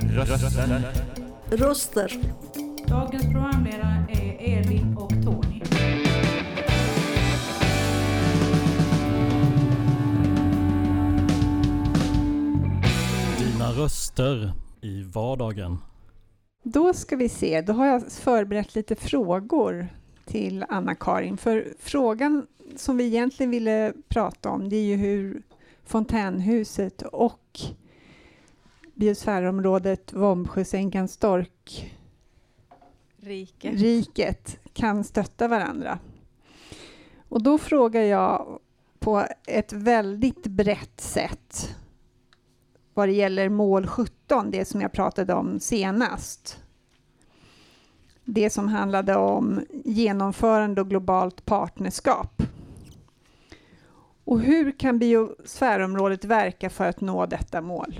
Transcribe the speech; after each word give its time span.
Röster. 0.00 0.92
Röster. 1.50 2.20
Dagens 2.88 3.22
programledare 3.22 4.06
är 4.08 4.58
Elin 4.58 4.96
och 4.96 5.10
Tony. 5.10 5.60
Dina 13.38 13.72
röster 13.72 14.52
i 14.80 15.02
vardagen. 15.02 15.78
Då 16.62 16.92
ska 16.92 17.16
vi 17.16 17.28
se, 17.28 17.60
då 17.60 17.72
har 17.72 17.86
jag 17.86 18.12
förberett 18.12 18.74
lite 18.74 18.96
frågor 18.96 19.88
till 20.24 20.64
Anna-Karin. 20.68 21.36
För 21.36 21.68
frågan 21.78 22.46
som 22.76 22.96
vi 22.96 23.04
egentligen 23.04 23.50
ville 23.50 23.92
prata 24.08 24.50
om 24.50 24.68
det 24.68 24.76
är 24.76 24.84
ju 24.84 24.96
hur 24.96 25.42
fontänhuset 25.84 27.02
och 27.02 27.60
biosfärområdet 29.00 30.12
Vombsjösänkan 30.12 31.08
Stork 31.08 31.94
Rike. 33.16 33.70
riket 33.70 34.58
kan 34.72 35.04
stötta 35.04 35.48
varandra. 35.48 35.98
Och 37.28 37.42
då 37.42 37.58
frågar 37.58 38.02
jag 38.02 38.58
på 38.98 39.26
ett 39.46 39.72
väldigt 39.72 40.46
brett 40.46 41.00
sätt 41.00 41.76
vad 42.94 43.08
det 43.08 43.12
gäller 43.12 43.48
mål 43.48 43.86
17, 43.86 44.50
det 44.50 44.64
som 44.64 44.80
jag 44.80 44.92
pratade 44.92 45.34
om 45.34 45.60
senast. 45.60 46.62
Det 48.24 48.50
som 48.50 48.68
handlade 48.68 49.16
om 49.16 49.60
genomförande 49.84 50.80
och 50.80 50.88
globalt 50.88 51.46
partnerskap. 51.46 52.42
Och 54.24 54.40
hur 54.40 54.78
kan 54.78 54.98
biosfärområdet 54.98 56.24
verka 56.24 56.70
för 56.70 56.84
att 56.84 57.00
nå 57.00 57.26
detta 57.26 57.60
mål? 57.60 57.96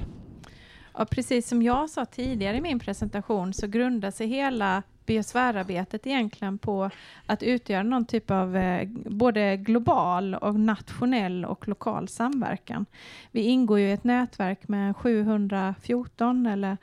Ja, 1.01 1.07
precis 1.07 1.49
som 1.49 1.63
jag 1.63 1.91
sa 1.91 2.05
tidigare 2.05 2.57
i 2.57 2.61
min 2.61 2.79
presentation 2.79 3.55
så 3.55 3.67
grundar 3.67 4.11
sig 4.11 4.27
hela 4.27 4.83
biosfärarbetet 5.07 6.07
egentligen 6.07 6.59
på 6.59 6.91
att 7.27 7.43
utgöra 7.43 7.83
någon 7.83 8.05
typ 8.05 8.31
av 8.31 8.57
eh, 8.57 8.89
både 9.07 9.57
global 9.57 10.35
och 10.35 10.61
nationell 10.61 11.45
och 11.45 11.69
lokal 11.69 12.09
samverkan. 12.09 12.87
Vi 13.31 13.41
ingår 13.43 13.79
ju 13.79 13.89
i 13.89 13.93
ett 13.93 14.05
nätverk 14.05 14.69
med 14.69 14.97
714 14.97 16.47
eller 16.47 16.77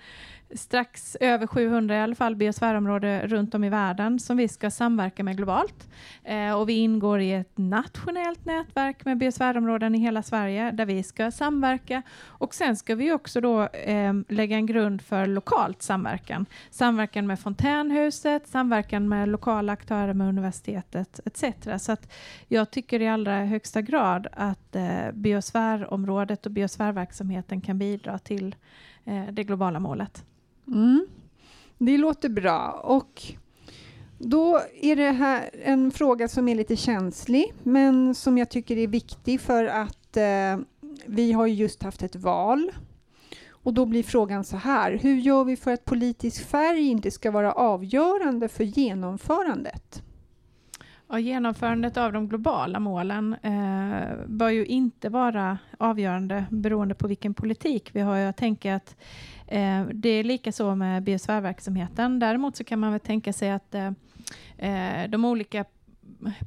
strax 0.56 1.18
över 1.20 1.48
700 1.48 1.96
i 1.96 2.00
alla 2.00 2.16
fall 2.16 2.36
biosfärområden 2.36 3.28
runt 3.28 3.56
om 3.56 3.64
i 3.64 3.70
världen 3.70 4.20
som 4.20 4.38
vi 4.38 4.48
ska 4.48 4.72
samverka 4.72 5.24
med 5.24 5.38
globalt. 5.38 5.90
Eh, 6.24 6.54
och 6.54 6.70
vi 6.70 6.74
ingår 6.74 7.20
i 7.20 7.32
ett 7.32 7.58
nationellt 7.58 8.46
nätverk 8.46 9.06
med 9.06 9.18
biosfärområden 9.18 9.96
i 9.96 9.98
hela 9.98 10.24
Sverige 10.24 10.72
där 10.72 10.86
vi 10.86 11.04
ska 11.04 11.32
samverka. 11.32 12.02
Och 12.26 12.54
sen 12.54 12.76
ska 12.76 12.96
vi 12.96 13.12
också 13.12 13.42
då 13.42 13.64
eh, 13.64 14.14
lägga 14.28 14.56
en 14.56 14.66
grund 14.66 15.02
för 15.02 15.26
lokalt 15.26 15.82
samverkan. 15.82 16.46
Samverkan 16.70 17.28
med 17.28 17.40
Fontänhuset, 17.40 18.48
samverkan 18.48 19.10
med 19.10 19.30
lokala 19.30 19.74
aktörer 19.74 20.14
med 20.14 20.30
universitetet 20.30 21.20
etc. 21.26 21.84
Så 21.84 21.92
att 21.92 22.14
jag 22.48 22.72
tycker 22.72 23.02
i 23.02 23.08
allra 23.08 23.46
högsta 23.46 23.82
grad 23.82 24.28
att 24.32 24.76
eh, 24.76 25.12
biosfärområdet 25.14 26.46
och 26.46 26.52
biosfärverksamheten 26.52 27.62
kan 27.62 27.80
bidra 27.80 28.20
till 28.20 28.56
eh, 29.06 29.26
det 29.32 29.44
globala 29.44 29.80
målet. 29.80 30.24
Mm. 30.68 31.08
Det 31.78 31.98
låter 31.98 32.30
bra. 32.30 32.82
Och 32.84 33.24
då 34.18 34.62
är 34.82 34.96
det 34.96 35.12
här 35.12 35.50
en 35.64 35.92
fråga 35.92 36.28
som 36.28 36.48
är 36.48 36.56
lite 36.56 36.76
känslig, 36.76 37.54
men 37.64 38.16
som 38.16 38.38
jag 38.38 38.50
tycker 38.50 38.78
är 38.78 38.88
viktig 38.88 39.42
för 39.42 39.66
att 39.66 40.18
eh, 40.18 40.58
vi 41.06 41.32
har 41.32 41.48
just 41.48 41.84
haft 41.84 42.04
ett 42.04 42.16
val. 42.16 42.72
Och 43.50 43.74
då 43.74 43.86
blir 43.86 44.04
frågan 44.04 44.44
så 44.44 44.58
här, 44.58 44.98
hur 45.02 45.16
gör 45.16 45.44
vi 45.44 45.56
för 45.56 45.72
att 45.74 45.86
politisk 45.86 46.48
färg 46.48 46.88
inte 46.88 47.12
ska 47.12 47.32
vara 47.32 47.52
avgörande 47.52 48.48
för 48.48 48.64
genomförandet? 48.64 50.04
Ja, 51.10 51.20
genomförandet 51.20 51.98
av 51.98 52.14
de 52.14 52.28
globala 52.28 52.80
målen 52.80 53.34
eh, 53.34 54.26
bör 54.28 54.50
ju 54.50 54.66
inte 54.66 55.10
vara 55.10 55.58
avgörande 55.78 56.46
beroende 56.50 56.96
på 56.96 57.08
vilken 57.08 57.34
politik 57.34 57.90
vi 57.94 58.02
har. 58.02 58.18
Jag 58.18 58.36
tänker 58.36 58.74
att 58.74 58.96
eh, 59.00 59.37
Eh, 59.48 59.86
det 59.94 60.10
är 60.10 60.24
lika 60.24 60.52
så 60.52 60.76
med 60.76 61.04
biosfärverksamheten. 61.04 62.20
Däremot 62.20 62.56
så 62.56 62.64
kan 62.64 62.80
man 62.80 62.92
väl 62.92 63.00
tänka 63.00 63.34
sig 63.34 63.52
att 63.52 63.76
eh, 63.76 63.92
eh, 64.58 65.10
de 65.10 65.26
olika 65.26 65.66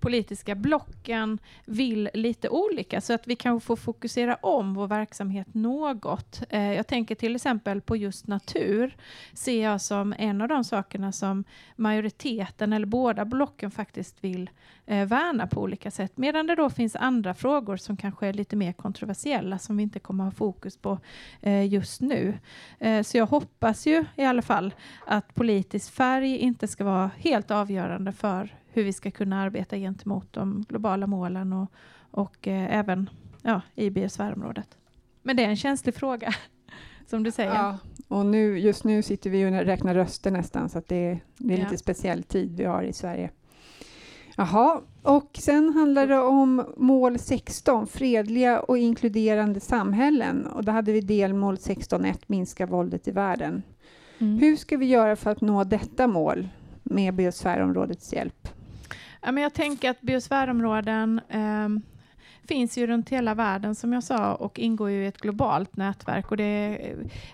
politiska 0.00 0.55
blocken 0.55 1.38
vill 1.65 2.11
lite 2.15 2.49
olika 2.49 3.00
så 3.00 3.12
att 3.12 3.27
vi 3.27 3.37
kan 3.37 3.61
få 3.61 3.77
fokusera 3.77 4.34
om 4.34 4.75
vår 4.75 4.87
verksamhet 4.87 5.55
något. 5.55 6.43
Eh, 6.49 6.72
jag 6.72 6.87
tänker 6.87 7.15
till 7.15 7.37
exempel 7.37 7.81
på 7.81 7.97
just 7.97 8.27
natur 8.27 8.97
ser 9.32 9.62
jag 9.62 9.81
som 9.81 10.15
en 10.19 10.41
av 10.41 10.49
de 10.49 10.65
sakerna 10.65 11.12
som 11.12 11.44
majoriteten 11.77 12.72
eller 12.72 12.87
båda 12.87 13.25
blocken 13.25 13.71
faktiskt 13.71 14.25
vill 14.25 14.50
eh, 14.91 15.06
värna 15.06 15.47
på 15.47 15.62
olika 15.62 15.91
sätt. 15.91 16.12
Medan 16.15 16.47
det 16.47 16.55
då 16.55 16.71
finns 16.71 16.97
andra 16.97 17.34
frågor 17.34 17.77
som 17.77 17.97
kanske 17.97 18.27
är 18.27 18.33
lite 18.33 18.56
mer 18.56 18.73
kontroversiella 18.73 19.59
som 19.59 19.77
vi 19.77 19.83
inte 19.83 19.99
kommer 19.99 20.25
ha 20.25 20.31
fokus 20.31 20.77
på 20.77 20.99
eh, 21.41 21.73
just 21.73 22.01
nu. 22.01 22.39
Så 23.05 23.17
jag 23.17 23.27
hoppas 23.27 23.87
ju 23.87 24.05
i 24.17 24.25
alla 24.25 24.43
fall 24.43 24.75
att 25.06 25.34
politisk 25.34 25.93
färg 25.93 26.37
inte 26.37 26.69
ska 26.69 26.84
vara 26.84 27.11
helt 27.17 27.50
avgörande 27.50 28.12
för 28.12 28.55
hur 28.73 28.84
vi 28.84 28.93
ska 28.93 29.11
kunna 29.11 29.43
arbeta 29.43 29.77
gentemot 29.77 30.33
de 30.33 30.65
globala 30.69 31.06
målen 31.06 31.53
och, 31.53 31.71
och 32.11 32.49
eh, 32.49 32.79
även 32.79 33.11
ja, 33.43 33.61
i 33.75 33.91
biosfärområdet. 33.91 34.79
Men 35.23 35.37
det 35.37 35.45
är 35.45 35.49
en 35.49 35.56
känslig 35.56 35.95
fråga, 35.95 36.34
som 37.06 37.23
du 37.23 37.31
säger. 37.31 37.55
Ja, 37.55 37.79
och 38.09 38.27
nu, 38.27 38.59
just 38.59 38.84
nu 38.84 39.03
sitter 39.03 39.31
vi 39.31 39.47
och 39.47 39.50
räknar 39.50 39.95
röster 39.95 40.31
nästan, 40.31 40.69
så 40.69 40.83
det, 40.87 41.21
det 41.37 41.55
är 41.55 41.59
ja. 41.59 41.65
lite 41.65 41.79
speciell 41.79 42.23
tid 42.23 42.56
vi 42.56 42.65
har 42.65 42.83
i 42.83 42.93
Sverige. 42.93 43.31
Jaha, 44.41 44.81
och 45.03 45.31
sen 45.39 45.73
handlar 45.73 46.06
det 46.06 46.19
om 46.19 46.67
mål 46.77 47.19
16, 47.19 47.87
fredliga 47.87 48.61
och 48.61 48.78
inkluderande 48.78 49.61
samhällen. 49.61 50.47
Och 50.47 50.65
då 50.65 50.73
hade 50.73 50.93
vi 50.93 51.01
delmål 51.01 51.55
16.1, 51.55 52.17
minska 52.27 52.67
våldet 52.67 53.09
i 53.09 53.11
världen. 53.11 53.62
Mm. 54.19 54.39
Hur 54.39 54.56
ska 54.56 54.77
vi 54.77 54.87
göra 54.87 55.17
för 55.17 55.31
att 55.31 55.41
nå 55.41 55.65
detta 55.65 56.06
mål 56.06 56.49
med 56.83 57.15
biosfärområdets 57.15 58.12
hjälp? 58.12 58.49
Ja, 59.23 59.33
men 59.33 59.43
jag 59.43 59.55
tänker 59.55 59.91
att 59.91 60.00
biosfärområden 60.00 61.21
eh, 61.29 61.69
finns 62.49 62.78
ju 62.78 62.87
runt 62.87 63.09
hela 63.09 63.34
världen 63.34 63.75
som 63.75 63.93
jag 63.93 64.05
sa 64.05 64.34
och 64.34 64.59
ingår 64.59 64.91
ju 64.91 65.05
i 65.05 65.06
ett 65.06 65.21
globalt 65.21 65.77
nätverk 65.77 66.31
och 66.31 66.37
det 66.37 66.78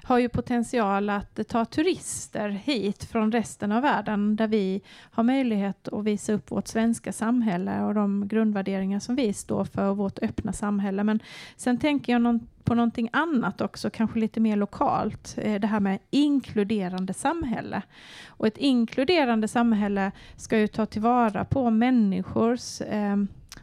har 0.02 0.18
ju 0.18 0.28
potential 0.28 1.10
att 1.10 1.48
ta 1.48 1.64
turister 1.64 2.48
hit 2.48 3.04
från 3.04 3.32
resten 3.32 3.72
av 3.72 3.82
världen 3.82 4.36
där 4.36 4.46
vi 4.46 4.82
har 5.10 5.22
möjlighet 5.22 5.88
att 5.88 6.04
visa 6.04 6.32
upp 6.32 6.50
vårt 6.50 6.68
svenska 6.68 7.12
samhälle 7.12 7.82
och 7.82 7.94
de 7.94 8.28
grundvärderingar 8.28 9.00
som 9.00 9.16
vi 9.16 9.32
står 9.32 9.64
för 9.64 9.90
och 9.90 9.96
vårt 9.96 10.18
öppna 10.22 10.52
samhälle. 10.52 11.04
Men 11.04 11.20
sen 11.56 11.78
tänker 11.78 12.12
jag 12.12 12.22
någon, 12.22 12.48
på 12.64 12.74
någonting 12.74 13.08
annat 13.12 13.60
också, 13.60 13.90
kanske 13.90 14.18
lite 14.18 14.40
mer 14.40 14.56
lokalt. 14.56 15.38
Eh, 15.38 15.60
det 15.60 15.66
här 15.66 15.80
med 15.80 15.98
inkluderande 16.10 17.14
samhälle. 17.14 17.82
Och 18.26 18.46
ett 18.46 18.58
inkluderande 18.58 19.48
samhälle 19.48 20.12
ska 20.36 20.58
ju 20.58 20.66
ta 20.66 20.86
tillvara 20.86 21.44
på 21.44 21.70
människors 21.70 22.80
eh, 22.80 23.16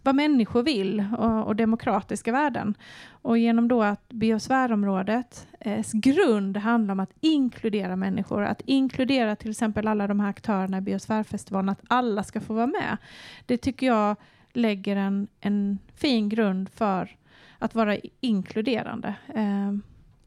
vad 0.03 0.15
människor 0.15 0.63
vill 0.63 1.05
och, 1.17 1.47
och, 1.47 1.55
demokratiska 1.55 2.31
värden. 2.31 2.75
Och 3.09 3.37
genom 3.37 3.67
då 3.67 3.83
att 3.83 4.09
biosfärområdets 4.09 5.47
eh, 5.59 5.85
grund 5.93 6.57
handlar 6.57 6.91
om 6.91 6.99
att 6.99 7.13
inkludera 7.21 7.95
människor, 7.95 8.43
att 8.43 8.61
inkludera 8.65 9.35
till 9.35 9.51
exempel 9.51 9.87
alla 9.87 10.07
de 10.07 10.19
här 10.19 10.29
aktörerna 10.29 10.77
i 10.77 10.81
biosfärfestivalen, 10.81 11.69
att 11.69 11.81
alla 11.87 12.23
ska 12.23 12.41
få 12.41 12.53
vara 12.53 12.67
med. 12.67 12.97
Det 13.45 13.57
tycker 13.57 13.87
jag 13.87 14.15
lägger 14.53 14.95
en, 14.95 15.27
en 15.39 15.79
fin 15.95 16.29
grund 16.29 16.69
för 16.69 17.15
att 17.59 17.75
vara 17.75 17.97
inkluderande. 18.19 19.15
Eh, 19.35 19.73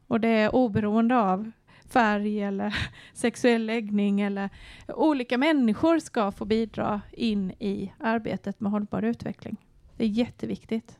och 0.07 0.19
det 0.19 0.27
är 0.27 0.55
oberoende 0.55 1.17
av 1.17 1.51
färg 1.89 2.43
eller 2.43 2.75
sexuell 3.13 3.65
läggning 3.65 4.21
eller 4.21 4.49
olika 4.87 5.37
människor 5.37 5.99
ska 5.99 6.31
få 6.31 6.45
bidra 6.45 7.01
in 7.11 7.51
i 7.51 7.93
arbetet 7.99 8.59
med 8.59 8.71
hållbar 8.71 9.01
utveckling. 9.01 9.57
Det 9.97 10.03
är 10.03 10.07
jätteviktigt. 10.07 10.97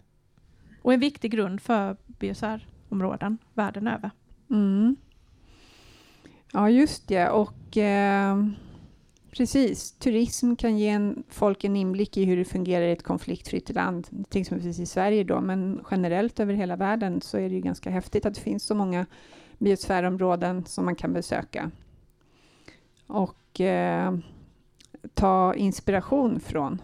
Och 0.81 0.93
en 0.93 0.99
viktig 0.99 1.31
grund 1.31 1.61
för 1.61 1.97
biosfärområden 2.05 3.37
världen 3.53 3.87
över. 3.87 4.11
Mm. 4.49 4.95
Ja, 6.51 6.69
just 6.69 7.07
det. 7.07 7.29
Och 7.29 7.77
eh, 7.77 8.37
Precis. 9.37 9.91
Turism 9.91 10.55
kan 10.55 10.77
ge 10.77 10.89
en, 10.89 11.23
folk 11.29 11.63
en 11.63 11.75
inblick 11.75 12.17
i 12.17 12.25
hur 12.25 12.37
det 12.37 12.45
fungerar 12.45 12.85
i 12.85 12.91
ett 12.91 13.03
konfliktfritt 13.03 13.69
land, 13.69 14.25
till 14.29 14.41
exempel 14.41 14.67
i 14.67 14.85
Sverige 14.85 15.23
då, 15.23 15.41
men 15.41 15.81
generellt 15.91 16.39
över 16.39 16.53
hela 16.53 16.75
världen 16.75 17.21
så 17.21 17.37
är 17.37 17.49
det 17.49 17.55
ju 17.55 17.61
ganska 17.61 17.89
häftigt 17.89 18.25
att 18.25 18.35
det 18.35 18.41
finns 18.41 18.63
så 18.63 18.75
många 18.75 19.05
biosfärområden 19.57 20.65
som 20.65 20.85
man 20.85 20.95
kan 20.95 21.13
besöka 21.13 21.71
och 23.07 23.61
eh, 23.61 24.17
ta 25.13 25.53
inspiration 25.53 26.39
från. 26.39 26.81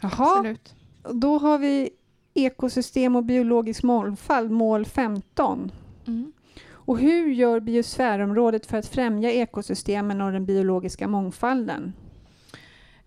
Jaha, 0.00 0.38
Absolut. 0.38 0.74
då 1.12 1.38
har 1.38 1.58
vi 1.58 1.90
ekosystem 2.34 3.16
och 3.16 3.24
biologisk 3.24 3.82
mångfald, 3.82 4.50
mål 4.50 4.84
15. 4.84 5.72
Mm. 6.06 6.32
Och 6.68 6.98
hur 6.98 7.28
gör 7.28 7.60
biosfärområdet 7.60 8.66
för 8.66 8.78
att 8.78 8.86
främja 8.86 9.32
ekosystemen 9.32 10.20
och 10.20 10.32
den 10.32 10.46
biologiska 10.46 11.08
mångfalden? 11.08 11.92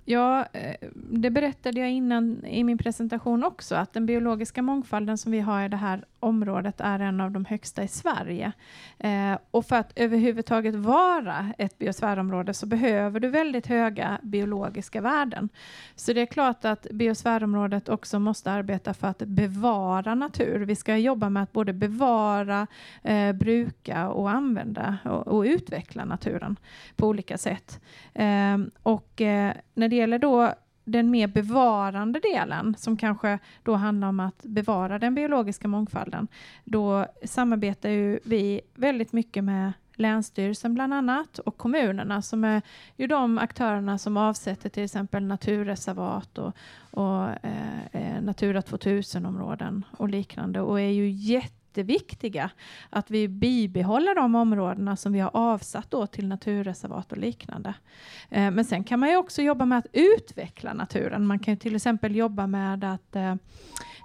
Ja, 0.05 0.45
eh, 0.53 0.75
det 0.93 1.29
berättade 1.29 1.79
jag 1.79 1.91
innan 1.91 2.45
i 2.45 2.63
min 2.63 2.77
presentation 2.77 3.43
också, 3.43 3.75
att 3.75 3.93
den 3.93 4.05
biologiska 4.05 4.61
mångfalden 4.61 5.17
som 5.17 5.31
vi 5.31 5.39
har 5.39 5.65
i 5.65 5.69
det 5.69 5.77
här 5.77 6.05
området 6.19 6.81
är 6.81 6.99
en 6.99 7.21
av 7.21 7.31
de 7.31 7.45
högsta 7.45 7.83
i 7.83 7.87
Sverige. 7.87 8.51
Eh, 8.97 9.37
och 9.51 9.65
för 9.65 9.75
att 9.75 9.91
överhuvudtaget 9.95 10.75
vara 10.75 11.53
ett 11.57 11.77
biosfärområde 11.77 12.53
så 12.53 12.65
behöver 12.65 13.19
du 13.19 13.27
väldigt 13.27 13.67
höga 13.67 14.19
biologiska 14.23 15.01
värden. 15.01 15.49
Så 15.95 16.13
det 16.13 16.21
är 16.21 16.25
klart 16.25 16.65
att 16.65 16.87
biosfärområdet 16.91 17.89
också 17.89 18.19
måste 18.19 18.51
arbeta 18.51 18.93
för 18.93 19.07
att 19.07 19.19
bevara 19.19 20.15
natur. 20.15 20.59
Vi 20.59 20.75
ska 20.75 20.97
jobba 20.97 21.29
med 21.29 21.43
att 21.43 21.51
både 21.51 21.73
bevara, 21.73 22.67
eh, 23.03 23.33
bruka 23.33 24.09
och 24.09 24.29
använda 24.29 24.97
och, 25.05 25.27
och 25.27 25.43
utveckla 25.43 26.05
naturen 26.05 26.55
på 26.95 27.07
olika 27.07 27.37
sätt. 27.37 27.81
Eh, 28.13 28.57
och 28.83 29.21
eh, 29.21 29.53
när 29.73 29.87
det 29.87 29.95
gäller 29.95 30.19
då 30.19 30.53
den 30.91 31.11
mer 31.11 31.27
bevarande 31.27 32.19
delen, 32.19 32.75
som 32.77 32.97
kanske 32.97 33.39
då 33.63 33.75
handlar 33.75 34.07
om 34.07 34.19
att 34.19 34.43
bevara 34.43 34.99
den 34.99 35.15
biologiska 35.15 35.67
mångfalden, 35.67 36.27
då 36.63 37.05
samarbetar 37.23 37.89
ju 37.89 38.19
vi 38.23 38.61
väldigt 38.75 39.13
mycket 39.13 39.43
med 39.43 39.73
Länsstyrelsen 39.99 40.73
bland 40.73 40.93
annat 40.93 41.39
och 41.39 41.57
kommunerna 41.57 42.21
som 42.21 42.43
är 42.43 42.61
ju 42.97 43.07
de 43.07 43.37
aktörerna 43.37 43.97
som 43.97 44.17
avsätter 44.17 44.69
till 44.69 44.83
exempel 44.83 45.23
naturreservat 45.23 46.37
och, 46.37 46.53
och 46.91 47.29
eh, 47.29 47.85
eh 47.91 48.21
Natura 48.21 48.61
2000-områden 48.61 49.85
och 49.97 50.09
liknande 50.09 50.61
och 50.61 50.81
är 50.81 50.89
ju 50.89 51.09
jätteviktiga 51.69 52.49
att 52.89 53.11
vi 53.11 53.27
bibehåller 53.27 54.15
de 54.15 54.35
områdena 54.35 54.95
som 54.95 55.13
vi 55.13 55.19
har 55.19 55.31
avsatt 55.33 55.91
då 55.91 56.07
till 56.07 56.27
naturreservat 56.27 57.11
och 57.11 57.17
liknande. 57.17 57.73
Eh, 58.29 58.51
men 58.51 58.65
sen 58.65 58.83
kan 58.83 58.99
man 58.99 59.09
ju 59.09 59.17
också 59.17 59.41
jobba 59.41 59.65
med 59.65 59.77
att 59.77 59.87
utveckla 59.93 60.73
naturen. 60.73 61.27
Man 61.27 61.39
kan 61.39 61.53
ju 61.53 61.57
till 61.57 61.75
exempel 61.75 62.15
jobba 62.15 62.47
med 62.47 62.83
att 62.83 63.15
eh, 63.15 63.35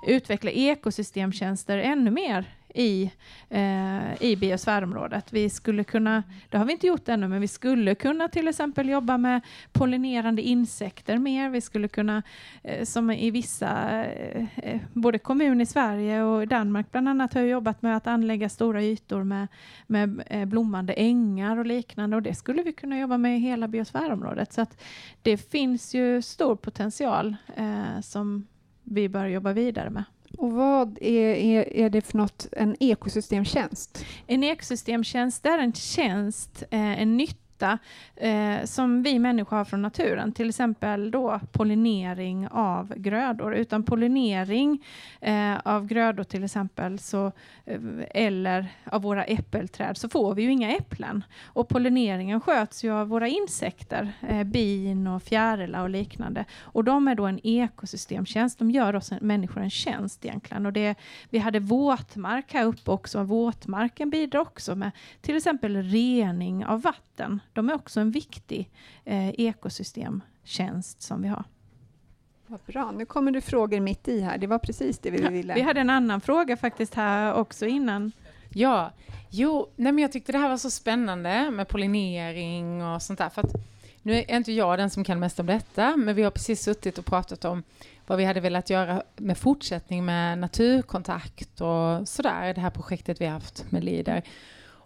utveckla 0.09 0.51
ekosystemtjänster 0.51 1.79
ännu 1.79 2.11
mer 2.11 2.45
i, 2.75 3.11
eh, 3.49 4.23
i 4.23 4.37
biosfärområdet. 4.37 5.33
Vi 5.33 5.51
skulle 5.51 5.85
kunna, 5.85 6.23
det 6.49 6.59
har 6.59 6.65
vi 6.65 6.73
inte 6.73 6.87
gjort 6.87 7.09
ännu, 7.09 7.29
men 7.29 7.41
vi 7.41 7.49
skulle 7.49 7.95
kunna 7.95 8.29
till 8.29 8.49
exempel 8.49 8.89
jobba 8.89 9.19
med 9.19 9.41
pollinerande 9.73 10.43
insekter 10.43 11.19
mer. 11.19 11.51
Vi 11.51 11.61
skulle 11.61 11.89
kunna, 11.89 12.23
eh, 12.63 12.85
som 12.85 13.11
i 13.11 13.31
vissa, 13.31 14.05
eh, 14.05 14.47
eh 14.57 14.81
både 14.93 15.19
kommun 15.19 15.61
i 15.61 15.67
Sverige 15.67 16.23
och 16.23 16.49
Danmark 16.49 16.93
bland 16.93 17.09
annat, 17.09 17.35
har 17.35 17.41
jobbat 17.41 17.83
med 17.83 17.97
att 17.97 18.07
anlägga 18.07 18.49
stora 18.49 18.83
ytor 18.83 19.25
med, 19.25 19.49
med 19.87 20.23
eh, 20.27 20.45
blommande 20.45 20.93
ängar 20.93 21.57
och 21.57 21.67
liknande 21.67 22.17
och 22.17 22.23
det 22.23 22.35
skulle 22.35 22.63
vi 22.63 22.73
kunna 22.73 22.99
jobba 22.99 23.19
med 23.19 23.37
i 23.37 23.41
hela 23.41 23.69
biosfärområdet. 23.69 24.53
Så 24.53 24.61
att 24.61 24.83
det 25.23 25.37
finns 25.37 25.95
ju 25.95 26.23
stor 26.23 26.57
potential 26.57 27.37
eh, 27.57 28.01
som 28.01 28.47
vi 28.83 29.09
bör 29.09 29.27
jobba 29.27 29.53
vidare 29.53 29.91
med. 29.91 30.05
Och 30.39 30.53
vad 30.53 30.99
är, 31.01 31.35
är, 31.35 31.77
är 31.77 31.91
det 31.91 32.01
för 32.01 32.19
något, 32.19 32.47
en 32.53 32.77
ekosystemtjänst? 32.81 34.05
En 34.27 34.45
ekosystemtjänst 34.45 35.47
är 35.47 35.59
en 35.59 35.73
tjänst, 35.73 36.63
eh, 36.71 37.03
en 37.03 37.17
nytta 37.17 37.44
eh, 37.63 38.65
som 38.65 39.03
vi 39.03 39.19
människor 39.19 39.57
har 39.57 39.65
från 39.65 39.83
naturen. 39.83 40.33
Till 40.33 40.49
exempel 40.49 41.11
då 41.11 41.41
pollinering 41.53 42.49
av 42.49 42.95
grödor. 42.97 43.55
Utan 43.55 43.83
pollinering 43.83 44.85
eh, 45.21 45.57
av 45.65 45.87
grödor 45.87 46.25
till 46.25 46.45
exempel 46.45 46.99
så, 46.99 47.33
eh, 47.65 47.81
eller 48.11 48.67
av 48.85 49.03
våra 49.03 49.25
äppelträd 49.25 49.97
så 49.97 50.09
får 50.09 50.35
vi 50.35 50.43
ju 50.43 50.53
inga 50.53 50.77
äpplen. 50.77 51.25
Och 51.45 51.69
pollineringen 51.69 52.41
sköts 52.41 52.85
ju 52.85 52.93
av 52.93 53.09
våra 53.09 53.29
insekter, 53.29 54.13
eh, 54.29 54.45
bin 54.45 55.07
och 55.07 55.23
fjärilar 55.23 55.83
och 55.83 55.91
liknande. 55.91 56.45
Och 56.61 56.85
de 56.85 57.09
är 57.09 57.15
då 57.15 57.27
en 57.27 57.41
ekosystemtjänst. 57.43 58.59
De 58.59 58.71
gör 58.71 58.97
oss 58.97 59.13
en, 59.13 59.19
människor 59.21 59.63
en 59.63 59.71
tjänst 59.71 60.25
egentligen. 60.25 60.67
Och 60.67 60.73
det, 60.73 60.95
vi 61.31 61.39
hade 61.39 61.61
våtmark 61.61 62.55
här 62.55 62.65
uppe 62.65 62.91
också. 62.91 63.23
Våtmarken 63.23 64.11
bidrar 64.11 64.41
också 64.41 64.75
med 64.75 64.91
till 65.21 65.37
exempel 65.37 65.83
rening 65.83 66.65
av 66.65 66.83
vatten. 66.83 67.41
De 67.55 67.69
är 67.69 67.75
också 67.75 68.01
en 68.01 68.11
viktig 68.11 68.71
eh, 69.05 69.29
ekosystemtjänst 69.29 71.03
som 71.03 71.23
vi 71.23 71.29
har. 71.29 71.45
Vad 72.47 72.61
bra, 72.67 72.91
nu 72.91 73.07
kommer 73.07 73.33
det 73.33 73.41
frågor 73.41 73.81
mitt 73.81 74.09
i 74.09 74.21
här. 74.21 74.39
Det 74.39 74.47
var 74.47 74.59
precis 74.59 74.99
det 74.99 75.11
vi 75.11 75.29
ville. 75.29 75.55
Vi 75.55 75.61
hade 75.61 75.81
en 75.81 75.91
annan 75.91 76.21
fråga 76.21 76.57
faktiskt 76.57 76.95
här 76.95 77.35
också 77.35 77.67
innan. 77.67 78.13
Ja, 78.51 78.93
jo, 79.31 79.69
nej 79.77 79.93
men 79.93 80.03
jag 80.03 80.13
tyckte 80.13 80.33
det 80.33 80.39
här 80.39 80.49
var 80.49 80.57
så 80.57 80.71
spännande 80.71 81.51
med 81.51 81.69
pollinering 81.69 82.85
och 82.85 83.03
sånt 83.03 83.19
där. 83.19 83.29
För 83.29 83.43
att 83.43 83.53
nu 84.03 84.15
är 84.15 84.37
inte 84.37 84.53
jag 84.53 84.79
den 84.79 84.91
som 84.91 85.05
kan 85.05 85.21
mest 85.21 85.41
om 85.41 85.47
detta, 85.47 85.97
men 85.97 86.15
vi 86.15 86.23
har 86.23 86.31
precis 86.31 86.63
suttit 86.63 86.99
och 86.99 87.07
pratat 87.07 87.45
om 87.45 87.63
vad 88.07 88.19
vi 88.19 88.25
hade 88.25 88.41
velat 88.41 88.71
göra 88.71 89.03
med 89.17 89.39
fortsättning 89.39 90.05
med 90.05 90.39
naturkontakt 90.39 91.61
och 91.61 92.09
sådär, 92.09 92.55
det 92.55 92.61
här 92.61 92.71
projektet 92.71 93.21
vi 93.21 93.25
har 93.25 93.33
haft 93.33 93.71
med 93.71 93.85
Lider. 93.85 94.23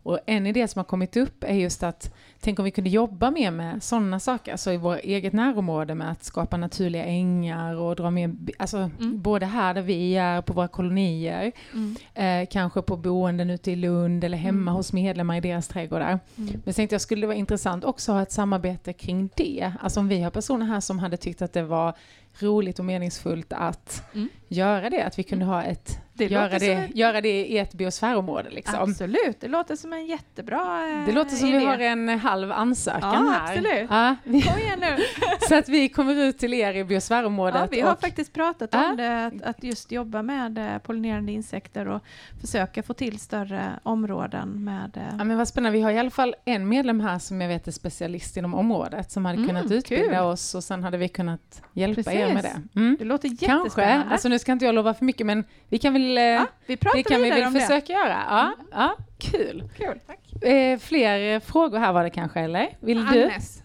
Och 0.08 0.18
en 0.26 0.46
idé 0.46 0.68
som 0.68 0.78
har 0.78 0.84
kommit 0.84 1.16
upp 1.16 1.44
är 1.44 1.54
just 1.54 1.82
att 1.82 2.14
tänk 2.40 2.58
om 2.58 2.64
vi 2.64 2.70
kunde 2.70 2.90
jobba 2.90 3.30
mer 3.30 3.50
med 3.50 3.82
sådana 3.82 4.20
saker, 4.20 4.52
alltså 4.52 4.72
i 4.72 4.76
vårt 4.76 4.98
eget 5.02 5.32
närområde 5.32 5.94
med 5.94 6.10
att 6.10 6.24
skapa 6.24 6.56
naturliga 6.56 7.04
ängar 7.04 7.74
och 7.76 7.96
dra 7.96 8.10
med, 8.10 8.50
alltså 8.58 8.76
Mm. 8.76 9.22
både 9.22 9.46
här 9.46 9.74
där 9.74 9.82
vi 9.82 10.16
är 10.16 10.42
på 10.42 10.52
våra 10.52 10.68
kolonier, 10.68 11.52
Mm. 11.74 11.96
eh, 12.14 12.48
kanske 12.50 12.82
på 12.82 12.96
boenden 12.96 13.50
ute 13.50 13.70
i 13.70 13.76
Lund 13.76 14.24
eller 14.24 14.38
hemma 14.38 14.62
Mm. 14.70 14.74
hos 14.74 14.92
medlemmar 14.92 15.36
i 15.36 15.40
deras 15.40 15.68
trädgårdar. 15.68 16.18
Mm. 16.36 16.62
Men 16.64 16.74
tänkte 16.74 16.94
jag 16.94 17.00
skulle 17.00 17.20
det 17.20 17.26
vara 17.26 17.36
intressant 17.36 17.84
också 17.84 18.12
att 18.12 18.16
ha 18.16 18.22
ett 18.22 18.32
samarbete 18.32 18.92
kring 18.92 19.30
det. 19.36 19.72
Alltså 19.80 20.00
om 20.00 20.08
vi 20.08 20.22
har 20.22 20.30
personer 20.30 20.66
här 20.66 20.80
som 20.80 20.98
hade 20.98 21.16
tyckt 21.16 21.42
att 21.42 21.52
det 21.52 21.62
var 21.62 21.94
roligt 22.42 22.78
och 22.78 22.84
meningsfullt 22.84 23.52
att 23.52 24.02
Mm. 24.14 24.28
göra 24.48 24.90
det, 24.90 25.02
att 25.02 25.18
vi 25.18 25.22
kunde 25.22 25.44
ha 25.44 25.62
ett, 25.62 25.98
Det 26.14 26.26
göra, 26.26 26.58
det, 26.58 26.72
en- 26.72 26.96
göra 26.96 27.20
det 27.20 27.46
i 27.46 27.58
ett 27.58 27.74
biosfärområde 27.74 28.50
liksom. 28.50 28.78
Absolut, 28.90 29.40
det 29.40 29.48
låter 29.48 29.76
som 29.76 29.92
en 29.92 30.06
jättebra 30.06 30.88
eh, 30.90 31.06
Det 31.06 31.12
låter 31.12 31.36
som 31.36 31.48
idé. 31.48 31.58
vi 31.58 31.64
har 31.64 31.78
en 31.78 32.08
halv 32.08 32.52
ansökan 32.52 33.00
Ja, 33.26 33.30
här. 33.32 33.50
absolut. 33.52 33.86
Ja, 33.90 34.16
vi, 34.24 34.42
Kom 34.42 34.58
igen 34.58 34.78
nu. 34.80 34.96
så 35.48 35.54
att 35.54 35.68
vi 35.68 35.88
kommer 35.88 36.14
ut 36.14 36.38
till 36.38 36.54
er 36.54 36.74
i 36.74 36.84
biosfärområdet. 36.84 37.60
Ja, 37.60 37.66
vi 37.70 37.80
har 37.80 37.92
och, 37.92 38.00
faktiskt 38.00 38.32
pratat 38.32 38.70
Ja. 38.72 38.90
om 38.90 38.96
det, 38.96 39.26
att, 39.26 39.42
att 39.42 39.64
just 39.64 39.92
jobba 39.92 40.22
med 40.22 40.58
eh, 40.58 40.78
pollinerande 40.78 41.32
insekter 41.32 41.88
och 41.88 42.02
försöka 42.40 42.82
få 42.82 42.94
till 42.94 43.18
större 43.18 43.72
områden 43.82 44.64
med... 44.64 44.96
eh, 44.96 45.02
Ja, 45.18 45.24
men 45.24 45.38
vad 45.38 45.48
spännande. 45.48 45.78
Vi 45.78 45.82
har 45.84 45.90
i 45.90 45.98
alla 45.98 46.10
fall 46.10 46.34
en 46.44 46.68
medlem 46.68 47.00
här 47.00 47.18
som 47.18 47.40
jag 47.40 47.48
vet 47.48 47.68
är 47.68 47.72
specialist 47.72 48.36
inom 48.36 48.54
området 48.54 49.10
som 49.10 49.24
hade 49.24 49.36
Mm, 49.38 49.48
kunnat 49.48 49.70
utbilda 49.70 50.06
kul. 50.08 50.18
oss 50.18 50.54
och 50.54 50.64
sen 50.64 50.84
hade 50.84 50.96
vi 50.98 51.08
kunnat 51.08 51.62
hjälpa 51.72 52.12
er 52.12 52.27
med 52.34 52.42
Precis. 52.42 52.60
det. 52.72 52.80
Mm. 52.80 52.96
Det 52.98 53.04
låter 53.04 53.28
Kanske. 53.28 53.46
jättespännande. 53.46 54.12
Alltså 54.12 54.28
nu 54.28 54.38
ska 54.38 54.52
inte 54.52 54.64
jag 54.64 54.74
lova 54.74 54.94
för 54.94 55.04
mycket 55.04 55.26
men 55.26 55.44
vi 55.68 55.78
kan 55.78 55.92
väl, 55.92 56.18
eh, 56.18 56.24
ja, 56.24 56.46
vi 56.66 56.76
pratar 56.76 56.96
det 56.96 57.02
kan 57.02 57.22
vi 57.22 57.30
väl 57.30 57.46
om 57.46 57.52
det. 57.54 57.60
försöka 57.60 57.92
göra. 57.92 58.22
Ja, 58.28 58.54
ja, 58.72 58.96
kul. 59.18 59.68
Kul, 59.76 60.00
tack. 60.06 60.42
Eh, 60.42 60.78
fler 60.78 61.40
frågor 61.40 61.78
här 61.78 61.92
var 61.92 62.04
det 62.04 62.10
kanske 62.10 62.40
eller? 62.40 62.76
Vill 62.80 63.06
du? 63.06 63.24
Agnes. 63.24 63.62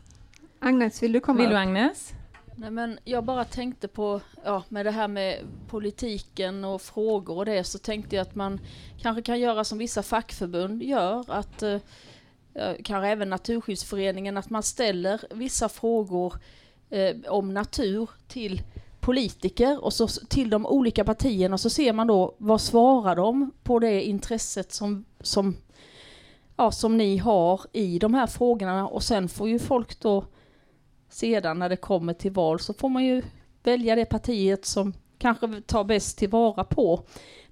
Agnes, 0.59 1.03
vill 1.03 1.11
du 1.11 1.19
komma 1.19 1.39
Vill 1.39 1.49
du 1.49 1.55
upp? 1.55 1.59
Agnes? 1.61 2.13
Nej, 2.55 2.71
men 2.71 2.99
jag 3.03 3.23
bara 3.23 3.43
tänkte 3.43 3.87
på, 3.87 4.21
ja, 4.45 4.63
med 4.69 4.85
det 4.85 4.91
här 4.91 5.07
med 5.07 5.37
politiken 5.67 6.65
och 6.65 6.81
frågor 6.81 7.37
och 7.37 7.45
det, 7.45 7.63
så 7.63 7.79
tänkte 7.79 8.15
jag 8.15 8.21
att 8.21 8.35
man 8.35 8.59
kanske 9.01 9.21
kan 9.21 9.39
göra 9.39 9.63
som 9.63 9.77
vissa 9.77 10.03
fackförbund 10.03 10.83
gör, 10.83 11.25
att 11.27 11.63
eh, 11.63 11.77
eh, 12.55 12.73
kanske 12.83 13.07
även 13.07 13.29
Naturskyddsföreningen, 13.29 14.37
att 14.37 14.49
man 14.49 14.63
ställer 14.63 15.21
vissa 15.31 15.69
frågor 15.69 16.33
eh, 16.93 17.15
om 17.27 17.53
natur 17.53 18.09
till 18.27 18.61
politiker 18.99 19.83
och 19.83 19.93
så 19.93 20.07
till 20.07 20.49
de 20.49 20.65
olika 20.65 21.03
partierna, 21.03 21.53
och 21.53 21.59
så 21.59 21.69
ser 21.69 21.93
man 21.93 22.07
då 22.07 22.35
vad 22.37 22.61
svarar 22.61 23.15
de 23.15 23.51
på 23.63 23.79
det 23.79 24.03
intresset 24.03 24.71
som, 24.71 25.05
som, 25.19 25.55
ja, 26.55 26.71
som 26.71 26.97
ni 26.97 27.17
har 27.17 27.61
i 27.71 27.99
de 27.99 28.13
här 28.13 28.27
frågorna, 28.27 28.87
och 28.87 29.03
sen 29.03 29.29
får 29.29 29.49
ju 29.49 29.59
folk 29.59 29.99
då 29.99 30.25
sedan 31.09 31.59
när 31.59 31.69
det 31.69 31.75
kommer 31.75 32.13
till 32.13 32.31
val 32.31 32.59
så 32.59 32.73
får 32.73 32.89
man 32.89 33.05
ju 33.05 33.21
välja 33.63 33.95
det 33.95 34.05
partiet 34.05 34.65
som 34.65 34.93
kanske 35.17 35.61
tar 35.61 35.83
bäst 35.83 36.17
tillvara 36.17 36.63
på 36.63 37.03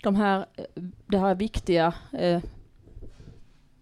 de 0.03 0.15
här, 0.15 0.45
eh, 0.55 0.83
det 1.07 1.17
här 1.17 1.35
viktiga 1.35 1.93
eh, 2.11 2.41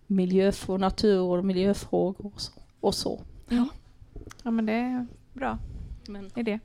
miljö, 0.08 0.52
natur 0.68 1.22
och 1.22 1.46
miljöfrågor 1.46 2.26
och 2.34 2.42
så. 2.42 2.52
Och 2.80 2.96
så. 2.96 3.22
Ja, 4.44 4.52
men 4.52 4.66
det 4.66 5.08
bra 5.40 5.58
Men 6.08 6.32
idé. 6.36 6.60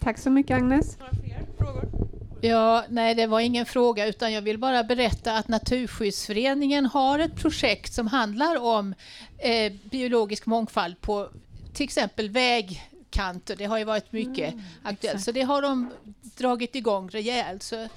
Tack 0.00 0.18
så 0.18 0.30
mycket 0.30 0.56
Agnes. 0.56 0.98
Ja, 2.40 2.84
nej, 2.88 3.14
det 3.14 3.26
var 3.26 3.40
ingen 3.40 3.66
fråga 3.66 4.06
utan 4.06 4.32
jag 4.32 4.42
vill 4.42 4.58
bara 4.58 4.84
berätta 4.84 5.36
att 5.36 5.48
Naturskyddsföreningen 5.48 6.86
har 6.86 7.18
ett 7.18 7.36
projekt 7.36 7.92
som 7.92 8.06
handlar 8.06 8.62
om 8.62 8.94
eh, 9.38 9.72
biologisk 9.90 10.46
mångfald 10.46 11.00
på 11.00 11.28
till 11.72 11.84
exempel 11.84 12.30
vägkanter. 12.30 13.56
Det 13.56 13.64
har 13.64 13.78
ju 13.78 13.84
varit 13.84 14.12
mycket 14.12 14.54
aktuellt. 14.82 15.04
exakt. 15.04 15.24
Så 15.24 15.32
det 15.32 15.42
har 15.42 15.62
de 15.62 15.90
dragit 16.36 16.74
igång 16.74 17.08
rejält. 17.08 17.62
Så 17.62 17.88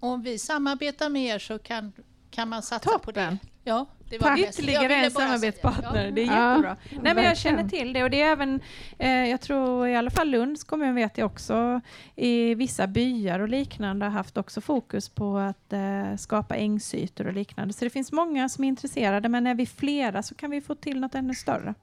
om 0.00 0.22
vi 0.22 0.38
samarbetar 0.38 1.08
med 1.08 1.22
er 1.22 1.38
så 1.38 1.58
kan, 1.58 1.92
kan 2.30 2.48
man 2.48 2.62
satsa 2.62 2.98
på 2.98 3.12
det. 3.12 3.38
Ja, 3.68 3.86
det 4.10 4.18
var 4.18 4.38
Ytterligare 4.38 4.94
en 4.94 5.10
samarbetspartner. 5.10 6.04
Ja. 6.04 6.10
Det 6.10 6.22
är 6.22 6.26
Ja, 6.26 6.50
jättebra. 6.50 6.76
Nej, 7.02 7.14
men 7.14 7.24
jag 7.24 7.36
känner 7.36 7.68
till 7.68 7.92
det 7.92 8.04
och 8.04 8.10
det 8.10 8.22
är 8.22 8.32
även, 8.32 8.60
eh, 8.98 9.10
jag 9.10 9.40
tror 9.40 9.88
i 9.88 9.96
alla 9.96 10.10
fall 10.10 10.28
Lunds 10.30 10.64
kommun 10.64 10.94
vet 10.94 11.18
jag 11.18 11.26
också, 11.26 11.80
i 12.16 12.54
vissa 12.54 12.86
byar 12.86 13.40
och 13.40 13.48
liknande 13.48 14.06
har 14.06 14.10
haft 14.10 14.36
också 14.36 14.60
fokus 14.60 15.08
på 15.08 15.38
att 15.38 15.72
eh, 15.72 16.16
skapa 16.16 16.54
ängsytor 16.54 17.26
och 17.26 17.32
liknande. 17.32 17.74
Så 17.74 17.84
det 17.84 17.90
finns 17.90 18.12
många 18.12 18.48
som 18.48 18.64
är 18.64 18.68
intresserade, 18.68 19.28
men 19.28 19.46
är 19.46 19.54
vi 19.54 19.66
flera 19.66 20.22
så 20.22 20.34
kan 20.34 20.50
vi 20.50 20.60
få 20.60 20.74
till 20.74 21.00
något 21.00 21.14
ännu 21.14 21.34
större. 21.34 21.74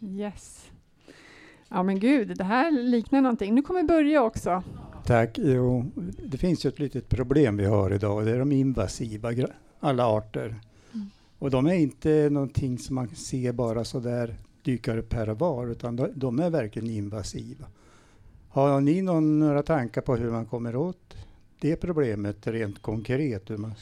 Yes. 0.00 0.70
Ja 1.68 1.82
men 1.82 2.00
gud, 2.00 2.38
det 2.38 2.44
här 2.44 2.70
liknar 2.70 3.20
någonting. 3.20 3.54
Nu 3.54 3.62
kommer 3.62 3.82
Börje 3.82 4.18
också. 4.18 4.62
Tack. 5.06 5.38
Jo, 5.38 5.92
det 6.24 6.38
finns 6.38 6.64
ju 6.64 6.68
ett 6.68 6.78
litet 6.78 7.08
problem 7.08 7.56
vi 7.56 7.64
har 7.64 7.92
idag 7.92 8.16
och 8.16 8.24
det 8.24 8.30
är 8.30 8.38
de 8.38 8.52
invasiva, 8.52 9.32
alla 9.84 10.06
arter. 10.06 10.54
Och 11.38 11.50
de 11.50 11.66
är 11.66 11.74
inte 11.74 12.28
någonting 12.30 12.78
som 12.78 12.94
man 12.94 13.08
ser 13.08 13.52
bara 13.52 13.84
så 13.84 14.00
där 14.00 14.34
dyker 14.62 14.98
upp 14.98 15.12
här 15.12 15.28
och 15.28 15.38
var, 15.38 15.66
utan 15.66 15.96
de, 15.96 16.08
de 16.14 16.38
är 16.40 16.50
verkligen 16.50 16.90
invasiva. 16.90 17.66
Har 18.48 18.80
ni 18.80 19.02
någon, 19.02 19.38
några 19.38 19.62
tankar 19.62 20.00
på 20.00 20.16
hur 20.16 20.30
man 20.30 20.46
kommer 20.46 20.76
åt 20.76 21.14
det 21.60 21.76
problemet 21.76 22.46
rent 22.46 22.82
konkret? 22.82 23.50
Hur 23.50 23.56
man, 23.56 23.74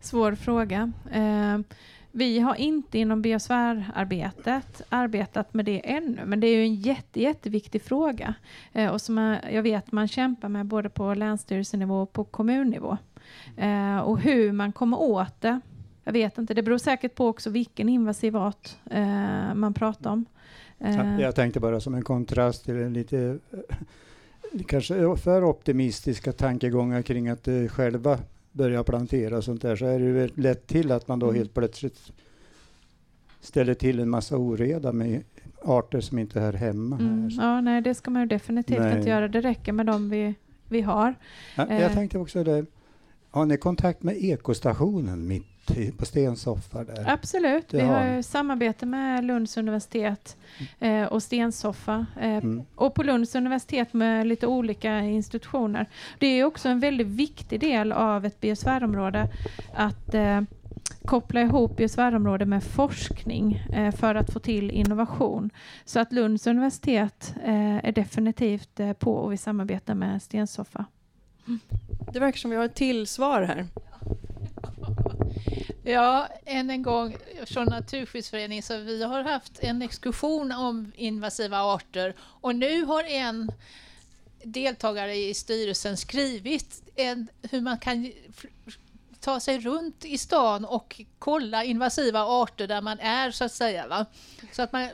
Svår 0.00 0.34
fråga. 0.34 0.92
Eh, 1.12 1.58
vi 2.12 2.38
har 2.38 2.54
inte 2.54 2.98
inom 2.98 3.22
biosfärarbetet 3.22 4.82
arbetat 4.88 5.54
med 5.54 5.64
det 5.64 5.90
ännu, 5.90 6.20
men 6.26 6.40
det 6.40 6.46
är 6.46 6.56
ju 6.56 6.62
en 6.62 6.74
jätte, 6.74 7.20
jätteviktig 7.20 7.82
fråga 7.82 8.34
eh, 8.72 8.90
och 8.90 9.00
som 9.00 9.18
jag- 9.18 9.52
jag 9.52 9.62
vet 9.62 9.92
man 9.92 10.08
kämpar 10.08 10.48
med 10.48 10.66
både 10.66 10.88
på 10.88 11.14
länsstyrelsenivå 11.14 12.02
och 12.02 12.12
på 12.12 12.24
kommunnivå. 12.24 12.96
Eh, 13.56 13.98
och 13.98 14.20
hur 14.20 14.52
man 14.52 14.72
kommer 14.72 15.00
åt 15.00 15.40
det, 15.40 15.60
jag 16.04 16.12
vet 16.12 16.38
inte. 16.38 16.54
Det 16.54 16.62
beror 16.62 16.78
säkert 16.78 17.14
på 17.14 17.26
också 17.28 17.50
vilken 17.50 17.88
invasiv 17.88 18.36
art 18.36 18.76
eh, 18.90 19.54
man 19.54 19.74
pratar 19.74 20.10
om. 20.10 20.24
Eh, 20.78 21.20
Jag 21.20 21.34
tänkte 21.34 21.60
bara 21.60 21.80
som 21.80 21.94
en 21.94 22.02
kontrast 22.02 22.64
till 22.64 22.76
en 22.76 22.92
lite 22.92 23.38
eh, 23.52 24.62
kanske 24.66 25.16
för 25.16 25.44
optimistiska 25.44 26.32
tankegångar 26.32 27.02
kring 27.02 27.28
att 27.28 27.48
eh, 27.48 27.66
själva 27.66 28.18
börja 28.52 28.84
plantera 28.84 29.42
sånt 29.42 29.62
där 29.62 29.76
så 29.76 29.86
är 29.86 29.98
det 29.98 30.04
ju 30.04 30.28
lätt 30.34 30.66
till 30.66 30.92
att 30.92 31.08
man 31.08 31.18
då 31.18 31.26
Mm. 31.26 31.38
helt 31.38 31.54
plötsligt 31.54 32.12
ställer 33.40 33.74
till 33.74 34.00
en 34.00 34.10
massa 34.10 34.36
oreda 34.36 34.92
med 34.92 35.22
arter 35.64 36.00
som 36.00 36.18
inte 36.18 36.40
hör 36.40 36.52
hemma 36.52 36.96
mm, 36.96 37.22
här. 37.22 37.30
Så- 37.30 37.42
ja, 37.42 37.60
nej, 37.60 37.80
det 37.82 37.94
ska 37.94 38.10
man 38.10 38.22
ju 38.22 38.28
definitivt 38.28 38.78
Nej. 38.78 38.96
inte 38.98 39.08
göra. 39.10 39.28
Det 39.28 39.40
räcker 39.40 39.72
med 39.72 39.86
de 39.86 40.10
vi, 40.10 40.34
vi 40.68 40.80
har. 40.80 41.14
Ja, 41.56 41.66
eh. 41.66 41.82
jag 41.82 41.92
tänkte 41.92 42.18
också 42.18 42.44
det, 42.44 42.66
har 43.36 43.46
ni 43.46 43.56
kontakt 43.56 44.02
med 44.02 44.16
ekostationen 44.24 45.28
mitt 45.28 45.46
på 45.98 46.04
Stensoffa 46.04 46.84
där? 46.84 47.04
Absolut. 47.10 47.68
Det 47.68 47.76
Vi 47.76 47.82
har 47.82 48.14
har 48.14 48.22
samarbete 48.22 48.86
med 48.86 49.24
Lunds 49.24 49.56
universitet 49.56 50.36
eh, 50.78 51.04
och 51.04 51.22
Stensoffa. 51.22 52.06
Eh, 52.20 52.36
Mm. 52.36 52.64
Och 52.74 52.94
på 52.94 53.02
Lunds 53.02 53.34
universitet 53.34 53.92
med 53.92 54.26
lite 54.26 54.46
olika 54.46 55.00
institutioner. 55.00 55.86
Det 56.18 56.26
är 56.26 56.44
också 56.44 56.68
en 56.68 56.80
väldigt 56.80 57.06
viktig 57.06 57.60
del 57.60 57.92
av 57.92 58.24
ett 58.24 58.40
biosfärområde 58.40 59.28
att 59.74 60.14
eh, 60.14 60.40
koppla 61.04 61.40
ihop 61.40 61.76
biosfärområde 61.76 62.46
med 62.46 62.64
forskning 62.64 63.54
eh, 63.72 63.92
för 63.92 64.14
att 64.14 64.32
få 64.32 64.38
till 64.38 64.70
innovation. 64.70 65.50
Så 65.84 66.00
att 66.00 66.12
Lunds 66.12 66.46
universitet 66.46 67.34
eh, 67.44 67.76
är 67.76 67.92
definitivt 67.92 68.80
eh, 68.80 68.92
på 68.92 69.14
och 69.14 69.32
vi 69.32 69.36
samarbetar 69.36 69.94
med 69.94 70.22
Stensoffa. 70.22 70.84
Det 72.12 72.20
verkar 72.20 72.38
som 72.38 72.50
vi 72.50 72.56
har 72.56 72.64
ett 72.64 72.74
till 72.74 73.06
svar 73.06 73.42
här. 73.42 73.66
Ja, 75.88 76.28
än 76.44 76.70
en 76.70 76.82
gång 76.82 77.16
från 77.46 77.64
Naturskyddsföreningen. 77.66 78.62
Så 78.62 78.78
vi 78.78 79.04
har 79.04 79.22
haft 79.22 79.58
en 79.58 79.82
exkursion 79.82 80.52
om 80.52 80.92
invasiva 80.96 81.60
arter 81.60 82.14
och 82.18 82.54
nu 82.54 82.84
har 82.84 83.04
en 83.04 83.50
deltagare 84.42 85.14
i 85.14 85.34
styrelsen 85.34 85.96
skrivit 85.96 86.82
en, 86.96 87.28
hur 87.50 87.60
man 87.60 87.78
kan 87.78 88.12
ta 89.20 89.40
sig 89.40 89.58
runt 89.58 90.04
i 90.04 90.18
stan 90.18 90.64
och 90.64 91.00
kolla 91.18 91.64
invasiva 91.64 92.20
arter 92.22 92.66
där 92.66 92.80
man 92.80 92.98
är 93.00 93.30
så 93.30 93.44
att 93.44 93.52
säga. 93.52 93.86
Va? 93.86 94.06
Så 94.52 94.62
att 94.62 94.72
man 94.72 94.88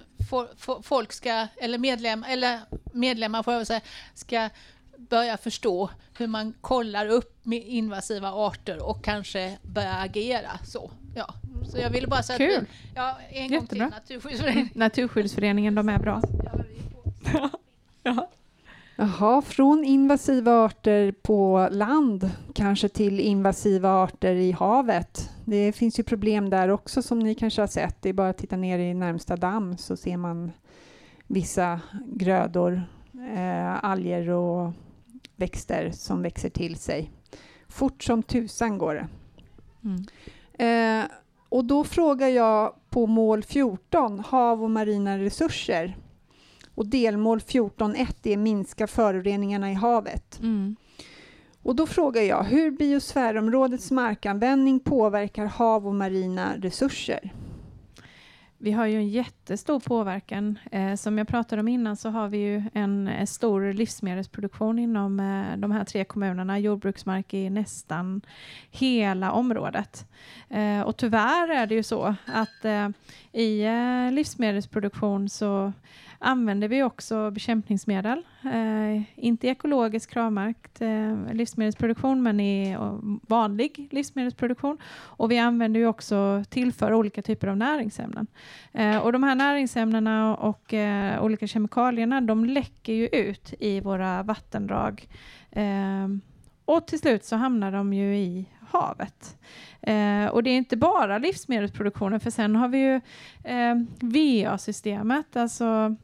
folk 0.82 1.12
ska, 1.12 1.46
eller, 1.56 1.78
medlem, 1.78 2.24
eller 2.28 2.60
medlemmar 2.92 3.42
får 3.42 3.52
jag 3.52 3.58
väl 3.58 3.66
säga, 3.66 3.80
ska 4.14 4.48
börja 4.96 5.36
förstå 5.36 5.90
hur 6.18 6.26
man 6.26 6.54
kollar 6.60 7.06
upp 7.08 7.38
med 7.42 7.62
invasiva 7.66 8.28
arter 8.32 8.88
och 8.88 9.04
kanske 9.04 9.58
börja 9.62 9.94
agera 9.94 10.50
så. 10.64 10.90
Ja. 11.14 11.34
Så 11.70 11.78
jag 11.78 11.90
ville 11.90 12.06
bara 12.06 12.22
säga 12.22 12.38
Kul. 12.38 12.56
att 12.56 12.62
vi, 12.62 12.66
ja, 12.94 13.18
en 13.30 13.48
gång 13.48 13.60
Jättebra. 13.60 13.66
till 13.66 13.94
Naturskyddsföreningen. 13.94 14.68
Naturskyddsföreningen, 14.74 15.74
de 15.74 15.88
är 15.88 15.98
bra. 15.98 16.22
Jaha, 18.96 19.42
från 19.42 19.84
invasiva 19.84 20.64
arter 20.64 21.12
på 21.12 21.68
land 21.70 22.30
kanske 22.54 22.88
till 22.88 23.20
invasiva 23.20 23.90
arter 24.04 24.34
i 24.34 24.52
havet. 24.52 25.30
Det 25.44 25.72
finns 25.72 25.98
ju 25.98 26.02
problem 26.02 26.50
där 26.50 26.68
också 26.68 27.02
som 27.02 27.18
ni 27.18 27.34
kanske 27.34 27.62
har 27.62 27.66
sett. 27.66 28.02
Det 28.02 28.08
är 28.08 28.12
bara 28.12 28.28
att 28.28 28.38
titta 28.38 28.56
ner 28.56 28.78
i 28.78 28.94
närmsta 28.94 29.36
damm 29.36 29.76
så 29.76 29.96
ser 29.96 30.16
man 30.16 30.52
vissa 31.26 31.80
grödor, 32.06 32.82
eh, 33.34 33.84
alger 33.84 34.28
och 34.28 34.72
växter 35.36 35.90
som 35.90 36.22
växer 36.22 36.50
till 36.50 36.76
sig. 36.76 37.10
Fort 37.68 38.02
som 38.02 38.22
tusan 38.22 38.78
går 38.78 38.94
det. 38.94 39.08
Mm. 39.84 41.02
Eh, 41.02 41.10
och 41.48 41.64
då 41.64 41.84
frågar 41.84 42.28
jag 42.28 42.74
på 42.90 43.06
mål 43.06 43.42
14, 43.42 44.20
hav 44.20 44.62
och 44.62 44.70
marina 44.70 45.18
resurser. 45.18 45.96
Och 46.74 46.86
delmål 46.86 47.38
14.1 47.38 48.16
är 48.22 48.36
minska 48.36 48.86
föroreningarna 48.86 49.70
i 49.70 49.74
havet. 49.74 50.40
Mm. 50.40 50.76
Och 51.62 51.76
då 51.76 51.86
frågar 51.86 52.22
jag 52.22 52.44
hur 52.44 52.70
biosfärområdets 52.70 53.90
markanvändning 53.90 54.80
påverkar 54.80 55.46
hav 55.46 55.86
och 55.86 55.94
marina 55.94 56.56
resurser. 56.56 57.32
Vi 58.64 58.72
har 58.72 58.86
ju 58.86 58.96
en 58.96 59.08
jättestor 59.08 59.80
påverkan. 59.80 60.58
Eh, 60.72 60.94
som 60.94 61.18
jag 61.18 61.28
pratade 61.28 61.60
om 61.60 61.68
innan 61.68 61.96
så 61.96 62.10
har 62.10 62.28
vi 62.28 62.38
ju 62.38 62.62
en, 62.72 63.08
eh, 63.08 63.26
stor 63.26 63.72
livsmedelsproduktion 63.72 64.78
inom 64.78 65.20
eh, 65.20 65.56
de 65.56 65.70
här 65.70 65.84
tre 65.84 66.04
kommunerna, 66.04 66.58
jordbruksmark 66.58 67.34
i 67.34 67.50
nästan 67.50 68.20
hela 68.70 69.32
området. 69.32 70.06
Eh, 70.48 70.80
och 70.80 70.96
tyvärr 70.96 71.48
är 71.50 71.66
det 71.66 71.74
ju 71.74 71.82
så 71.82 72.14
att 72.26 72.64
eh, 72.64 72.88
i 73.32 73.64
eh, 73.64 74.12
livsmedelsproduktion 74.12 75.28
så 75.28 75.72
använder 76.22 76.68
vi 76.68 76.82
också 76.82 77.30
bekämpningsmedel. 77.30 78.22
Eh, 78.44 79.02
inte 79.24 79.46
i 79.46 79.50
ekologisk 79.50 80.10
kravmärkt 80.10 80.80
eh, 80.80 81.34
livsmedelsproduktion 81.34 82.22
men 82.22 82.40
i 82.40 82.70
eh, 82.70 82.98
vanlig 83.28 83.88
livsmedelsproduktion. 83.90 84.78
Och 84.94 85.30
vi 85.30 85.38
använder 85.38 85.80
ju 85.80 85.86
också 85.86 86.44
tillför 86.48 86.92
olika 86.92 87.22
typer 87.22 87.48
av 87.48 87.56
näringsämnen. 87.56 88.26
Eh, 88.72 88.96
och 88.98 89.12
de 89.12 89.22
här 89.22 89.34
näringsämnena 89.34 90.36
och 90.36 90.74
eh, 90.74 91.24
olika 91.24 91.46
kemikalierna 91.46 92.20
de 92.20 92.44
läcker 92.44 92.92
ju 92.92 93.06
ut 93.06 93.54
i 93.58 93.80
våra 93.80 94.22
vattendrag. 94.22 95.08
Eh, 95.50 96.08
och 96.64 96.86
till 96.86 96.98
slut 96.98 97.24
så 97.24 97.36
hamnar 97.36 97.72
de 97.72 97.92
ju 97.92 98.16
i 98.16 98.48
havet. 98.70 99.38
Eh, 99.80 100.26
och 100.26 100.42
det 100.42 100.50
är 100.50 100.56
inte 100.56 100.76
bara 100.76 101.18
livsmedelsproduktionen 101.18 102.20
för 102.20 102.30
sen 102.30 102.56
har 102.56 102.68
vi 102.68 102.78
ju 102.78 103.00
eh, 103.44 103.74
VA-systemet, 104.00 105.36
alltså 105.36 105.96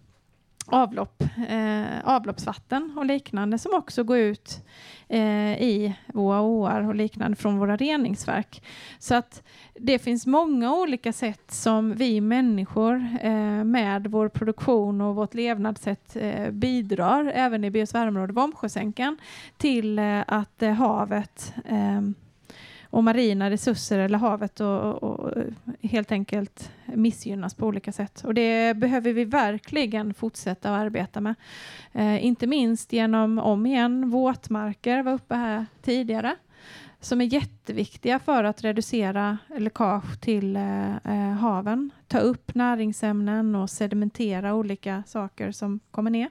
avlopp, 0.70 1.22
eh, 1.48 2.00
avloppsvatten 2.04 2.92
och 2.96 3.06
liknande 3.06 3.58
som 3.58 3.74
också 3.74 4.04
går 4.04 4.18
ut 4.18 4.64
eh, 5.08 5.62
i 5.62 5.94
våra 6.06 6.40
åar 6.40 6.88
och 6.88 6.94
liknande 6.94 7.36
från 7.36 7.58
våra 7.58 7.76
reningsverk. 7.76 8.62
Så 8.98 9.14
att 9.14 9.42
det 9.74 9.98
finns 9.98 10.26
många 10.26 10.74
olika 10.74 11.12
sätt 11.12 11.50
som 11.50 11.94
vi 11.94 12.20
människor 12.20 13.06
eh, 13.20 13.64
med 13.64 14.06
vår 14.06 14.28
produktion 14.28 15.00
och 15.00 15.14
vårt 15.14 15.34
levnadssätt 15.34 16.16
eh, 16.16 16.50
bidrar, 16.50 17.32
även 17.34 17.64
i 17.64 17.70
biosfärområdet 17.70 18.36
Vombsjösänkan, 18.36 19.16
till 19.56 19.98
eh, 19.98 20.22
att 20.26 20.62
eh, 20.62 20.72
havet 20.72 21.54
eh, 21.64 22.00
och 22.90 23.04
marina 23.04 23.50
resurser 23.50 23.98
eller 23.98 24.18
havet 24.18 24.60
och, 24.60 25.02
och, 25.02 25.20
och 25.20 25.32
helt 25.82 26.12
enkelt 26.12 26.70
missgynnas 26.86 27.54
på 27.54 27.66
olika 27.66 27.92
sätt. 27.92 28.24
Och 28.24 28.34
det 28.34 28.76
behöver 28.76 29.12
vi 29.12 29.24
verkligen 29.24 30.14
fortsätta 30.14 30.74
att 30.74 30.80
arbeta 30.80 31.20
med. 31.20 31.34
Eh, 31.92 32.24
inte 32.24 32.46
minst 32.46 32.92
genom, 32.92 33.38
om 33.38 33.66
igen, 33.66 34.10
våtmarker 34.10 35.02
var 35.02 35.12
uppe 35.12 35.34
här 35.34 35.66
tidigare 35.82 36.36
som 37.00 37.20
är 37.20 37.24
jätteviktiga 37.24 38.18
för 38.18 38.44
att 38.44 38.64
reducera 38.64 39.38
läckage 39.56 40.20
till 40.20 40.56
eh, 40.56 40.96
eh 40.96 41.32
haven, 41.32 41.90
ta 42.06 42.18
upp 42.18 42.54
näringsämnen 42.54 43.54
och 43.54 43.70
sedimentera 43.70 44.54
olika 44.54 45.02
saker 45.06 45.52
som 45.52 45.80
kommer 45.90 46.10
ner. 46.10 46.30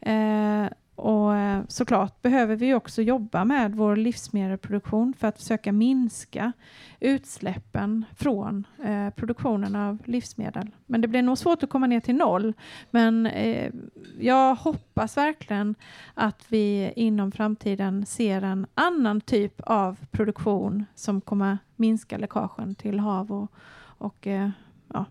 Eh, 0.00 0.70
och 0.96 1.36
eh, 1.36 1.62
såklart 1.68 2.22
behöver 2.22 2.56
vi 2.56 2.74
också 2.74 3.02
jobba 3.02 3.44
med 3.44 3.74
vår 3.74 3.96
livsmedelsproduktion 3.96 5.14
för 5.18 5.28
att 5.28 5.38
försöka 5.38 5.72
minska 5.72 6.52
utsläppen 7.00 8.04
från 8.16 8.66
eh, 8.84 9.10
produktionen 9.10 9.76
av 9.76 9.98
livsmedel. 10.04 10.70
Men 10.86 11.00
det 11.00 11.08
blir 11.08 11.22
nog 11.22 11.38
svårt 11.38 11.62
att 11.62 11.70
komma 11.70 11.86
ner 11.86 12.00
till 12.00 12.16
noll. 12.16 12.54
Men 12.90 13.26
eh, 13.26 13.72
jag 14.20 14.54
hoppas 14.54 15.16
verkligen 15.16 15.74
att 16.14 16.46
vi 16.48 16.92
inom 16.96 17.32
framtiden 17.32 18.06
ser 18.06 18.42
en 18.42 18.66
annan 18.74 19.20
typ 19.20 19.60
av 19.60 19.96
produktion 20.10 20.84
som 20.94 21.20
kommer 21.20 21.58
minska 21.76 22.18
läckagen 22.18 22.74
till 22.74 22.98
hav 22.98 23.32
och, 23.32 23.52
och 23.98 24.26
eh, 24.26 24.50
ja, 24.92 25.04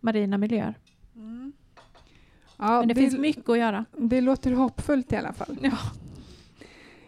marina 0.00 0.38
miljöer. 0.38 0.74
Mm. 1.14 1.52
Ja, 2.62 2.78
Men 2.78 2.88
det, 2.88 2.94
finns 2.94 3.18
mycket 3.18 3.48
att 3.48 3.58
göra. 3.58 3.84
Det 3.96 4.20
låter 4.20 4.52
hoppfullt 4.52 5.12
i 5.12 5.16
alla 5.16 5.32
fall. 5.32 5.58
Ja. 5.62 5.78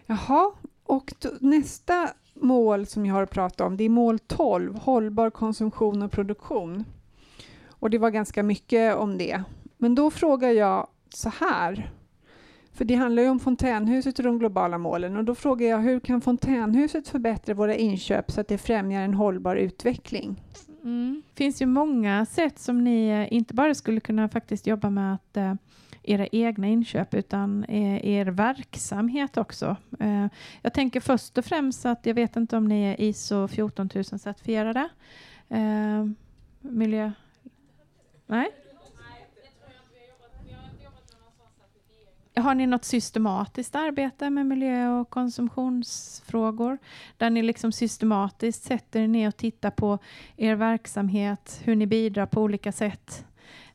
Jaha, 0.06 0.52
och 0.84 1.12
nästa 1.40 2.10
mål 2.34 2.86
som 2.86 3.06
jag 3.06 3.14
har 3.14 3.26
pratat 3.26 3.60
om, 3.60 3.76
det 3.76 3.84
är 3.84 3.88
mål 3.88 4.18
12, 4.18 4.74
hållbar 4.76 5.30
konsumtion 5.30 6.02
och 6.02 6.12
produktion. 6.12 6.84
Och 7.68 7.90
det 7.90 7.98
var 7.98 8.10
ganska 8.10 8.42
mycket 8.42 8.96
om 8.96 9.18
det. 9.18 9.42
Men 9.78 9.94
då 9.94 10.10
frågar 10.10 10.50
jag 10.50 10.86
så 11.08 11.28
här, 11.28 11.90
för 12.72 12.84
det 12.84 12.94
handlar 12.94 13.22
ju 13.22 13.28
om 13.28 13.40
fontänhuset 13.40 14.18
och 14.18 14.24
de 14.24 14.38
globala 14.38 14.78
målen. 14.78 15.16
Och 15.16 15.24
då 15.24 15.34
frågar 15.34 15.68
jag, 15.68 15.78
hur 15.78 16.00
kan 16.00 16.20
fontänhuset 16.20 17.08
förbättra 17.08 17.54
våra 17.54 17.74
inköp 17.74 18.30
så 18.30 18.40
att 18.40 18.48
det 18.48 18.58
främjar 18.58 19.02
en 19.02 19.14
hållbar 19.14 19.56
utveckling? 19.56 20.42
Mm. 20.84 21.22
Det 21.34 21.44
finns 21.44 21.62
ju 21.62 21.66
många 21.66 22.26
sätt 22.26 22.58
som 22.58 22.84
ni 22.84 23.08
eh, 23.08 23.32
inte 23.32 23.54
bara 23.54 23.74
skulle 23.74 24.00
kunna 24.00 24.28
faktiskt 24.28 24.66
jobba 24.66 24.90
med 24.90 25.14
att 25.14 25.36
eh, 25.36 25.54
era 26.02 26.26
egna 26.26 26.66
inköp 26.66 27.14
utan 27.14 27.64
er, 27.68 28.04
er 28.04 28.26
verksamhet 28.26 29.36
också. 29.36 29.76
Eh, 30.00 30.26
jag 30.62 30.74
tänker 30.74 31.00
först 31.00 31.38
och 31.38 31.44
främst 31.44 31.86
att 31.86 32.06
jag 32.06 32.14
vet 32.14 32.36
inte 32.36 32.56
om 32.56 32.64
ni 32.64 32.82
är 32.84 33.00
ISO 33.00 33.48
14000 33.48 34.18
certifierade. 34.18 34.88
Eh, 35.48 36.06
miljö... 36.60 37.12
Nej? 38.26 38.50
Har 42.36 42.54
ni 42.54 42.66
något 42.66 42.84
systematiskt 42.84 43.74
arbete 43.74 44.30
med 44.30 44.46
miljö 44.46 44.88
och 44.88 45.10
konsumtionsfrågor? 45.10 46.78
Där 47.16 47.30
ni 47.30 47.42
liksom 47.42 47.72
systematiskt 47.72 48.64
sätter 48.64 49.00
er 49.00 49.08
ner 49.08 49.28
och 49.28 49.36
tittar 49.36 49.70
på 49.70 49.98
er 50.36 50.54
verksamhet, 50.54 51.60
hur 51.64 51.76
ni 51.76 51.86
bidrar 51.86 52.26
på 52.26 52.42
olika 52.42 52.72
sätt. 52.72 53.26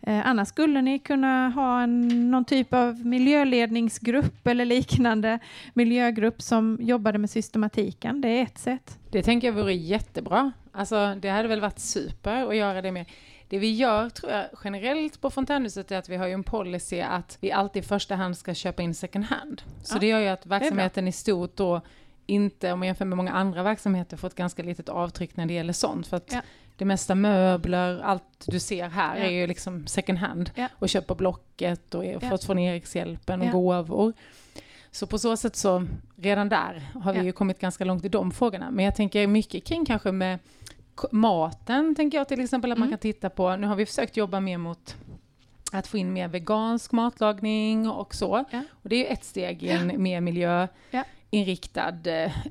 Eh, 0.01 0.28
annars 0.28 0.48
skulle 0.48 0.82
ni 0.82 1.00
kunna 1.00 1.50
ha 1.50 1.82
en, 1.82 2.32
någon 2.32 2.46
typ 2.46 2.74
av 2.74 3.06
miljöledningsgrupp 3.06 4.48
eller 4.48 4.66
liknande 4.66 5.39
miljögrupp 5.74 6.42
som 6.42 6.78
jobbade 6.82 7.18
med 7.18 7.30
systematiken. 7.30 8.22
Det 8.22 8.27
är 8.27 8.44
ett 8.44 8.57
sätt. 8.57 9.00
Det 9.12 9.24
tänker 9.24 9.48
jag 9.48 9.53
vore 9.53 9.74
jättebra. 9.74 10.51
Alltså, 10.72 11.16
det 11.22 11.29
hade 11.29 11.48
väl 11.48 11.62
varit 11.62 11.79
super 11.79 12.48
att 12.48 12.55
göra 12.55 12.81
det 12.81 12.92
med. 12.92 13.05
Det 13.50 13.59
vi 13.59 13.72
gör, 13.75 14.09
tror 14.09 14.31
jag, 14.31 14.46
generellt 14.64 15.22
på 15.22 15.29
Fontänhuset 15.29 15.92
är 15.92 15.98
att 15.98 16.09
vi 16.09 16.16
har 16.16 16.27
ju 16.27 16.33
en 16.33 16.44
policy 16.44 17.00
att 17.01 17.38
vi 17.42 17.51
alltid 17.51 17.83
i 17.83 17.88
första 17.88 18.16
hand 18.16 18.38
ska 18.38 18.53
köpa 18.53 18.81
in 18.81 18.94
second 18.94 19.25
hand. 19.25 19.62
Så 19.83 19.96
Ja, 19.96 20.00
det 20.00 20.07
gör 20.07 20.20
ju 20.20 20.27
att 20.27 20.46
verksamheten 20.46 21.07
i 21.07 21.12
stort 21.12 21.55
då 21.55 21.81
inte, 22.25 22.72
om 22.72 22.79
man 22.79 22.85
jämför 22.85 23.05
med 23.05 23.18
många 23.18 23.31
andra 23.31 23.64
verksamheter, 23.64 24.18
får 24.18 24.27
ett 24.27 24.35
ganska 24.35 24.64
litet 24.64 24.90
avtryck 24.90 25.35
när 25.38 25.46
det 25.46 25.53
gäller 25.53 25.74
sånt. 25.74 26.07
För 26.07 26.18
att 26.18 26.31
Ja. 26.33 26.42
det 26.77 26.85
mesta 26.85 27.16
möbler, 27.16 28.00
allt 28.00 28.24
du 28.48 28.59
ser 28.59 28.90
här 28.90 29.18
Ja. 29.18 29.24
är 29.25 29.29
ju 29.29 29.48
liksom 29.48 29.88
second 29.88 30.18
hand. 30.20 30.51
Ja. 30.55 30.68
Och 30.74 30.90
köpt 30.90 31.07
på 31.07 31.16
Blocket 31.16 31.96
och 31.96 32.05
Ja. 32.05 32.20
fått 32.20 32.44
från 32.44 32.59
Erikshjälpen 32.59 33.42
och 33.42 33.48
Ja. 33.48 33.51
gåvor. 33.51 34.14
Så 34.92 35.07
på 35.07 35.18
så 35.20 35.38
sätt 35.38 35.55
så, 35.55 35.85
redan 36.16 36.50
där 36.50 36.90
har 37.03 37.14
vi 37.14 37.20
ju 37.22 37.31
kommit 37.31 37.59
ganska 37.59 37.85
långt 37.85 38.05
i 38.05 38.09
de 38.09 38.31
frågorna. 38.31 38.72
Men 38.72 38.85
jag 38.85 38.96
tänker 38.96 39.27
mycket 39.27 39.64
kring 39.64 39.85
kanske 39.85 40.12
med 40.12 40.40
maten, 41.12 41.96
tänker 41.96 42.18
jag 42.18 42.27
till 42.27 42.40
exempel 42.44 42.72
att 42.72 42.77
man 42.77 42.88
Mm. 42.88 42.98
kan 42.98 43.00
titta 43.01 43.29
på. 43.29 43.55
Nu 43.55 43.68
har 43.68 43.75
vi 43.75 43.85
försökt 43.85 44.18
jobba 44.18 44.40
mer 44.40 44.57
mot 44.57 44.96
att 45.72 45.88
få 45.88 45.98
in 45.98 46.14
mer 46.14 46.27
vegansk 46.27 46.92
matlagning 46.92 47.90
och 47.90 48.16
så. 48.16 48.46
Ja. 48.51 48.62
Och 48.72 48.90
det 48.90 48.96
är 48.96 49.00
ju 49.00 49.05
ett 49.05 49.24
steg 49.24 49.64
i 49.64 49.70
en 49.70 50.03
mer 50.03 50.22
miljöinriktad 50.22 51.94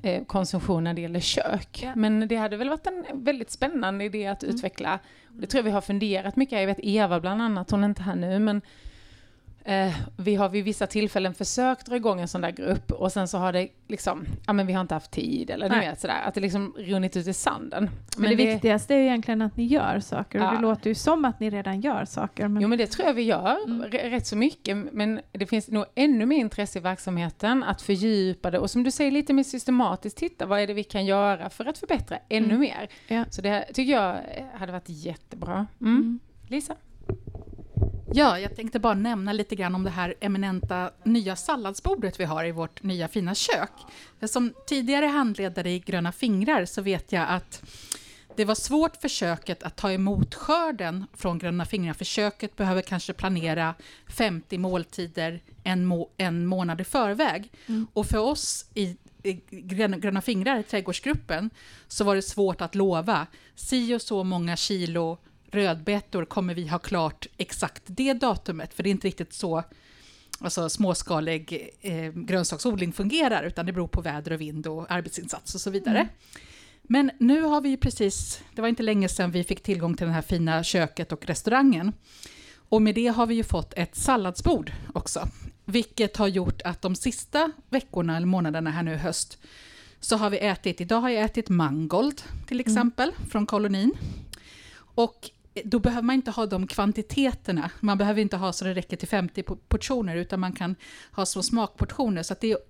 eh, 0.03 0.25
konsumtion 0.27 0.85
när 0.85 0.95
det 0.95 1.01
gäller 1.01 1.21
kök. 1.21 1.81
Ja. 1.83 1.93
Men 1.97 2.29
det 2.29 2.37
hade 2.37 2.57
väl 2.57 2.69
varit 2.69 2.87
en 2.87 3.05
väldigt 3.13 3.51
spännande 3.51 4.05
idé 4.05 4.27
att 4.27 4.43
Mm. 4.43 4.55
utveckla. 4.55 4.99
Och 5.29 5.35
det 5.41 5.47
tror 5.47 5.59
jag 5.59 5.65
vi 5.65 5.71
har 5.71 5.81
funderat 5.81 6.37
mycket. 6.37 6.59
Jag 6.61 6.67
vet 6.67 6.81
Eva 6.83 7.21
bland 7.21 7.43
annat, 7.43 7.71
hon 7.71 7.85
är 7.85 7.89
inte 7.89 8.03
här 8.03 8.17
nu, 8.17 8.39
men 8.39 8.63
Eh, 9.65 9.95
vi 10.17 10.35
har 10.35 10.49
vid 10.49 10.65
vissa 10.65 10.87
tillfällen 10.87 11.35
försökt 11.35 11.87
dra 11.87 11.97
igång 11.97 12.21
en 12.21 12.29
sån 12.29 12.41
där 12.41 12.51
grupp 12.51 12.93
och 12.93 13.13
sen 13.13 13.29
så 13.29 13.39
har 13.39 13.53
det 13.53 13.69
liksom, 13.89 14.25
ja 14.47 14.53
men 14.53 14.67
vi 14.67 14.73
har 14.73 14.81
inte 14.81 14.95
haft 14.95 15.11
tid 15.11 15.51
eller 15.51 15.69
ni 15.71 15.79
vet 15.79 16.01
sådär, 16.01 16.23
att 16.25 16.35
det 16.35 16.41
liksom 16.41 16.75
runnit 16.79 17.17
ut 17.17 17.27
i 17.27 17.33
sanden. 17.33 17.91
Men, 18.17 18.31
det, 18.31 18.37
viktigaste 18.37 18.95
är 18.95 18.99
ju 18.99 19.05
egentligen 19.05 19.43
att 19.43 19.57
ni 19.57 19.65
gör 19.67 20.01
saker 20.01 20.39
och 20.39 20.45
Ja. 20.47 20.51
det 20.51 20.61
låter 20.63 20.91
ju 20.91 20.95
som 20.95 21.25
att 21.25 21.41
ni 21.41 21.51
redan 21.51 21.81
gör 21.81 22.05
saker. 22.05 22.49
Men, 22.49 22.63
Jo 22.63 22.69
men 22.69 22.79
det 22.79 22.87
tror 22.87 23.07
jag 23.07 23.15
vi 23.15 23.23
gör, 23.23 23.57
Mm. 23.67 23.83
rätt 23.91 24.27
så 24.27 24.37
mycket, 24.37 24.77
men 24.93 25.21
det 25.33 25.47
finns 25.47 25.69
nog 25.69 25.85
ännu 25.95 26.27
mer 26.27 26.37
intresse 26.39 26.79
i 26.79 26.83
verksamheten 26.83 27.63
att 27.65 27.83
fördjupa 27.83 28.51
det 28.51 28.59
och 28.59 28.71
som 28.71 28.83
du 28.83 28.91
säger 28.91 29.11
lite 29.11 29.33
mer 29.33 29.43
systematiskt 29.45 30.17
titta 30.17 30.47
vad 30.47 30.61
är 30.61 30.67
det 30.67 30.75
vi 30.75 30.85
kan 30.85 31.07
göra 31.07 31.51
för 31.51 31.65
att 31.67 31.79
förbättra 31.79 32.19
ännu 32.29 32.47
Mm. 32.47 32.61
mer. 32.61 32.89
Ja. 33.09 33.25
Så 33.31 33.43
det 33.43 33.65
tycker 33.75 33.93
jag 33.93 34.17
hade 34.55 34.73
varit 34.73 34.89
jättebra. 34.89 35.67
Mm. 35.81 35.93
Mm. 35.97 36.21
Lisa? 36.49 36.75
Ja, 38.13 38.39
jag 38.39 38.57
tänkte 38.57 38.79
bara 38.79 38.95
nämna 38.95 39.33
lite 39.33 39.57
grann 39.57 39.75
om 39.75 39.85
det 39.85 39.91
här 39.91 40.15
eminenta 40.21 40.91
nya 41.05 41.37
salladsbordet 41.37 42.21
vi 42.21 42.25
har 42.25 42.45
i 42.45 42.53
vårt 42.53 42.83
nya 42.83 43.09
fina 43.09 43.35
kök. 43.35 43.71
Som 44.27 44.55
tidigare 44.67 45.07
handledare 45.07 45.71
i 45.71 45.79
Gröna 45.79 46.13
fingrar 46.13 46.65
så 46.65 46.83
vet 46.83 47.13
jag 47.13 47.29
att 47.29 47.63
det 48.37 48.45
var 48.45 48.55
svårt 48.55 48.97
för 48.97 49.09
köket 49.09 49.63
att 49.63 49.77
ta 49.77 49.93
emot 49.93 50.35
skörden 50.35 51.07
från 51.15 51.39
Gröna 51.39 51.65
fingrar, 51.65 51.95
för 51.95 52.05
köket 52.05 52.57
behöver 52.57 52.83
kanske 52.83 53.13
planera 53.13 53.75
50 54.07 54.59
måltider 54.59 55.43
en, 55.65 55.87
må 55.87 56.11
en 56.17 56.47
månad 56.47 56.81
i 56.81 56.85
förväg. 56.85 57.53
Mm. 57.67 57.87
Och 57.93 58.07
för 58.07 58.19
oss 58.19 58.65
i 58.75 58.97
Gröna 59.51 60.21
fingrar, 60.21 60.63
trädgårdsgruppen, 60.63 61.51
så 61.89 62.05
var 62.05 62.17
det 62.17 62.23
svårt 62.23 62.61
att 62.61 62.75
lova 62.75 63.27
si 63.55 63.95
och 63.95 64.03
så 64.03 64.25
många 64.25 64.57
kilo 64.57 65.19
rödbetor 65.51 66.25
kommer 66.25 66.55
vi 66.55 66.69
ha 66.69 66.79
klart 66.79 67.27
exakt 67.37 67.83
det 67.87 68.13
datumet, 68.13 68.75
för 68.75 68.83
det 68.83 68.89
är 68.89 68.91
inte 68.91 69.07
riktigt 69.07 69.33
så 69.33 69.65
alltså, 70.41 70.69
småskalig 70.69 71.71
eh, 71.81 72.13
grönsaksodling 72.13 72.93
fungerar, 72.93 73.43
utan 73.43 73.67
det 73.67 73.73
beror 73.73 73.89
på 73.89 74.01
väder 74.01 74.33
och 74.33 74.41
vind 74.41 74.67
och 74.67 74.91
arbetsinsats 74.91 75.55
och 75.55 75.61
så 75.61 75.71
vidare. 75.71 75.99
Mm. 75.99 76.09
Men 76.83 77.11
nu 77.19 77.43
har 77.43 77.61
vi 77.61 77.69
ju 77.69 77.77
precis, 77.77 78.43
det 78.55 78.61
var 78.61 78.69
inte 78.69 78.83
länge 78.83 79.09
sedan 79.09 79.31
vi 79.31 79.45
fick 79.45 79.63
tillgång 79.63 79.97
till 79.97 80.07
det 80.07 80.13
här 80.13 80.23
fina 80.23 80.65
köket 80.65 81.13
och 81.13 81.27
restaurangen. 81.27 81.93
Och 82.69 82.83
med 82.83 82.95
det 82.95 83.07
har 83.07 83.27
vi 83.27 83.35
ju 83.35 83.45
fått 83.45 83.73
ett 83.77 83.97
salladsbord 83.97 84.73
också, 84.95 85.29
vilket 85.65 86.17
har 86.17 86.29
gjort 86.29 86.63
att 86.63 86.83
de 86.83 86.95
sista 86.95 87.53
veckorna 87.69 88.17
eller 88.17 88.27
månaderna 88.27 88.71
här 88.71 88.83
nu 88.83 88.93
i 88.93 88.97
höst 88.97 89.39
så 90.01 90.17
har 90.17 90.31
vi 90.31 90.39
ätit, 90.39 90.81
idag 90.81 91.01
har 91.01 91.09
jag 91.09 91.25
ätit 91.25 91.49
mangold 91.49 92.23
till 92.47 92.61
exempel 92.61 93.13
från 93.31 93.47
kolonin. 93.47 93.93
Och 94.79 95.31
då 95.65 95.79
behöver 95.79 96.03
man 96.03 96.15
inte 96.15 96.31
ha 96.31 96.47
de 96.47 96.67
kvantiteterna. 96.67 97.71
Man 97.81 97.99
behöver 97.99 98.21
inte 98.21 98.37
ha 98.37 98.53
så 98.53 98.65
det 98.65 98.75
räcker 98.75 98.97
till 98.97 99.09
50 99.09 99.43
po- 99.43 99.59
portioner, 99.69 100.17
utan 100.17 100.41
man 100.41 100.53
kan 100.53 100.75
ha 101.13 101.27
små 101.27 101.43
smakportioner. 101.43 102.23
Så 102.23 102.35
det 102.41 102.51
är 102.53 102.57
ett 102.57 102.63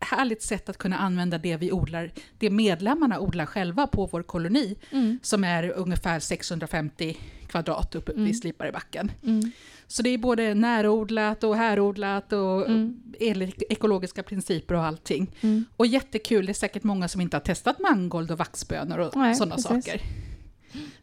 jättehärligt 0.00 0.42
sätt 0.42 0.68
att 0.68 0.78
kunna 0.78 0.98
använda 0.98 1.38
det 1.38 1.56
vi 1.56 1.72
odlar, 1.72 2.10
det 2.38 2.50
medlemmarna 2.50 3.20
odlar 3.20 3.46
själva 3.46 3.86
på 3.86 4.06
vår 4.06 4.22
koloni, 4.22 4.76
Mm. 4.90 5.18
som 5.22 5.44
är 5.44 5.70
ungefär 5.70 6.20
650 6.20 7.16
kvadrat 7.48 7.94
uppe 7.94 8.12
Mm. 8.12 8.24
vid 8.24 8.38
Sliparebacken. 8.38 9.10
Mm. 9.22 9.52
Så 9.86 10.02
det 10.02 10.10
är 10.10 10.18
både 10.18 10.54
närodlat 10.54 11.44
och 11.44 11.56
härodlat 11.56 12.32
och 12.32 12.66
Mm. 12.68 13.02
enligt 13.20 13.62
ekologiska 13.70 14.22
principer 14.22 14.74
och 14.74 14.84
allting. 14.84 15.30
Mm. 15.40 15.64
Och 15.76 15.86
jättekul, 15.86 16.46
det 16.46 16.52
är 16.52 16.54
säkert 16.54 16.82
många 16.82 17.08
som 17.08 17.20
inte 17.20 17.36
har 17.36 17.40
testat 17.42 17.78
mangold 17.78 18.30
och 18.30 18.38
vaxbönor 18.38 18.98
och 18.98 19.12
sådana 19.36 19.58
saker. 19.58 20.00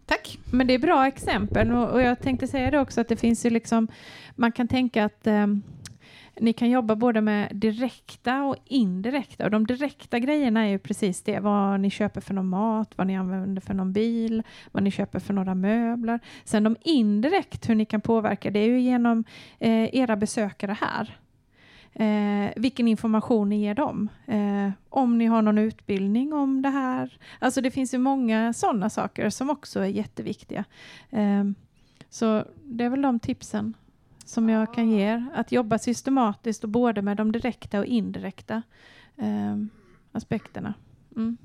Tack! 0.05 0.39
Men 0.51 0.67
det 0.67 0.73
är 0.73 0.79
bra 0.79 1.07
exempel 1.07 1.71
och, 1.71 1.89
och 1.89 2.01
jag 2.01 2.19
tänkte 2.19 2.47
säga 2.47 2.71
det 2.71 2.79
också 2.79 3.01
att 3.01 3.07
det 3.07 3.15
finns 3.15 3.45
ju 3.45 3.49
liksom, 3.49 3.87
man 4.35 4.51
kan 4.51 4.67
tänka 4.67 5.05
att 5.05 5.27
eh, 5.27 5.47
ni 6.39 6.53
kan 6.53 6.69
jobba 6.69 6.95
både 6.95 7.21
med 7.21 7.49
direkta 7.53 8.43
och 8.43 8.55
indirekta. 8.65 9.45
Och 9.45 9.51
de 9.51 9.67
direkta 9.67 10.19
grejerna 10.19 10.65
är 10.65 10.69
ju 10.69 10.79
precis 10.79 11.21
det, 11.21 11.39
vad 11.39 11.79
ni 11.79 11.89
köper 11.89 12.21
för 12.21 12.33
någon 12.33 12.49
mat, 12.49 12.91
vad 12.95 13.07
ni 13.07 13.17
använder 13.17 13.61
för 13.61 13.73
någon 13.73 13.93
bil, 13.93 14.43
vad 14.71 14.83
ni 14.83 14.91
köper 14.91 15.19
för 15.19 15.33
några 15.33 15.55
möbler. 15.55 16.19
Sen 16.43 16.63
de 16.63 16.75
indirekt, 16.81 17.69
hur 17.69 17.75
ni 17.75 17.85
kan 17.85 18.01
påverka, 18.01 18.51
det 18.51 18.59
är 18.59 18.67
ju 18.67 18.79
genom 18.79 19.23
eh, 19.59 19.95
era 19.95 20.15
besökare 20.15 20.77
här. 20.81 21.17
Eh, 21.95 22.51
vilken 22.56 22.88
information 22.88 23.49
ni 23.49 23.62
ger 23.62 23.75
dem. 23.75 24.10
Eh, 24.25 24.69
om 24.89 25.17
ni 25.17 25.25
har 25.25 25.41
någon 25.41 25.58
utbildning 25.58 26.34
om 26.34 26.62
det 26.62 26.69
här. 26.69 27.17
Alltså 27.39 27.62
det 27.62 27.71
finns 27.71 27.93
ju 27.93 27.97
många 27.97 28.53
sådana 28.53 28.89
saker 28.89 29.29
som 29.29 29.49
också 29.49 29.79
är 29.79 29.86
jätteviktiga. 29.86 30.65
Eh, 31.10 31.43
så 32.10 32.45
det 32.63 32.84
är 32.84 32.89
väl 32.89 33.01
de 33.01 33.19
tipsen 33.19 33.73
som 34.25 34.49
jag 34.49 34.73
kan 34.73 34.89
ge 34.89 35.01
er. 35.01 35.25
Att 35.36 35.51
jobba 35.51 35.79
systematiskt 35.79 36.63
och 36.63 36.69
både 36.69 37.01
med 37.01 37.17
de 37.17 37.32
direkta 37.32 37.79
och 37.79 37.86
indirekta 37.86 38.62
eh, 39.17 39.58
aspekterna. 40.12 40.73
Mm. 41.15 41.38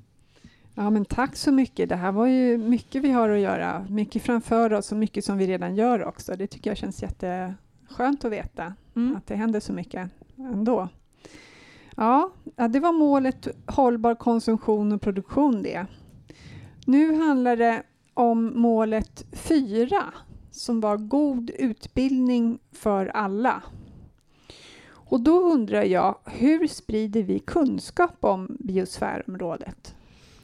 Ja, 0.74 0.90
men 0.90 1.04
tack 1.04 1.36
så 1.36 1.52
mycket. 1.52 1.88
Det 1.88 1.96
här 1.96 2.12
var 2.12 2.26
ju 2.26 2.58
mycket 2.58 3.02
vi 3.02 3.10
har 3.10 3.28
att 3.28 3.40
göra. 3.40 3.86
Mycket 3.88 4.22
framför 4.22 4.72
oss 4.72 4.92
och 4.92 4.98
mycket 4.98 5.24
som 5.24 5.38
vi 5.38 5.46
redan 5.46 5.76
gör 5.76 6.04
också. 6.04 6.36
Det 6.36 6.46
tycker 6.46 6.70
jag 6.70 6.76
känns 6.76 7.02
jätteskönt 7.02 8.24
att 8.24 8.32
veta. 8.32 8.74
Mm. 8.96 9.16
Att 9.16 9.26
det 9.26 9.36
händer 9.36 9.60
så 9.60 9.72
mycket 9.72 10.10
ändå. 10.38 10.88
Ja, 11.96 12.30
det 12.70 12.80
var 12.80 12.92
målet 12.92 13.48
hållbar 13.66 14.14
konsumtion 14.14 14.92
och 14.92 15.00
produktion 15.00 15.62
det. 15.62 15.86
Nu 16.86 17.14
handlar 17.14 17.56
det 17.56 17.82
om 18.14 18.52
målet 18.60 19.24
fyra 19.32 20.02
som 20.50 20.80
var 20.80 20.96
god 20.96 21.50
utbildning 21.50 22.58
för 22.72 23.06
alla. 23.06 23.62
Och 24.90 25.20
då 25.20 25.40
undrar 25.40 25.82
jag, 25.82 26.14
hur 26.24 26.66
sprider 26.66 27.22
vi 27.22 27.38
kunskap 27.38 28.16
om 28.20 28.56
biosfärområdet? 28.60 29.94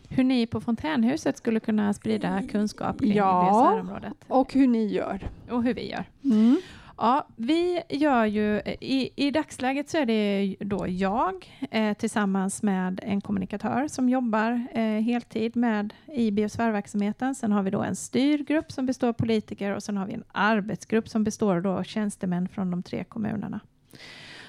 Hur 0.09 0.25
ni 0.25 0.47
på 0.47 0.61
Fontänhuset 0.61 1.37
skulle 1.39 1.61
kunna 1.61 1.95
sprida 1.95 2.43
kunskap 2.43 2.99
kring 2.99 3.13
Ja. 3.15 3.43
biosfärområdet. 3.45 4.15
Och 4.29 4.53
hur 4.53 4.67
ni 4.69 4.87
gör? 4.87 5.29
Och 5.51 5.63
hur 5.63 5.75
vi 5.75 5.91
gör. 5.91 6.05
Mm. 6.25 6.57
Ja, 6.97 7.27
vi 7.37 7.83
gör 7.89 8.25
ju, 8.25 8.61
i, 8.81 9.11
i 9.17 9.31
dagsläget 9.31 9.89
så 9.91 9.99
är 9.99 10.07
det 10.07 10.57
då 10.61 10.87
jag 10.89 11.59
eh, 11.71 11.95
tillsammans 11.95 12.63
med 12.63 13.01
en 13.03 13.21
kommunikatör 13.21 13.89
som 13.89 14.09
jobbar 14.09 14.67
eh, 14.73 14.83
heltid 14.83 15.57
med 15.57 15.95
i 16.07 16.31
biosfärverksamheten. 16.31 17.35
Sen 17.35 17.53
har 17.53 17.63
vi 17.63 17.71
då 17.71 17.83
en 17.83 17.97
styrgrupp 17.97 18.73
som 18.73 18.87
består 18.87 19.09
av 19.09 19.13
politiker 19.13 19.75
och 19.75 19.83
sen 19.83 19.97
har 19.97 20.07
vi 20.07 20.15
en 20.15 20.25
arbetsgrupp 20.33 21.09
som 21.09 21.25
består 21.25 21.61
då 21.61 21.71
av 21.71 21.83
tjänstemän 21.83 22.49
från 22.49 22.71
de 22.71 22.83
tre 22.83 23.05
kommunerna. 23.05 23.61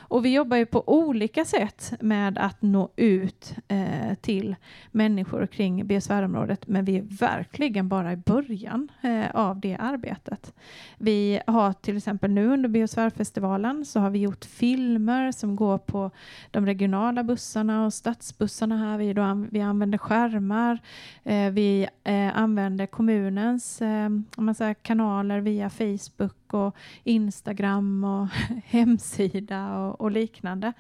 Och 0.08 0.26
vi 0.26 0.34
jobbar 0.34 0.58
ju 0.58 0.65
på 0.65 0.84
olika 0.89 1.46
sätt 1.46 1.94
med 2.00 2.38
att 2.38 2.62
nå 2.62 2.89
ut 2.96 3.56
eh, 3.68 4.15
till 4.22 4.56
människor 4.91 5.48
kring 5.48 5.88
biosfärområdet, 5.88 6.68
men 6.68 6.86
vi 6.86 6.98
är 6.98 7.02
verkligen 7.02 7.89
bara 7.89 8.13
i 8.13 8.18
början 8.18 8.91
eh, 9.02 9.26
av 9.34 9.60
det 9.60 9.76
arbetet. 9.80 10.54
Vi 10.98 11.39
har 11.48 11.74
till 11.74 11.98
exempel 11.98 12.32
nu 12.32 12.48
under 12.48 12.70
biosfärfestivalen 12.70 13.86
så 13.86 14.00
har 14.00 14.10
vi 14.10 14.20
gjort 14.20 14.46
filmer 14.46 15.32
som 15.32 15.56
går 15.56 15.78
på 15.78 16.12
de 16.52 16.65
regionala 16.65 17.24
bussarna 17.24 17.86
och 17.86 17.94
stadsbussarna 17.94 18.78
här. 18.78 18.98
Vi, 18.98 19.13
då, 19.13 19.46
vi 19.52 19.62
använder 19.62 19.98
skärmar. 19.98 20.80
Eh, 21.24 21.50
vi 21.50 21.88
eh, 22.04 22.38
använder 22.38 22.86
kommunens 22.86 23.82
eh, 23.82 24.06
om 24.06 24.46
man 24.46 24.56
säger, 24.56 24.74
kanaler 24.74 25.39
via 25.39 25.70
Facebook 25.70 26.44
och 26.56 26.76
Instagram 27.04 28.04
och 28.04 28.28
hemsida 28.65 29.78
och, 29.78 30.02
och 30.02 30.12
liknande. 30.12 30.74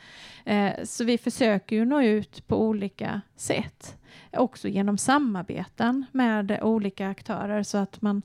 Eh, 0.45 0.73
så 0.83 1.03
vi 1.03 1.17
försöker 1.17 1.75
ju 1.75 1.85
nå 1.85 2.01
ut 2.01 2.47
på 2.47 2.61
olika 2.61 3.21
sätt. 3.35 3.97
Också 4.31 4.67
genom 4.67 4.97
samarbeten 4.97 6.05
med 6.11 6.59
olika 6.61 7.09
aktörer 7.09 7.63
så 7.63 7.77
att 7.77 8.01
man 8.01 8.21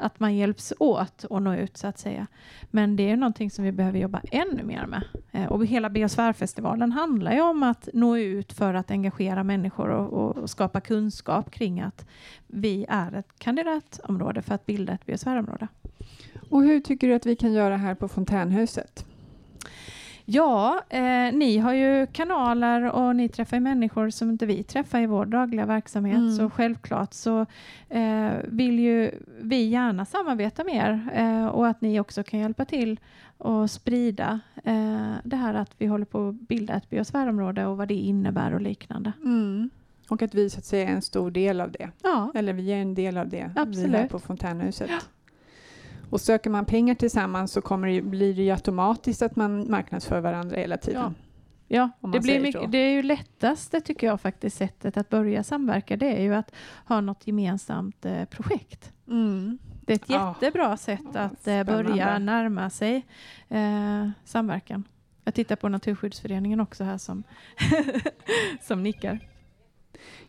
att 0.00 0.20
man 0.20 0.36
hjälps 0.36 0.72
åt 0.78 1.24
att 1.30 1.42
nå 1.42 1.54
ut 1.54 1.76
så 1.76 1.86
att 1.86 1.98
säga. 1.98 2.26
Men 2.70 2.96
det 2.96 3.10
är 3.10 3.16
någonting 3.16 3.50
som 3.50 3.64
vi 3.64 3.72
behöver 3.72 3.98
jobba 3.98 4.20
ännu 4.30 4.62
mer 4.62 4.86
med. 4.86 5.02
Eh, 5.32 5.46
och 5.46 5.66
hela 5.66 5.90
Biosfärfestivalen 5.90 6.92
handlar 6.92 7.32
ju 7.32 7.40
om 7.40 7.62
att 7.62 7.88
nå 7.92 8.16
ut 8.16 8.52
för 8.52 8.74
att 8.74 8.90
engagera 8.90 9.44
människor 9.44 9.88
och, 9.88 10.38
och 10.38 10.50
skapa 10.50 10.80
kunskap 10.80 11.50
kring 11.50 11.80
att 11.80 12.06
vi 12.46 12.86
är 12.88 13.14
ett 13.14 13.38
kandidatområde 13.38 14.42
för 14.42 14.54
att 14.54 14.66
bilda 14.66 14.92
ett 14.92 15.06
biosfärområde. 15.06 15.68
Och 16.50 16.62
hur 16.62 16.80
tycker 16.80 17.08
du 17.08 17.14
att 17.14 17.26
vi 17.26 17.36
kan 17.36 17.52
göra 17.52 17.76
här 17.76 17.94
på 17.94 18.08
Fontänhuset? 18.08 19.06
Ja, 20.32 20.82
eh, 20.88 21.32
ni 21.32 21.58
har 21.58 21.72
ju 21.72 22.06
kanaler 22.06 22.90
och 22.90 23.16
ni 23.16 23.28
träffar 23.28 23.56
ju 23.56 23.60
människor 23.60 24.10
som 24.10 24.30
inte 24.30 24.46
vi 24.46 24.62
träffar 24.62 25.00
i 25.00 25.06
vår 25.06 25.26
dagliga 25.26 25.66
verksamhet. 25.66 26.18
Mm. 26.18 26.36
Så 26.36 26.50
självklart 26.50 27.14
så 27.14 27.46
eh, 27.88 28.30
vill 28.44 28.78
ju 28.78 29.10
vi 29.40 29.62
gärna 29.62 30.04
samarbeta 30.04 30.64
mer 30.64 31.08
eh, 31.14 31.46
och 31.46 31.66
att 31.68 31.80
ni 31.80 32.00
också 32.00 32.22
kan 32.22 32.40
hjälpa 32.40 32.64
till 32.64 33.00
och 33.38 33.70
sprida 33.70 34.40
eh, 34.64 35.12
det 35.24 35.36
här 35.36 35.54
att 35.54 35.70
vi 35.78 35.86
håller 35.86 36.04
på 36.04 36.28
att 36.28 36.48
bilda 36.48 36.74
ett 36.74 36.90
biosfärområde 36.90 37.66
och 37.66 37.76
vad 37.76 37.88
det 37.88 37.94
innebär 37.94 38.54
och 38.54 38.60
liknande. 38.60 39.12
Mm. 39.24 39.70
Och 40.08 40.22
att 40.22 40.34
vi 40.34 40.50
så 40.50 40.58
att 40.58 40.64
säga 40.64 40.88
är 40.88 40.92
en 40.92 41.02
stor 41.02 41.30
del 41.30 41.60
av 41.60 41.72
det. 41.72 41.90
Ja, 42.02 42.32
Eller 42.34 42.52
vi 42.52 42.72
är 42.72 42.76
en 42.76 42.94
del 42.94 43.18
av 43.18 43.28
det. 43.28 43.36
Vi 43.36 43.60
här 43.60 43.62
Absolut. 43.62 44.10
på 44.10 44.18
Fontänhuset. 44.18 44.90
Och 46.10 46.20
söker 46.20 46.50
man 46.50 46.64
pengar 46.64 46.94
tillsammans 46.94 47.52
så 47.52 47.60
kommer 47.60 47.88
det, 47.88 48.02
blir 48.02 48.34
det 48.34 48.42
ju 48.42 48.50
automatiskt 48.50 49.22
att 49.22 49.36
man 49.36 49.70
marknadsför 49.70 50.20
varandra 50.20 50.56
hela 50.56 50.76
tiden. 50.76 51.14
Ja, 51.68 51.90
Om 52.00 52.10
det, 52.10 52.20
blir 52.20 52.40
mycket, 52.40 52.72
det 52.72 52.78
är 52.78 52.90
ju 52.90 53.02
lättaste 53.02 53.80
tycker 53.80 54.06
jag 54.06 54.20
faktiskt 54.20 54.56
sättet 54.56 54.96
att 54.96 55.08
börja 55.08 55.42
samverka. 55.42 55.96
Det 55.96 56.16
är 56.16 56.22
ju 56.22 56.34
att 56.34 56.54
ha 56.86 57.00
något 57.00 57.26
gemensamt 57.26 58.04
eh, 58.04 58.24
projekt. 58.24 58.92
Mm. 59.08 59.58
Det 59.86 59.92
är 59.92 59.96
ett 59.96 60.04
Ja. 60.10 60.34
jättebra 60.40 60.76
sätt 60.76 61.00
Ja, 61.14 61.20
att 61.20 61.46
eh, 61.46 61.64
börja 61.64 62.18
närma 62.18 62.70
sig 62.70 63.06
eh, 63.48 64.08
samverkan. 64.24 64.84
Jag 65.24 65.34
tittar 65.34 65.56
på 65.56 65.68
Naturskyddsföreningen 65.68 66.60
också 66.60 66.84
här 66.84 66.98
som, 66.98 67.22
som 68.60 68.82
nickar. 68.82 69.29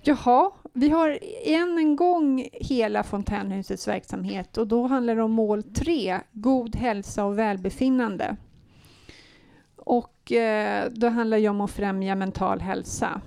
Jaha, 0.02 0.52
vi 0.74 0.90
har 0.90 1.20
än 1.46 1.78
en 1.78 1.96
gång 1.96 2.48
hela 2.54 3.04
Fontänhusets 3.04 3.88
verksamhet 3.88 4.58
och 4.58 4.68
då 4.68 4.88
handlar 4.88 5.16
det 5.16 5.24
om 5.24 5.32
mål 5.32 5.64
3, 5.64 6.20
god 6.32 6.76
hälsa 6.76 7.26
och 7.26 7.40
välbefinnande. 7.40 8.36
Och 9.76 10.32
eh, 10.32 10.92
då 10.92 11.08
handlar 11.08 11.38
det 11.38 11.50
om 11.50 11.62
att 11.62 11.72
främja 11.72 12.16
mental 12.16 12.60
hälsa. 12.60 13.22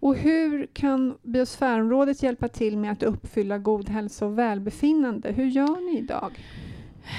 Och 0.00 0.16
hur 0.16 0.66
kan 0.66 1.18
biosfärområdet 1.22 2.22
hjälpa 2.22 2.48
till 2.48 2.78
med 2.78 2.92
att 2.92 3.02
uppfylla 3.02 3.58
god 3.58 3.88
hälsa 3.88 4.26
och 4.26 4.38
välbefinnande? 4.38 5.32
Hur 5.32 5.46
gör 5.46 5.92
ni 5.92 5.98
idag? 5.98 6.32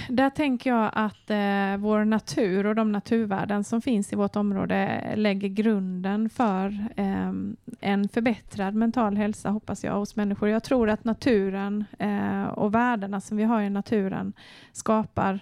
Där 0.10 0.30
tänker 0.30 0.70
jag 0.70 0.90
att 0.94 1.30
eh, 1.30 1.78
vår 1.78 2.06
natur 2.06 2.66
och 2.66 2.76
de 2.76 2.92
naturvärden 2.92 3.64
som 3.64 3.82
finns 3.82 4.14
i 4.14 4.16
vårt 4.16 4.36
område 4.36 5.04
lägger 5.16 5.48
grunden 5.48 6.30
för 6.30 6.68
eh, 6.96 7.32
en 7.80 8.10
förbättrad 8.10 8.76
mental 8.76 9.18
hälsa, 9.18 9.50
hoppas 9.50 9.84
jag, 9.84 9.94
hos 9.94 10.16
människor. 10.16 10.50
Jag 10.50 10.64
tror 10.64 10.90
att 10.90 11.04
naturen 11.04 11.86
eh, 12.00 12.44
och 12.44 12.76
värdena 12.76 13.22
som 13.22 13.38
vi 13.38 13.44
har 13.44 13.62
i 13.62 13.70
naturen 13.70 14.34
skapar 14.72 15.40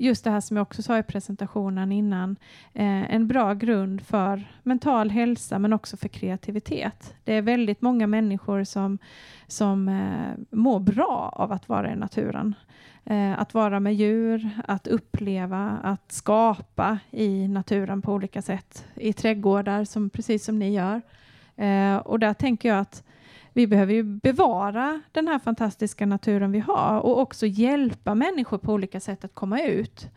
just 0.00 0.24
det 0.24 0.30
här 0.30 0.40
som 0.40 0.56
jag 0.56 0.62
också 0.62 0.82
sa 0.82 0.98
i 0.98 1.02
presentationen 1.02 1.92
innan, 1.92 2.36
eh, 2.74 3.14
en 3.14 3.28
bra 3.28 3.54
grund 3.54 4.00
för 4.00 4.52
mental 4.62 5.10
hälsa 5.10 5.58
men 5.58 5.72
också 5.72 5.96
för 5.96 6.08
kreativitet. 6.08 7.14
Det 7.24 7.34
är 7.34 7.42
väldigt 7.42 7.82
många 7.82 8.06
människor 8.06 8.64
som, 8.64 8.98
som 9.46 9.88
eh, 9.88 10.56
mår 10.56 10.80
bra 10.80 11.32
av 11.36 11.52
att 11.52 11.68
vara 11.68 11.92
i 11.92 11.96
naturen. 11.96 12.54
Eh, 13.04 13.38
att 13.38 13.54
vara 13.54 13.80
med 13.80 13.94
djur, 13.94 14.50
att 14.68 14.86
uppleva, 14.86 15.78
att 15.82 16.12
skapa 16.12 16.98
i 17.10 17.48
naturen 17.48 18.02
på 18.02 18.12
olika 18.12 18.42
sätt. 18.42 18.86
I 18.94 19.12
trädgårdar, 19.12 19.84
som, 19.84 20.10
precis 20.10 20.44
som 20.44 20.58
ni 20.58 20.74
gör. 20.74 21.02
Eh, 21.56 21.96
och 21.96 22.18
där 22.18 22.34
tänker 22.34 22.68
jag 22.68 22.78
att 22.78 23.04
vi 23.52 23.66
behöver 23.66 23.92
ju 23.92 24.02
bevara 24.02 25.00
den 25.12 25.28
här 25.28 25.38
fantastiska 25.38 26.06
naturen 26.06 26.52
vi 26.52 26.58
har 26.58 27.00
och 27.00 27.18
också 27.18 27.46
hjälpa 27.46 28.14
människor 28.14 28.58
på 28.58 28.72
olika 28.72 29.00
sätt 29.00 29.24
att 29.24 29.34
komma 29.34 29.62
ut 29.62 30.08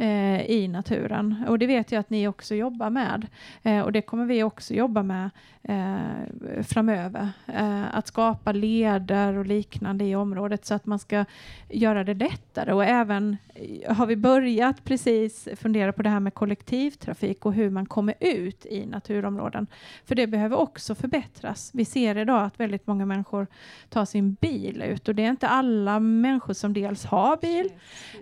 eh, 0.00 0.50
i 0.50 0.68
naturen. 0.68 1.44
Och 1.48 1.58
det 1.58 1.66
vet 1.66 1.92
jag 1.92 2.00
att 2.00 2.10
ni 2.10 2.28
också 2.28 2.54
jobbar 2.54 2.90
med. 2.90 3.26
Eh, 3.62 3.80
och 3.80 3.92
det 3.92 4.02
kommer 4.02 4.26
vi 4.26 4.42
också 4.42 4.74
jobba 4.74 5.02
med 5.02 5.30
eh, 5.62 6.62
framöver. 6.62 7.28
Eh, 7.46 7.96
att 7.96 8.06
skapa 8.06 8.52
leder 8.52 9.34
och 9.34 9.46
liknande 9.46 10.04
i 10.04 10.16
området 10.16 10.64
så 10.64 10.74
att 10.74 10.86
man 10.86 10.98
ska 10.98 11.24
göra 11.68 12.04
det 12.04 12.14
lättare. 12.14 12.72
Och 12.72 12.84
även 12.84 13.36
eh, 13.54 13.94
har 13.96 14.06
vi 14.06 14.16
börjat 14.16 14.84
precis 14.84 15.48
fundera 15.56 15.92
på 15.92 16.02
det 16.02 16.08
här 16.08 16.20
med 16.20 16.34
kollektivtrafik 16.34 17.46
och 17.46 17.52
hur 17.52 17.70
man 17.70 17.86
kommer 17.86 18.14
ut 18.20 18.66
i 18.66 18.86
naturområden. 18.86 19.66
För 20.04 20.14
det 20.14 20.26
behöver 20.26 20.56
också 20.56 20.94
förbättras. 20.94 21.70
Vi 21.74 21.84
ser 21.84 22.18
idag 22.18 22.44
att 22.44 22.60
väldigt 22.60 22.81
väldigt 22.82 22.86
många 22.86 23.06
människor 23.06 23.46
tar 23.90 24.04
sin 24.04 24.34
bil 24.40 24.82
ut 24.82 25.08
och 25.08 25.14
det 25.14 25.24
är 25.24 25.30
inte 25.30 25.48
alla 25.48 26.00
människor 26.00 26.54
som 26.54 26.72
dels 26.72 27.04
har 27.04 27.36
bil 27.36 27.70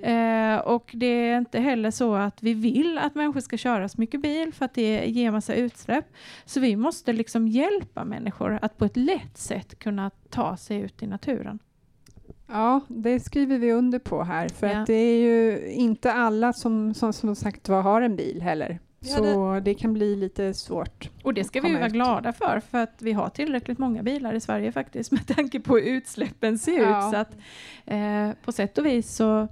eh, 0.03 0.59
och 0.66 0.90
det 0.94 1.07
är 1.07 1.38
inte 1.38 1.61
heller 1.61 1.90
så 1.90 2.14
att 2.14 2.42
vi 2.42 2.55
vill 2.55 2.99
att 2.99 3.14
människor 3.14 3.40
ska 3.40 3.57
köra 3.57 3.88
så 3.88 4.01
mycket 4.01 4.20
bil 4.23 4.53
för 4.53 4.64
att 4.64 4.75
det 4.75 5.07
ger 5.07 5.31
massa 5.31 5.55
utsläpp. 5.55 6.05
Så 6.44 6.61
vi 6.61 6.77
måste 6.77 7.12
liksom 7.12 7.49
hjälpa 7.49 8.05
människor 8.05 8.59
att 8.62 8.77
på 8.79 8.85
ett 8.85 8.96
lätt 8.96 9.38
sätt 9.38 9.79
kunna 9.79 10.11
ta 10.31 10.57
sig 10.57 10.81
ut 10.81 11.03
i 11.03 11.07
naturen. 11.07 11.59
Ja, 12.46 12.81
det 12.88 13.20
skriver 13.20 13.59
vi 13.59 13.73
under 13.73 13.99
på 13.99 14.23
här. 14.25 14.49
För 14.49 14.66
Ja. 14.66 14.81
att 14.81 14.87
det 14.87 14.94
är 14.94 15.20
ju 15.20 15.70
inte 15.73 16.12
alla 16.12 16.53
som 16.53 16.94
som, 16.94 17.12
som 17.12 17.35
sagt 17.37 17.68
var 17.68 17.83
har 17.83 18.03
en 18.03 18.16
bil 18.16 18.42
heller. 18.42 18.79
Så 19.05 19.61
det 19.65 19.75
kan 19.75 19.93
bli 19.93 20.17
lite 20.17 20.55
svårt. 20.55 21.09
Och 21.25 21.35
det 21.35 21.45
ska 21.45 21.61
vi 21.61 21.73
vara 21.75 21.87
ut. 21.87 21.93
glada 21.93 22.33
för, 22.33 22.61
för 22.71 22.79
att 22.83 22.95
vi 23.03 23.13
har 23.13 23.29
tillräckligt 23.29 23.79
många 23.79 24.03
bilar 24.03 24.35
i 24.35 24.41
Sverige 24.41 24.73
faktiskt 24.73 25.13
med 25.13 25.27
tanke 25.27 25.61
på 25.61 25.75
hur 25.77 25.83
utsläppen 25.83 26.59
ser 26.59 26.81
Ja. 26.83 27.07
ut. 27.09 27.13
Så 27.15 27.17
att, 27.17 27.37
eh, 27.87 28.31
på 28.45 28.53
sätt 28.53 28.79
och 28.79 28.87
vis 28.87 29.15
så 29.15 29.49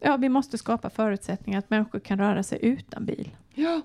ja, 0.00 0.16
vi 0.16 0.28
måste 0.28 0.58
skapa 0.58 0.90
förutsättningar 0.90 1.58
att 1.58 1.70
människor 1.70 1.98
kan 2.00 2.18
röra 2.18 2.42
sig 2.42 2.58
utan 2.62 3.04
bil. 3.06 3.28
Ja. 3.54 3.80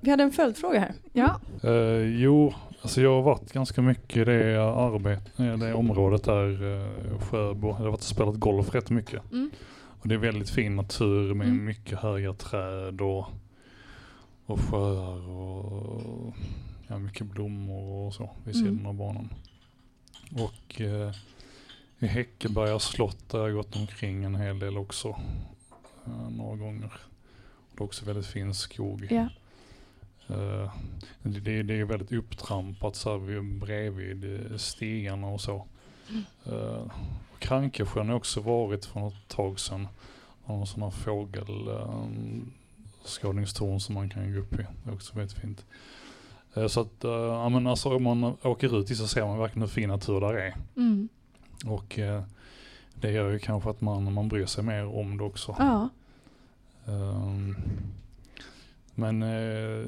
Vi 0.00 0.10
hade 0.10 0.22
en 0.22 0.32
följdfråga 0.32 0.80
här. 0.80 0.92
Ja, 1.12 1.40
Eh, 1.64 2.20
jo, 2.22 2.54
alltså 2.82 3.00
jag 3.00 3.14
har 3.14 3.22
varit 3.22 3.52
ganska 3.52 3.82
mycket 3.82 4.16
i 4.16 4.24
det, 4.24 4.62
arbete, 4.62 5.42
det 5.56 5.74
området 5.74 6.24
där, 6.24 6.62
uh, 6.62 7.18
Sjöbo. 7.20 7.68
Jag 7.68 7.74
har 7.74 7.84
varit 7.84 7.94
och 7.98 8.02
spelat 8.02 8.34
golf 8.36 8.74
rätt 8.74 8.90
mycket. 8.90 9.32
Mm. 9.32 9.50
Och 10.02 10.08
det 10.08 10.14
är 10.14 10.18
väldigt 10.18 10.50
fin 10.50 10.76
natur 10.76 11.34
med 11.34 11.46
Mm. 11.46 11.64
mycket 11.64 11.98
höga 11.98 12.32
träd 12.34 13.00
och, 13.00 13.26
och 14.50 14.60
sjöar 14.60 15.28
och 15.28 16.34
ja, 16.86 16.98
mycket 16.98 17.26
blommor 17.26 18.06
och 18.06 18.14
så 18.14 18.30
vid 18.44 18.54
Mm. 18.56 18.66
sidan 18.68 18.86
av 18.86 18.94
banan. 18.94 19.28
Och 20.32 20.80
eh, 20.80 21.14
i 21.98 22.06
Häckeberga 22.06 22.78
slott 22.78 23.28
där 23.28 23.38
har 23.38 23.46
jag 23.48 23.56
gått 23.56 23.76
omkring 23.76 24.24
en 24.24 24.34
hel 24.34 24.58
del 24.58 24.78
också. 24.78 25.08
eh, 26.06 26.30
några 26.30 26.56
gånger. 26.56 26.92
Det 27.74 27.80
är 27.80 27.82
också 27.84 28.04
väldigt 28.04 28.26
fin 28.26 28.54
skog. 28.54 29.06
Ja. 29.10 29.28
Eh, 30.36 30.72
det, 31.22 31.62
det, 31.62 31.80
är 31.80 31.84
väldigt 31.84 32.12
upptrampat 32.12 32.96
så 32.96 33.10
här 33.10 33.18
vid- 33.18 33.58
bredvid 33.58 34.50
eh, 34.52 34.56
stigarna 34.56 35.26
och 35.26 35.40
så. 35.40 35.66
Uh, 36.46 36.90
och 37.32 37.38
Krankesjön 37.38 38.08
har 38.08 38.16
också 38.16 38.40
varit 38.40 38.84
för 38.84 39.00
något 39.00 39.28
tag 39.28 39.60
sedan. 39.60 39.88
Någon 40.46 40.66
sån 40.66 40.82
här 40.82 40.90
fågel 40.90 41.68
um, 41.68 42.52
skådningstorn 43.04 43.80
som 43.80 43.94
man 43.94 44.10
kan 44.10 44.32
gå 44.32 44.40
upp 44.40 44.52
i. 44.52 44.56
Det 44.56 44.90
är 44.90 44.94
också 44.94 45.16
väldigt 45.16 45.38
fint. 45.38 45.64
Eh, 46.54 46.66
så 46.66 46.80
att, 46.80 47.04
uh, 47.04 47.10
ja 47.10 47.48
men 47.48 47.66
alltså 47.66 47.96
om 47.96 48.02
man 48.02 48.24
åker 48.42 48.80
ut 48.80 48.88
dit 48.88 48.98
så 48.98 49.08
ser 49.08 49.26
man 49.26 49.38
verkligen 49.38 49.62
hur 49.62 49.68
fin 49.68 49.88
natur 49.88 50.20
där 50.20 50.34
är. 50.34 50.56
Mm. 50.76 51.08
Och 51.66 51.98
eh, 51.98 52.22
det 52.94 53.10
gör 53.12 53.30
ju 53.30 53.38
kanske 53.38 53.70
att 53.70 53.80
man, 53.80 54.12
man 54.12 54.28
bryr 54.28 54.46
sig 54.46 54.64
mer 54.64 54.98
om 54.98 55.18
det 55.18 55.24
också. 55.24 55.56
Ja. 55.58 55.88
Ehm, 56.86 57.56
men 58.94 59.22
eh, 59.22 59.86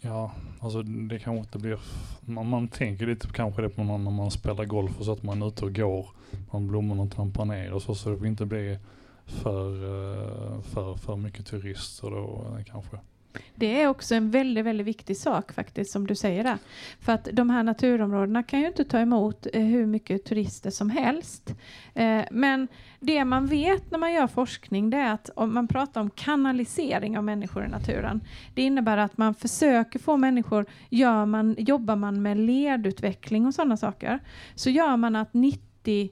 ja, 0.00 0.32
alltså 0.60 0.82
det 0.82 1.18
kanske 1.18 1.38
inte 1.38 1.58
blir, 1.58 1.78
man, 2.20 2.48
man 2.48 2.68
tänker 2.68 3.06
lite 3.06 3.28
kanske 3.28 3.62
det 3.62 3.68
på 3.68 3.84
någon 3.84 4.04
när 4.04 4.10
man 4.10 4.30
spelar 4.30 4.64
golf 4.64 4.98
och 4.98 5.04
så 5.04 5.12
att 5.12 5.22
man 5.22 5.42
är 5.42 5.48
ute 5.48 5.64
och 5.64 5.74
går 5.74 6.08
bland 6.50 6.68
blommorna 6.68 7.06
trampar 7.06 7.44
ner 7.44 7.72
och 7.72 7.82
så, 7.82 7.94
så 7.94 8.10
det 8.10 8.18
får 8.18 8.26
inte 8.26 8.46
bli 8.46 8.78
för, 9.26 9.84
eh, 9.84 10.60
för, 10.60 10.94
för 10.94 11.16
mycket 11.16 11.46
turister 11.46 12.10
då 12.10 12.56
eh, 12.58 12.64
kanske. 12.64 12.98
Det 13.54 13.82
är 13.82 13.88
också 13.88 14.14
en 14.14 14.30
väldigt, 14.30 14.64
väldigt 14.64 14.86
viktig 14.86 15.16
sak 15.16 15.52
faktiskt 15.52 15.90
som 15.90 16.06
du 16.06 16.14
säger 16.14 16.44
där. 16.44 16.58
För 17.00 17.12
att 17.12 17.28
de 17.32 17.50
här 17.50 17.62
naturområdena 17.62 18.42
kan 18.42 18.60
ju 18.60 18.66
inte 18.66 18.84
ta 18.84 18.98
emot 18.98 19.46
eh, 19.52 19.62
hur 19.62 19.86
mycket 19.86 20.24
turister 20.24 20.70
som 20.70 20.90
helst. 20.90 21.54
Eh, 21.94 22.22
men 22.30 22.68
det 23.00 23.24
man 23.24 23.46
vet 23.46 23.90
när 23.90 23.98
man 23.98 24.12
gör 24.12 24.26
forskning 24.26 24.90
det 24.90 24.96
är 24.96 25.12
att 25.12 25.30
om 25.34 25.54
man 25.54 25.68
pratar 25.68 26.00
om 26.00 26.10
kanalisering 26.10 27.18
av 27.18 27.24
människor 27.24 27.64
i 27.64 27.68
naturen. 27.68 28.20
Det 28.54 28.62
innebär 28.62 28.96
att 28.96 29.18
man 29.18 29.34
försöker 29.34 29.98
få 29.98 30.16
människor, 30.16 30.66
gör 30.88 31.26
man, 31.26 31.54
jobbar 31.58 31.96
man 31.96 32.22
med 32.22 32.36
ledutveckling 32.36 33.46
och 33.46 33.54
sådana 33.54 33.76
saker, 33.76 34.20
så 34.54 34.70
gör 34.70 34.96
man 34.96 35.16
att 35.16 35.34
90 35.34 36.10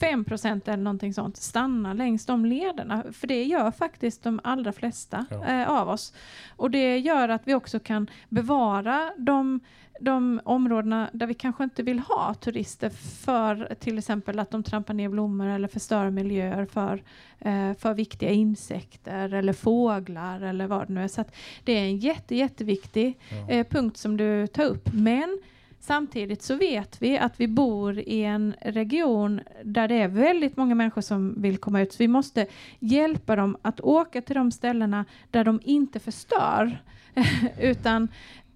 5 0.00 0.24
procent 0.24 0.68
eller 0.68 0.82
någonting 0.82 1.14
sånt 1.14 1.36
stannar 1.36 1.94
längs 1.94 2.26
de 2.26 2.44
lederna. 2.46 3.04
För 3.12 3.26
det 3.26 3.44
gör 3.44 3.70
faktiskt 3.70 4.22
de 4.22 4.40
allra 4.44 4.72
flesta 4.72 5.26
Ja. 5.30 5.44
eh, 5.46 5.70
av 5.70 5.88
oss. 5.88 6.12
Och 6.56 6.70
det 6.70 6.98
gör 6.98 7.28
att 7.28 7.42
vi 7.44 7.54
också 7.54 7.78
kan 7.80 8.10
bevara 8.28 9.12
de, 9.18 9.60
de 10.00 10.40
områdena 10.44 11.10
där 11.12 11.26
vi 11.26 11.34
kanske 11.34 11.64
inte 11.64 11.82
vill 11.82 11.98
ha 11.98 12.34
turister 12.34 12.90
för 13.24 13.74
till 13.80 13.98
exempel 13.98 14.38
att 14.38 14.50
de 14.50 14.62
trampar 14.62 14.94
ner 14.94 15.08
blommor 15.08 15.46
eller 15.46 15.68
förstör 15.68 16.10
miljöer 16.10 16.64
för, 16.66 17.02
eh, 17.38 17.74
för 17.78 17.94
viktiga 17.94 18.30
insekter 18.30 19.34
eller 19.34 19.52
fåglar 19.52 20.40
eller 20.40 20.66
vad 20.66 20.86
det 20.88 20.92
nu 20.92 21.04
är. 21.04 21.08
Så 21.08 21.20
att 21.20 21.34
det 21.64 21.72
är 21.72 21.84
en 21.84 21.96
jätte, 21.96 22.36
jätteviktig 22.36 23.18
Ja. 23.30 23.48
eh, 23.54 23.66
punkt 23.66 23.96
som 23.96 24.16
du 24.16 24.46
tar 24.46 24.64
upp. 24.64 24.88
Men 24.92 25.38
Samtidigt 25.86 26.42
så 26.42 26.54
vet 26.54 27.02
vi 27.02 27.18
att 27.18 27.40
vi 27.40 27.48
bor 27.48 27.98
i 27.98 28.24
en 28.24 28.54
region 28.60 29.40
där 29.64 29.88
det 29.88 29.94
är 29.94 30.08
väldigt 30.08 30.56
många 30.56 30.74
människor 30.74 31.00
som 31.00 31.42
vill 31.42 31.58
komma 31.58 31.80
ut. 31.80 31.92
Så 31.92 31.96
vi 31.98 32.08
måste 32.08 32.46
hjälpa 32.78 33.36
dem 33.36 33.56
att 33.62 33.80
åka 33.80 34.22
till 34.22 34.36
de 34.36 34.50
ställena 34.50 35.04
där 35.30 35.44
de 35.44 35.60
inte 35.64 36.00
förstör. 36.00 36.82
Utan 37.60 38.08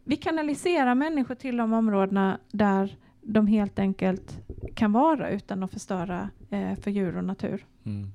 vi 0.05 0.17
kanaliserar 0.17 0.95
människor 0.95 1.35
till 1.35 1.57
de 1.57 1.73
områdena 1.73 2.39
där 2.53 2.97
de 3.23 3.47
helt 3.47 3.79
enkelt 3.79 4.39
kan 4.75 4.93
vara 4.93 5.31
utan 5.31 5.63
att 5.63 5.73
förstöra 5.73 6.31
eh, 6.51 6.75
för 6.81 6.91
djur 6.91 7.17
och 7.17 7.25
natur. 7.25 7.67
Mm. 7.85 8.13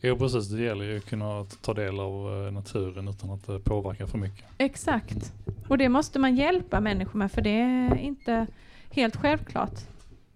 Jo 0.00 0.16
precis, 0.16 0.48
det 0.48 0.62
gäller 0.62 0.84
ju 0.84 0.96
att 0.96 1.04
kunna 1.04 1.44
ta 1.60 1.74
del 1.74 2.00
av 2.00 2.46
eh, 2.46 2.52
naturen 2.52 3.08
utan 3.08 3.30
att 3.30 3.46
det 3.46 3.58
påverkar 3.58 4.06
för 4.06 4.18
mycket. 4.18 4.44
Exakt. 4.58 5.32
Och 5.68 5.78
det 5.78 5.88
måste 5.88 6.18
man 6.18 6.36
hjälpa 6.36 6.80
människor 6.80 7.18
med 7.18 7.32
för 7.32 7.42
det 7.42 7.60
är 7.60 7.96
inte 7.96 8.46
helt 8.90 9.16
självklart. 9.16 9.74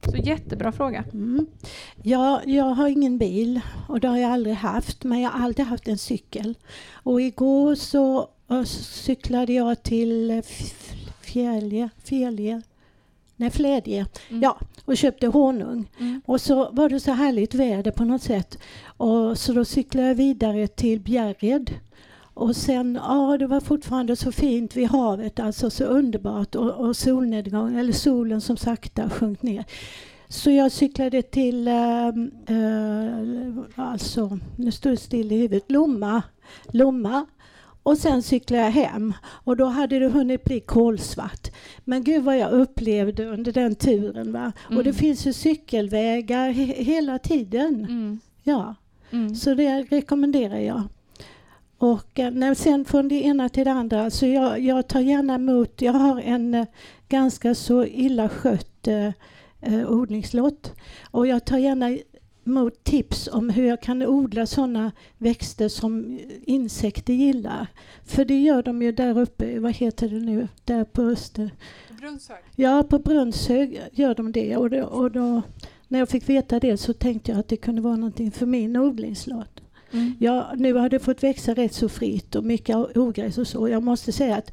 Så 0.04 0.16
jättebra 0.16 0.72
fråga. 0.72 1.04
Mm. 1.12 1.46
Ja, 2.02 2.42
jag 2.44 2.64
har 2.64 2.88
ingen 2.88 3.18
bil 3.18 3.60
och 3.88 4.00
det 4.00 4.08
har 4.08 4.16
jag 4.16 4.32
aldrig 4.32 4.54
haft, 4.54 5.04
men 5.04 5.20
jag 5.20 5.30
har 5.30 5.44
alltid 5.44 5.64
haft 5.64 5.88
en 5.88 5.98
cykel. 5.98 6.54
Och 6.92 7.20
igår 7.20 7.74
så 7.74 8.28
eh, 8.50 8.62
cyklade 8.64 9.52
jag 9.52 9.82
till 9.82 10.30
eh, 10.30 10.42
Fjälje, 11.20 11.90
Fjälje, 12.04 12.62
nej 13.40 13.50
Flädje, 13.50 14.06
Mm. 14.30 14.42
ja, 14.42 14.58
och 14.84 14.96
köpte 14.96 15.26
honung. 15.26 15.90
Mm. 15.98 16.20
Och 16.26 16.40
så 16.40 16.70
var 16.72 16.88
det 16.88 17.00
så 17.00 17.12
härligt 17.12 17.54
väder 17.54 17.90
på 17.90 18.04
något 18.04 18.22
sätt. 18.22 18.58
Och 18.96 19.38
så 19.38 19.52
då 19.52 19.64
cyklade 19.64 20.08
jag 20.08 20.14
vidare 20.14 20.66
till 20.66 21.00
Bjärred. 21.00 21.70
Och 22.34 22.56
sen, 22.56 22.98
ja 23.02 23.36
det 23.38 23.46
var 23.46 23.60
fortfarande 23.60 24.16
så 24.16 24.32
fint 24.32 24.76
vid 24.76 24.88
havet, 24.88 25.40
alltså 25.40 25.70
så 25.70 25.84
underbart 25.84 26.54
och, 26.54 26.70
och 26.70 26.96
solnedgång, 26.96 27.78
eller 27.78 27.92
solen 27.92 28.40
som 28.40 28.56
sakta 28.56 29.10
sjönk 29.10 29.42
ner. 29.42 29.64
Så 30.28 30.50
jag 30.50 30.72
cyklade 30.72 31.22
till, 31.22 31.68
eh, 31.68 32.08
eh, 32.46 33.58
alltså, 33.74 34.38
nu 34.56 34.70
står 34.72 34.90
det 34.90 34.96
still 34.96 35.32
i 35.32 35.36
huvudet, 35.36 35.70
Lomma. 35.70 36.22
Lomma. 36.72 37.26
Och 37.90 37.98
sen 37.98 38.22
cyklade 38.22 38.62
jag 38.62 38.70
hem 38.70 39.14
och 39.26 39.56
då 39.56 39.64
hade 39.64 39.98
det 39.98 40.08
hunnit 40.08 40.44
bli 40.44 40.60
kolsvart. 40.60 41.48
Men 41.84 42.04
gud 42.04 42.22
vad 42.24 42.38
jag 42.38 42.50
upplevde 42.52 43.24
under 43.26 43.52
den 43.52 43.74
turen. 43.74 44.32
Va? 44.32 44.52
Och 44.68 44.74
det 44.74 44.80
Mm. 44.90 44.94
finns 44.94 45.26
ju 45.26 45.32
cykelvägar 45.32 46.48
he- 46.50 46.82
hela 46.82 47.18
tiden. 47.18 47.74
Mm. 47.74 48.20
Ja, 48.42 48.74
Mm. 49.10 49.34
så 49.34 49.54
det 49.54 49.82
rekommenderar 49.82 50.58
jag. 50.58 50.82
Och 51.78 52.18
eh, 52.18 52.30
när 52.30 52.54
sen 52.54 52.84
från 52.84 53.08
det 53.08 53.24
ena 53.24 53.48
till 53.48 53.64
det 53.64 53.72
andra, 53.72 54.10
så 54.10 54.26
jag, 54.26 54.60
jag 54.60 54.88
tar 54.88 55.00
gärna 55.00 55.34
emot, 55.34 55.82
jag 55.82 55.92
har 55.92 56.20
en 56.20 56.54
eh, 56.54 56.66
ganska 57.08 57.54
så 57.54 57.84
illa 57.84 58.28
skött 58.28 58.88
eh, 58.88 59.06
eh, 59.60 59.90
odlingslott 59.90 60.72
och 61.10 61.26
jag 61.26 61.44
tar 61.44 61.58
gärna 61.58 61.98
emot 62.50 62.84
tips 62.84 63.28
om 63.32 63.50
hur 63.50 63.66
jag 63.66 63.82
kan 63.82 64.02
odla 64.02 64.46
sådana 64.46 64.92
växter 65.18 65.68
som 65.68 66.18
insekter 66.42 67.12
gillar. 67.12 67.66
För 68.04 68.24
det 68.24 68.42
gör 68.42 68.62
de 68.62 68.82
ju 68.82 68.92
där 68.92 69.18
uppe, 69.18 69.58
vad 69.58 69.72
heter 69.72 70.08
det 70.08 70.20
nu, 70.20 70.48
där 70.64 70.84
på 70.84 71.02
öster... 71.02 71.50
Brunshög. 72.00 72.36
Ja, 72.56 72.82
på 72.82 72.98
Brunshög 72.98 73.80
gör 73.92 74.14
de 74.14 74.32
det. 74.32 74.56
Och, 74.56 74.70
det, 74.70 74.82
och 74.82 75.10
då, 75.10 75.42
när 75.88 75.98
jag 75.98 76.08
fick 76.08 76.28
veta 76.28 76.60
det 76.60 76.76
så 76.76 76.92
tänkte 76.92 77.30
jag 77.30 77.40
att 77.40 77.48
det 77.48 77.56
kunde 77.56 77.82
vara 77.82 77.96
någonting 77.96 78.30
för 78.30 78.46
min 78.46 78.76
odlingslott. 78.76 79.60
Mm. 79.92 80.14
Ja, 80.20 80.52
nu 80.56 80.74
har 80.74 80.88
det 80.88 80.98
fått 80.98 81.22
växa 81.22 81.54
rätt 81.54 81.74
så 81.74 81.88
fritt 81.88 82.34
och 82.34 82.44
mycket 82.44 82.76
ogräs 82.96 83.38
och 83.38 83.46
så. 83.46 83.68
Jag 83.68 83.82
måste 83.82 84.12
säga 84.12 84.36
att 84.36 84.52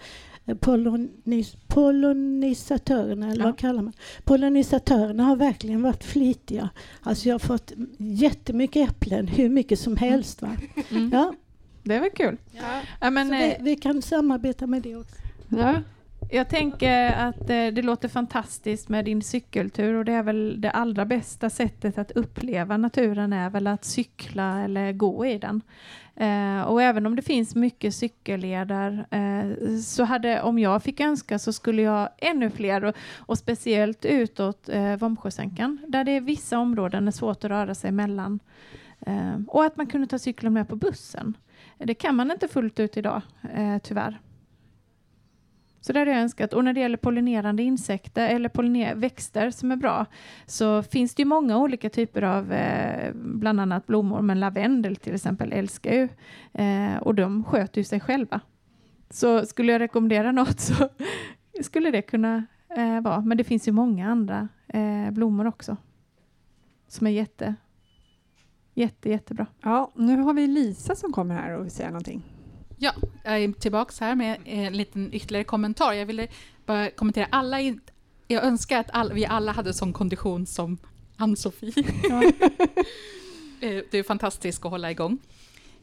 pollonis, 0.56 1.56
pollinisatörerna, 1.68 3.32
eller 3.32 3.42
Ja. 3.42 3.46
vad 3.46 3.58
kallar 3.58 3.82
man 3.82 3.94
Pollinisatörerna 4.24 5.24
har 5.24 5.36
verkligen 5.36 5.82
varit 5.82 6.04
flitiga. 6.04 6.70
Alltså 7.02 7.28
jag 7.28 7.34
har 7.34 7.40
fått 7.40 7.72
jättemycket 7.98 8.90
äpplen, 8.90 9.28
hur 9.28 9.50
mycket 9.50 9.80
som 9.80 9.98
helst. 9.98 10.42
Va? 10.42 10.58
Mm. 10.90 11.10
Ja, 11.14 11.34
Det 11.84 12.00
var 12.00 12.10
kul. 12.10 12.38
ja. 12.52 12.82
Ja, 13.02 13.10
men, 13.10 13.28
så 13.28 13.34
eh, 13.34 13.40
vi, 13.40 13.56
vi 13.60 13.76
kan 13.76 14.02
samarbeta 14.02 14.68
med 14.68 14.82
det 14.82 14.96
också. 14.96 15.16
Ja. 15.50 15.82
Jag 16.30 16.50
tänker 16.50 17.14
att 17.14 17.42
eh, 17.42 17.68
det 17.68 17.82
låter 17.82 18.08
fantastiskt 18.08 18.90
med 18.90 19.06
din 19.06 19.22
cykeltur 19.22 19.94
och 19.94 20.06
det 20.06 20.14
är 20.14 20.24
väl 20.24 20.62
det 20.62 20.72
allra 20.72 21.06
bästa 21.06 21.50
sättet 21.50 21.98
att 21.98 22.12
uppleva 22.12 22.78
naturen 22.78 23.34
är 23.34 23.50
väl 23.50 23.68
att 23.68 23.86
cykla 23.86 24.64
eller 24.64 24.92
gå 24.92 25.26
i 25.26 25.38
den. 25.38 25.62
Eh, 26.16 26.62
och 26.62 26.82
även 26.82 27.06
om 27.06 27.16
det 27.16 27.22
finns 27.22 27.56
mycket 27.56 27.96
cykelleder 27.96 29.06
eh, 29.12 29.78
så 29.80 30.04
hade, 30.04 30.42
om 30.42 30.60
jag 30.60 30.84
fick 30.84 31.00
önska 31.00 31.40
så 31.40 31.54
skulle 31.54 31.82
jag 31.82 32.10
ännu 32.18 32.50
fler 32.50 32.84
och, 32.84 32.96
och 33.18 33.38
speciellt 33.38 34.06
utåt 34.06 34.70
eh, 34.70 34.96
Vombsjösänkan 34.96 35.80
där 35.88 36.04
det 36.04 36.12
är 36.12 36.22
vissa 36.22 36.60
områden 36.60 37.08
är 37.08 37.12
svårt 37.12 37.44
att 37.44 37.52
röra 37.52 37.76
sig 37.76 37.92
mellan. 37.92 38.40
Och 39.48 39.64
att 39.64 39.78
man 39.78 39.88
kunde 39.88 40.08
ta 40.08 40.20
cykeln 40.20 40.54
med 40.54 40.68
på 40.68 40.76
bussen. 40.76 41.38
Det 41.78 41.94
kan 41.94 42.16
man 42.16 42.32
inte 42.32 42.48
fullt 42.48 42.80
ut 42.80 42.98
idag, 42.98 43.22
tyvärr. 43.84 44.20
Så 45.88 45.94
det 45.94 46.00
hade 46.00 46.12
jag 46.12 46.22
önskat. 46.22 46.54
Och 46.54 46.64
när 46.64 46.74
det 46.74 46.80
gäller 46.80 46.98
pollinerande 46.98 47.64
insekter 47.64 48.30
eller 48.30 48.50
polliner 48.50 48.96
växter 48.96 49.52
som 49.52 49.72
är 49.72 49.76
bra 49.76 50.06
så 50.46 50.84
finns 50.84 51.16
det 51.16 51.22
ju 51.22 51.26
många 51.26 51.58
olika 51.58 51.90
typer 51.90 52.22
av 52.22 52.52
eh, 52.52 53.12
bland 53.14 53.62
annat 53.62 53.88
blommor, 53.88 54.22
men 54.22 54.40
lavendel 54.40 54.96
till 54.96 55.16
exempel 55.16 55.54
älskar 55.54 55.94
ju 55.94 56.10
eh, 56.54 56.98
och 56.98 57.16
de 57.16 57.44
sköter 57.44 57.82
ju 57.82 57.86
sig 57.86 58.00
själva. 58.00 58.42
Så 59.10 59.46
skulle 59.46 59.72
jag 59.72 59.80
rekommendera 59.80 60.32
något 60.32 60.60
så 60.60 60.90
skulle 61.62 61.92
det 61.92 62.02
kunna 62.02 62.46
eh, 62.78 63.02
vara. 63.02 63.22
Men 63.22 63.38
det 63.38 63.44
finns 63.44 63.68
ju 63.68 63.72
många 63.72 64.10
andra 64.10 64.48
eh, 64.68 65.12
blommor 65.12 65.48
också 65.48 65.78
som 66.88 67.08
är 67.08 67.12
jätte, 67.12 67.56
jätte, 68.74 69.10
jättebra. 69.10 69.48
Ja, 69.62 69.92
nu 69.96 70.18
har 70.18 70.34
vi 70.34 70.48
Lisa 70.48 70.96
som 70.96 71.14
kommer 71.14 71.36
här 71.36 71.58
och 71.58 71.64
vill 71.64 71.72
säga 71.72 71.90
någonting. 71.90 72.37
Ja, 72.80 72.94
jag 73.24 73.44
är 73.44 73.52
tillbaka 73.52 74.06
här 74.06 74.16
med 74.16 74.40
en 74.46 74.78
liten 74.78 75.14
ytterligare 75.14 75.44
kommentar. 75.44 75.94
Jag 75.94 76.06
ville 76.06 76.28
bara 76.66 76.90
kommentera 76.90 77.28
alla. 77.32 77.60
In, 77.60 77.82
jag 78.28 78.44
önskar 78.44 78.80
att 78.80 78.90
all, 78.94 79.14
vi 79.14 79.26
alla 79.26 79.52
hade 79.52 79.74
sån 79.74 79.94
kondition 79.94 80.46
som 80.46 80.78
Ann-Sofie. 81.18 81.74
Ja. 82.10 82.32
Eh, 83.62 83.84
det 83.92 83.98
är 83.98 84.04
fantastiskt 84.04 84.66
att 84.66 84.72
hålla 84.72 84.92
igång. 84.92 85.18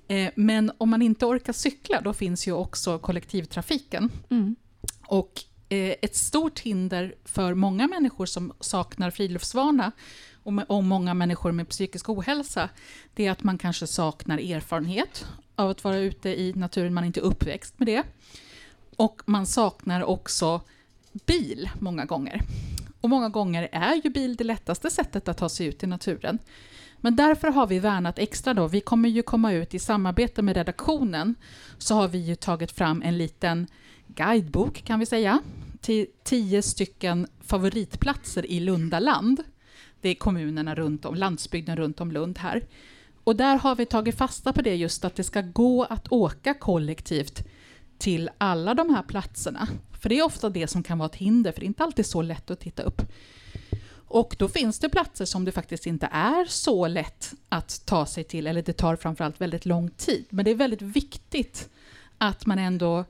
Eh, 0.09 0.31
men 0.35 0.73
om 0.79 0.91
man 0.91 1.03
inte 1.03 1.27
orkar 1.27 1.53
cykla, 1.53 2.01
då 2.01 2.13
finns 2.13 2.49
ju 2.49 2.53
också 2.53 2.99
kollektivtrafiken. 2.99 4.11
Mm. 4.31 4.57
Och 5.07 5.43
eh, 5.69 5.95
ett 6.03 6.17
stort 6.17 6.61
hinder 6.61 7.15
för 7.25 7.55
många 7.55 7.87
människor 7.87 8.27
som 8.27 8.53
saknar 8.61 9.11
friluftsvana 9.11 9.93
och 10.45 10.85
många 10.85 11.15
människor 11.15 11.53
med 11.53 11.69
psykisk 11.69 12.09
ohälsa, 12.09 12.69
det 13.15 13.27
är 13.27 13.31
att 13.31 13.43
man 13.43 13.59
kanske 13.59 13.87
saknar 13.87 14.39
erfarenhet 14.39 15.27
av 15.57 15.71
att 15.71 15.85
vara 15.85 15.97
ute 15.97 16.29
i 16.29 16.53
naturen, 16.53 16.95
man 16.95 17.05
är 17.05 17.07
inte 17.07 17.21
uppväxt 17.21 17.75
med 17.79 17.89
det. 17.89 18.03
Och 18.97 19.23
man 19.27 19.47
saknar 19.47 20.03
också 20.03 20.61
bil 21.27 21.71
många 21.79 22.05
gånger. 22.05 22.41
Och 23.01 23.11
många 23.11 23.29
gånger 23.29 23.69
är 23.73 24.01
ju 24.05 24.11
bil 24.11 24.37
det 24.37 24.45
lättaste 24.45 24.91
sättet 24.91 25.29
att 25.29 25.39
ta 25.39 25.49
sig 25.49 25.67
ut 25.67 25.83
i 25.83 25.87
naturen. 25.87 26.39
Men 27.01 27.17
därför 27.17 27.49
har 27.49 27.67
vi 27.67 27.79
värnat 27.79 28.19
extra 28.19 28.55
då. 28.55 28.69
Vi 28.69 28.81
kommer 28.81 29.09
ju 29.09 29.23
komma 29.23 29.53
ut 29.53 29.75
i 29.75 29.79
samarbete 29.79 30.43
med 30.43 30.57
redaktionen, 30.57 31.35
så 31.79 31.95
har 31.95 32.09
vi 32.09 32.19
ju 32.19 32.35
tagit 32.35 32.73
fram 32.73 33.03
en 33.03 33.19
liten 33.19 33.67
guidebok 34.07 34.83
kan 34.85 35.01
vi 35.01 35.07
säga, 35.07 35.41
till 35.81 36.07
tio 36.23 36.63
stycken 36.63 37.27
favoritplatser 37.41 38.47
i 38.51 38.61
Lundaland. 38.61 39.43
Det 40.05 40.11
är 40.11 40.15
kommunerna 40.15 40.75
runt 40.75 41.05
om, 41.05 41.15
landsbygden 41.15 41.77
runt 41.77 42.01
om 42.01 42.13
Lund 42.13 42.39
här. 42.39 42.63
Och 43.25 43.37
där 43.37 43.57
har 43.57 43.77
vi 43.77 43.87
tagit 43.87 44.19
fasta 44.19 44.53
på 44.53 44.63
det 44.63 44.75
just 44.75 45.05
att 45.05 45.17
det 45.17 45.25
ska 45.25 45.41
gå 45.41 45.85
att 45.85 46.13
åka 46.13 46.55
kollektivt 46.55 47.45
till 47.99 48.31
alla 48.39 48.75
de 48.75 48.91
här 48.95 49.03
platserna. 49.03 49.69
För 50.01 50.09
det 50.09 50.19
är 50.19 50.25
ofta 50.25 50.51
det 50.51 50.67
som 50.67 50.83
kan 50.83 50.99
vara 50.99 51.09
ett 51.09 51.15
hinder, 51.17 51.53
för 51.53 51.61
det 51.61 51.65
är 51.65 51.69
inte 51.69 51.85
alltid 51.85 52.07
så 52.07 52.23
lätt 52.23 52.51
att 52.51 52.61
titta 52.61 52.83
upp. 52.83 53.03
Och 53.93 54.37
då 54.39 54.49
finns 54.49 54.79
det 54.79 54.89
platser 54.89 55.25
som 55.25 55.45
det 55.45 55.53
faktiskt 55.53 55.87
inte 55.87 56.09
är 56.13 56.45
så 56.45 56.89
lätt 56.89 57.35
att 57.49 57.87
ta 57.87 58.07
sig 58.07 58.25
till, 58.25 58.47
eller 58.47 58.63
det 58.63 58.73
tar 58.73 58.97
framförallt 58.97 59.41
väldigt 59.41 59.67
lång 59.67 59.91
tid. 59.91 60.25
Men 60.31 60.45
det 60.45 60.51
är 60.51 60.55
väldigt 60.55 60.83
viktigt 60.83 61.69
att 62.19 62.47
man 62.47 62.59
ändå 62.59 63.05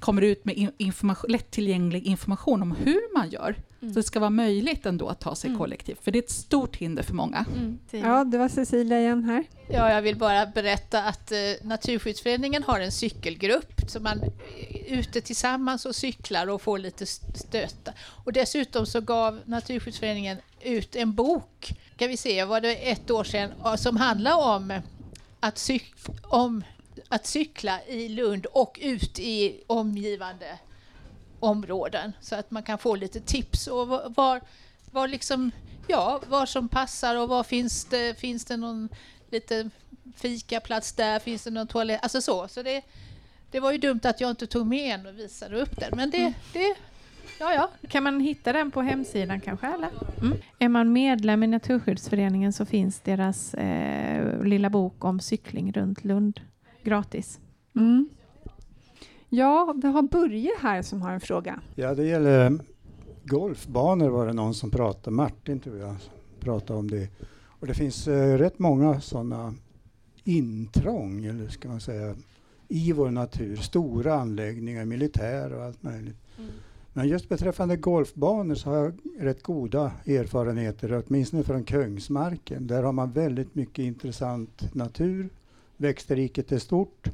kommer 0.00 0.22
ut 0.22 0.44
med 0.44 0.70
information, 0.78 1.30
lättillgänglig 1.30 2.04
information 2.04 2.62
om 2.62 2.72
hur 2.72 3.14
man 3.14 3.30
gör. 3.30 3.56
Mm. 3.84 3.94
Så 3.94 4.00
det 4.00 4.06
ska 4.06 4.20
vara 4.20 4.30
möjligt 4.30 4.86
ändå 4.86 5.08
att 5.08 5.20
ta 5.20 5.34
sig 5.34 5.48
mm. 5.48 5.58
kollektivt, 5.58 6.04
för 6.04 6.10
det 6.10 6.18
är 6.18 6.22
ett 6.22 6.30
stort 6.30 6.76
hinder 6.76 7.02
för 7.02 7.14
många. 7.14 7.44
Mm. 7.56 7.78
Ja, 7.90 8.24
det 8.24 8.38
var 8.38 8.48
Cecilia 8.48 9.00
igen 9.00 9.24
här. 9.24 9.44
Ja, 9.68 9.92
jag 9.92 10.02
vill 10.02 10.16
bara 10.16 10.46
berätta 10.46 11.02
att 11.02 11.32
eh, 11.32 11.38
Naturskyddsföreningen 11.62 12.62
har 12.62 12.80
en 12.80 12.92
cykelgrupp, 12.92 13.80
så 13.88 14.00
man 14.00 14.22
är 14.22 14.98
ute 14.98 15.20
tillsammans 15.20 15.86
och 15.86 15.94
cyklar 15.94 16.46
och 16.46 16.62
får 16.62 16.78
lite 16.78 17.06
stöta. 17.06 17.92
Och 18.00 18.32
dessutom 18.32 18.86
så 18.86 19.00
gav 19.00 19.40
Naturskyddsföreningen 19.44 20.36
ut 20.60 20.96
en 20.96 21.14
bok, 21.14 21.72
kan 21.96 22.08
vi 22.08 22.16
se, 22.16 22.44
var 22.44 22.60
det 22.60 22.90
ett 22.90 23.10
år 23.10 23.24
sedan, 23.24 23.50
som 23.78 23.96
handlar 23.96 24.56
om 24.56 24.80
att, 25.40 25.58
cyk 25.58 25.94
om 26.22 26.64
att 27.08 27.26
cykla 27.26 27.84
i 27.84 28.08
Lund 28.08 28.46
och 28.46 28.78
ut 28.82 29.18
i 29.18 29.62
omgivande 29.66 30.58
områden 31.44 32.12
så 32.20 32.34
att 32.34 32.50
man 32.50 32.62
kan 32.62 32.78
få 32.78 32.96
lite 32.96 33.20
tips 33.20 33.66
och 33.66 33.88
var, 33.88 34.40
var 34.90 35.08
liksom, 35.08 35.50
ja, 35.88 36.20
var 36.28 36.46
som 36.46 36.68
passar 36.68 37.16
och 37.16 37.28
var 37.28 37.42
finns 37.42 37.84
det, 37.84 38.18
finns 38.18 38.44
det 38.44 38.56
någon 38.56 38.88
lite 39.30 39.70
fikaplats 40.16 40.92
där, 40.92 41.18
finns 41.18 41.44
det 41.44 41.50
någon 41.50 41.66
toalett, 41.66 42.02
alltså 42.02 42.20
så. 42.20 42.48
Så 42.48 42.62
det, 42.62 42.82
det 43.50 43.60
var 43.60 43.72
ju 43.72 43.78
dumt 43.78 44.00
att 44.02 44.20
jag 44.20 44.30
inte 44.30 44.46
tog 44.46 44.66
med 44.66 44.94
en 44.94 45.06
och 45.06 45.18
visade 45.18 45.60
upp 45.60 45.76
den, 45.80 45.90
men 45.96 46.10
det, 46.10 46.18
mm. 46.18 46.34
det 46.52 46.74
Ja, 47.40 47.54
ja. 47.54 47.88
Kan 47.88 48.02
man 48.02 48.20
hitta 48.20 48.52
den 48.52 48.70
på 48.70 48.82
hemsidan 48.82 49.40
kanske? 49.40 49.66
Eller? 49.66 49.90
Mm. 50.20 50.38
Är 50.58 50.68
man 50.68 50.92
medlem 50.92 51.42
i 51.42 51.46
Naturskyddsföreningen 51.46 52.52
så 52.52 52.64
finns 52.64 53.00
deras 53.00 53.54
eh, 53.54 54.42
lilla 54.42 54.70
bok 54.70 55.04
om 55.04 55.20
cykling 55.20 55.72
runt 55.72 56.04
Lund 56.04 56.40
gratis. 56.82 57.40
Mm. 57.76 58.08
Ja, 59.34 59.74
vi 59.82 59.88
har 59.88 60.02
Börje 60.02 60.50
här 60.60 60.82
som 60.82 61.02
har 61.02 61.12
en 61.12 61.20
fråga. 61.20 61.60
Ja, 61.74 61.94
det 61.94 62.04
gäller 62.04 62.58
golfbanor 63.24 64.08
var 64.08 64.26
det 64.26 64.32
någon 64.32 64.54
som 64.54 64.70
pratade, 64.70 65.16
Martin 65.16 65.60
tror 65.60 65.78
jag, 65.78 65.96
pratade 66.40 66.78
om 66.78 66.90
det. 66.90 67.08
Och 67.60 67.66
det 67.66 67.74
finns 67.74 68.08
eh, 68.08 68.38
rätt 68.38 68.58
många 68.58 69.00
sådana 69.00 69.54
intrång, 70.24 71.24
eller 71.24 71.48
ska 71.48 71.68
man 71.68 71.80
säga, 71.80 72.14
i 72.68 72.92
vår 72.92 73.10
natur. 73.10 73.56
Stora 73.56 74.14
anläggningar, 74.14 74.84
militär 74.84 75.52
och 75.52 75.64
allt 75.64 75.82
möjligt. 75.82 76.16
Mm. 76.38 76.50
Men 76.92 77.08
just 77.08 77.28
beträffande 77.28 77.76
golfbanor 77.76 78.54
så 78.54 78.70
har 78.70 78.76
jag 78.76 78.98
rätt 79.18 79.42
goda 79.42 79.92
erfarenheter, 80.06 81.02
åtminstone 81.06 81.42
från 81.42 81.64
Kungsmarken. 81.64 82.66
Där 82.66 82.82
har 82.82 82.92
man 82.92 83.12
väldigt 83.12 83.54
mycket 83.54 83.84
intressant 83.84 84.74
natur. 84.74 85.28
Växtriket 85.76 86.52
är 86.52 86.58
stort 86.58 87.08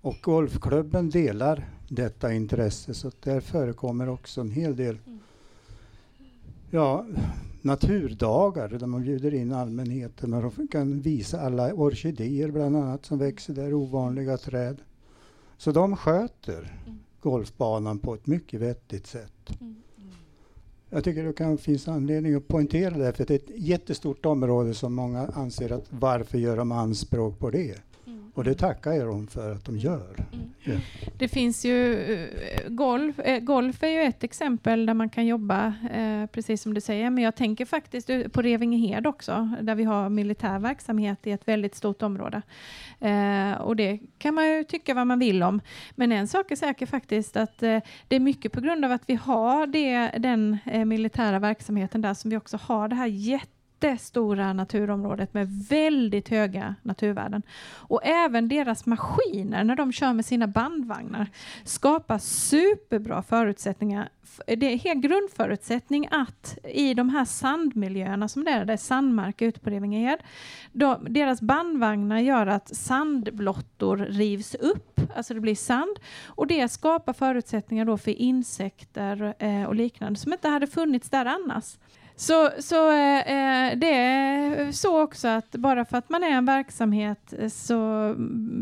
och 0.00 0.16
golfklubben 0.22 1.10
delar 1.10 1.68
detta 1.88 2.32
intresse 2.32 2.94
så 2.94 3.10
där 3.20 3.40
förekommer 3.40 4.08
också 4.08 4.40
en 4.40 4.50
hel 4.50 4.76
del 4.76 4.98
mm. 5.06 5.18
ja, 6.70 7.06
naturdagar 7.62 8.68
där 8.68 8.86
man 8.86 9.02
bjuder 9.02 9.34
in 9.34 9.52
allmänheten 9.52 10.34
och 10.34 10.52
de 10.56 10.68
kan 10.68 11.00
visa 11.00 11.40
alla 11.40 11.74
orkidéer 11.74 12.50
bland 12.50 12.76
annat 12.76 13.06
som 13.06 13.18
växer 13.18 13.54
där, 13.54 13.74
ovanliga 13.74 14.36
träd. 14.36 14.76
Så 15.56 15.72
de 15.72 15.96
sköter 15.96 16.58
mm. 16.86 16.98
golfbanan 17.20 17.98
på 17.98 18.14
ett 18.14 18.26
mycket 18.26 18.60
vettigt 18.60 19.06
sätt. 19.06 19.60
Mm. 19.60 19.74
Jag 20.90 21.04
tycker 21.04 21.24
det 21.24 21.32
kan 21.32 21.58
finnas 21.58 21.88
anledning 21.88 22.34
att 22.34 22.48
poängtera 22.48 22.98
det, 22.98 23.12
för 23.12 23.24
det 23.24 23.34
är 23.34 23.38
ett 23.38 23.60
jättestort 23.62 24.26
område 24.26 24.74
som 24.74 24.94
många 24.94 25.26
anser 25.26 25.72
att 25.72 25.86
varför 25.90 26.38
gör 26.38 26.56
de 26.56 26.72
anspråk 26.72 27.38
på 27.38 27.50
det? 27.50 27.89
Och 28.34 28.44
det 28.44 28.54
tackar 28.54 28.92
jag 28.92 29.06
dem 29.06 29.26
för 29.26 29.52
att 29.52 29.64
de 29.64 29.78
gör. 29.78 30.26
Mm. 30.64 30.80
Det 31.18 31.28
finns 31.28 31.64
ju 31.64 31.94
uh, 31.94 32.68
golf. 32.68 33.18
Uh, 33.28 33.38
golf 33.38 33.82
är 33.82 33.88
ju 33.88 34.00
ett 34.00 34.24
exempel 34.24 34.86
där 34.86 34.94
man 34.94 35.08
kan 35.08 35.26
jobba, 35.26 35.66
uh, 35.68 36.26
precis 36.26 36.62
som 36.62 36.74
du 36.74 36.80
säger. 36.80 37.10
Men 37.10 37.24
jag 37.24 37.36
tänker 37.36 37.64
faktiskt 37.64 38.10
på 38.32 38.42
Revingehed 38.42 39.06
också, 39.06 39.50
där 39.60 39.74
vi 39.74 39.84
har 39.84 40.08
militär 40.08 40.58
verksamhet 40.58 41.26
i 41.26 41.30
ett 41.30 41.48
väldigt 41.48 41.74
stort 41.74 42.02
område. 42.02 42.42
och 43.60 43.76
det 43.76 44.00
kan 44.18 44.34
man 44.34 44.48
ju 44.48 44.64
tycka 44.64 44.94
vad 44.94 45.06
man 45.06 45.18
vill 45.18 45.42
om. 45.42 45.60
Men 45.94 46.12
en 46.12 46.28
sak 46.28 46.50
är 46.50 46.56
säker 46.56 46.86
faktiskt 46.86 47.36
att 47.36 47.58
det 47.58 47.82
är 48.08 48.20
mycket 48.20 48.52
på 48.52 48.60
grund 48.60 48.84
av 48.84 48.92
att 48.92 49.02
vi 49.06 49.14
har 49.14 49.66
det, 49.66 50.10
den 50.18 50.58
militära 50.86 51.38
verksamheten 51.38 52.00
där 52.00 52.14
som 52.14 52.30
vi 52.30 52.36
också 52.36 52.58
har 52.62 52.88
det 52.88 52.96
här 52.96 53.06
jätte 53.06 53.59
jättestora 53.82 54.52
naturområdet 54.52 55.34
med 55.34 55.48
väldigt 55.68 56.28
höga 56.28 56.74
naturvärden. 56.82 57.42
Och 57.72 58.00
även 58.04 58.48
deras 58.48 58.86
maskiner, 58.86 59.64
när 59.64 59.76
de 59.76 59.92
kör 59.92 60.12
med 60.12 60.24
sina 60.24 60.46
bandvagnar, 60.46 61.26
skapar 61.64 62.18
superbra 62.18 63.22
förutsättningar. 63.22 64.08
Det 64.46 64.72
är 64.72 64.78
helt 64.78 65.02
grundförutsättning 65.02 66.08
att 66.10 66.58
i 66.64 66.94
de 66.94 67.08
här 67.08 67.24
sandmiljöerna 67.24 68.28
som 68.28 68.44
det 68.44 68.50
är, 68.50 68.64
det 68.64 68.72
är 68.72 68.76
sandmark 68.76 69.42
ute 69.42 69.60
på 69.60 69.70
Revingehed, 69.70 70.18
deras 71.08 71.40
bandvagnar 71.40 72.18
gör 72.18 72.46
att 72.46 72.76
sandblottor 72.76 73.96
rivs 73.96 74.54
upp, 74.54 75.00
alltså 75.16 75.34
det 75.34 75.40
blir 75.40 75.54
sand, 75.54 75.98
och 76.26 76.46
det 76.46 76.68
skapar 76.68 77.12
förutsättningar 77.12 77.84
då 77.84 77.98
för 77.98 78.10
insekter 78.10 79.34
eh, 79.38 79.64
och 79.64 79.74
liknande 79.74 80.18
som 80.18 80.32
inte 80.32 80.48
hade 80.48 80.66
funnits 80.66 81.10
där 81.10 81.26
annars. 81.26 81.76
Så, 82.20 82.50
så 82.58 82.90
eh, 82.90 83.78
det 83.78 83.94
är 83.94 84.72
så 84.72 85.02
också 85.02 85.28
att 85.28 85.50
bara 85.50 85.84
för 85.84 85.98
att 85.98 86.08
man 86.08 86.24
är 86.24 86.30
en 86.30 86.44
verksamhet 86.44 87.34
eh, 87.38 87.48
så 87.48 88.14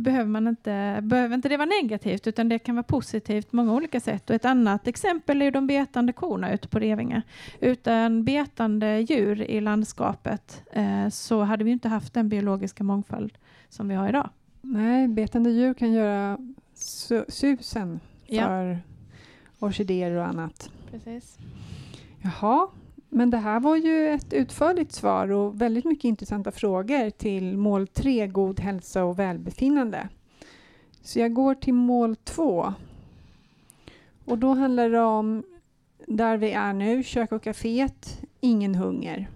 behöver, 0.02 0.24
man 0.30 0.48
inte, 0.48 0.98
behöver 1.02 1.34
inte 1.34 1.48
det 1.48 1.56
vara 1.56 1.68
negativt 1.82 2.26
utan 2.26 2.48
det 2.48 2.59
kan 2.59 2.74
vara 2.74 2.82
positivt 2.82 3.50
på 3.50 3.56
många 3.56 3.74
olika 3.74 4.00
sätt. 4.00 4.30
Och 4.30 4.36
ett 4.36 4.44
annat 4.44 4.86
exempel 4.86 5.42
är 5.42 5.50
de 5.50 5.66
betande 5.66 6.12
korna 6.12 6.52
ute 6.52 6.68
på 6.68 6.78
Revinge. 6.78 7.22
Utan 7.61 8.24
betande 8.24 9.00
djur 9.00 9.42
i 9.42 9.61
landskapet 9.61 10.62
eh, 10.72 11.09
så 11.09 11.42
hade 11.42 11.64
vi 11.64 11.70
inte 11.70 11.88
haft 11.88 12.14
den 12.14 12.28
biologiska 12.28 12.84
mångfald 12.84 13.38
som 13.68 13.88
vi 13.88 13.94
har 13.94 14.09
idag. 14.09 14.30
Nej, 14.61 15.09
betande 15.09 15.50
djur 15.50 15.74
kan 15.74 15.92
göra 15.92 16.38
su 16.74 17.24
susen 17.28 18.00
Ja. 18.26 18.46
för 18.46 18.78
orkidéer 19.59 20.16
och 20.16 20.26
annat. 20.26 20.70
Precis. 20.90 21.38
Jaha, 22.22 22.68
men 23.09 23.30
det 23.30 23.36
här 23.36 23.61
var 23.61 23.76
ju 23.76 24.09
ett 24.09 24.32
utförligt 24.32 24.92
svar 24.92 25.30
och 25.30 25.61
väldigt 25.61 25.84
mycket 25.84 26.04
intressanta 26.04 26.50
frågor 26.50 27.11
till 27.11 27.56
mål 27.56 27.86
3, 27.86 28.26
god 28.26 28.61
hälsa 28.61 29.04
och 29.04 29.18
välbefinnande. 29.18 30.09
Så 31.02 31.18
jag 31.18 31.32
går 31.32 31.54
till 31.54 31.74
mål 31.74 32.16
2. 32.16 32.74
Och 34.24 34.38
då 34.38 34.54
handlar 34.54 34.90
det 34.90 35.00
om 35.00 35.42
där 36.06 36.36
vi 36.36 36.52
är 36.52 36.72
nu, 36.72 37.02
kök 37.02 37.32
och 37.32 37.42
kaféet, 37.42 38.24
ingen 38.40 38.74
hunger. 38.74 39.30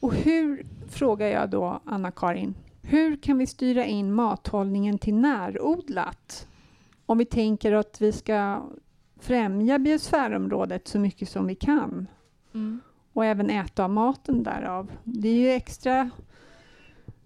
Och 0.00 0.14
hur, 0.14 0.66
frågar 0.88 1.26
jag 1.26 1.50
då 1.50 1.80
Anna-Karin, 1.84 2.54
hur 2.82 3.16
kan 3.16 3.38
vi 3.38 3.46
styra 3.46 3.84
in 3.84 4.12
mathållningen 4.12 4.98
till 4.98 5.14
närodlat? 5.14 6.48
Om 7.06 7.18
vi 7.18 7.24
tänker 7.24 7.72
att 7.72 8.00
vi 8.00 8.12
ska 8.12 8.62
främja 9.20 9.78
biosfärområdet 9.78 10.88
så 10.88 10.98
mycket 10.98 11.28
som 11.28 11.46
vi 11.46 11.54
kan 11.54 12.06
Mm. 12.54 12.80
och 13.12 13.24
även 13.24 13.50
äta 13.50 13.84
av 13.84 13.90
maten 13.90 14.42
därav. 14.42 14.90
Det 15.04 15.28
är 15.28 15.38
ju 15.38 15.50
extra 15.50 16.10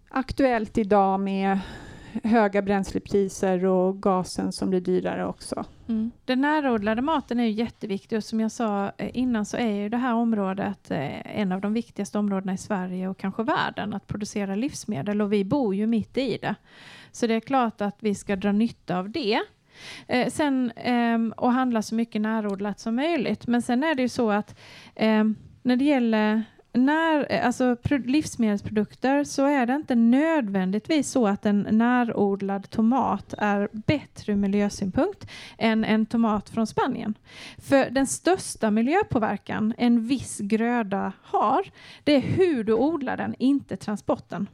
aktuellt 0.08 0.78
idag 0.78 1.20
med 1.20 1.58
höga 2.24 2.62
bränslepriser 2.62 3.64
och 3.64 4.02
gasen 4.02 4.52
som 4.52 4.70
blir 4.70 4.80
dyrare 4.80 5.26
också. 5.26 5.64
Mm. 5.88 6.10
Den 6.24 6.40
närodlade 6.40 7.02
maten 7.02 7.40
är 7.40 7.44
ju 7.44 7.50
jätteviktig 7.50 8.16
och 8.16 8.24
som 8.24 8.40
jag 8.40 8.52
sa 8.52 8.92
eh, 8.96 9.10
innan 9.14 9.46
så 9.46 9.56
är 9.56 9.72
ju 9.72 9.88
det 9.88 9.96
här 9.96 10.14
området 10.14 10.90
eh, 10.90 11.38
en 11.40 11.52
av 11.52 11.60
de 11.60 11.74
viktigaste 11.74 12.18
områdena 12.18 12.52
i 12.52 12.58
Sverige 12.58 13.08
och 13.08 13.18
kanske 13.18 13.42
världen 13.42 13.94
att 13.94 14.06
producera 14.06 14.54
livsmedel 14.54 15.22
och 15.22 15.32
vi 15.32 15.44
bor 15.44 15.74
ju 15.74 15.86
mitt 15.86 16.18
i 16.18 16.38
det. 16.42 16.54
Så 17.12 17.26
det 17.26 17.34
är 17.34 17.40
klart 17.40 17.80
att 17.80 17.96
vi 18.00 18.14
ska 18.14 18.36
dra 18.36 18.52
nytta 18.52 18.98
av 18.98 19.10
det. 19.10 19.40
Eh, 20.08 20.28
sen, 20.28 20.72
ehm, 20.76 21.34
och 21.36 21.52
handla 21.52 21.82
så 21.82 21.94
mycket 21.94 22.20
närodlat 22.20 22.80
som 22.80 22.96
möjligt. 22.96 23.46
Men 23.46 23.62
sen 23.62 23.84
är 23.84 23.94
det 23.94 24.02
ju 24.02 24.08
så 24.08 24.30
att 24.30 24.58
ehm, 24.94 25.34
när 25.62 25.76
det 25.76 25.84
gäller 25.84 26.44
när, 26.72 27.32
eh, 27.32 27.46
alltså 27.46 27.76
livsmedelsprodukter 28.04 29.24
så 29.24 29.46
är 29.46 29.66
det 29.66 29.74
inte 29.74 29.94
nödvändigtvis 29.94 31.10
så 31.10 31.26
att 31.26 31.46
en 31.46 31.66
närodlad 31.70 32.70
tomat 32.70 33.34
är 33.38 33.68
bättre 33.72 34.32
ur 34.32 34.36
miljösynpunkt 34.36 35.30
än 35.58 35.84
en 35.84 36.06
tomat 36.06 36.50
från 36.50 36.66
Spanien. 36.66 37.14
För 37.58 37.90
den 37.90 38.06
största 38.06 38.70
miljöpåverkan 38.70 39.74
en 39.78 40.06
viss 40.06 40.38
gröda 40.38 41.12
har, 41.22 41.62
det 42.04 42.16
är 42.16 42.20
hur 42.20 42.64
du 42.64 42.72
odlar 42.72 43.16
den, 43.16 43.34
inte 43.38 43.76
transporten. 43.76 44.46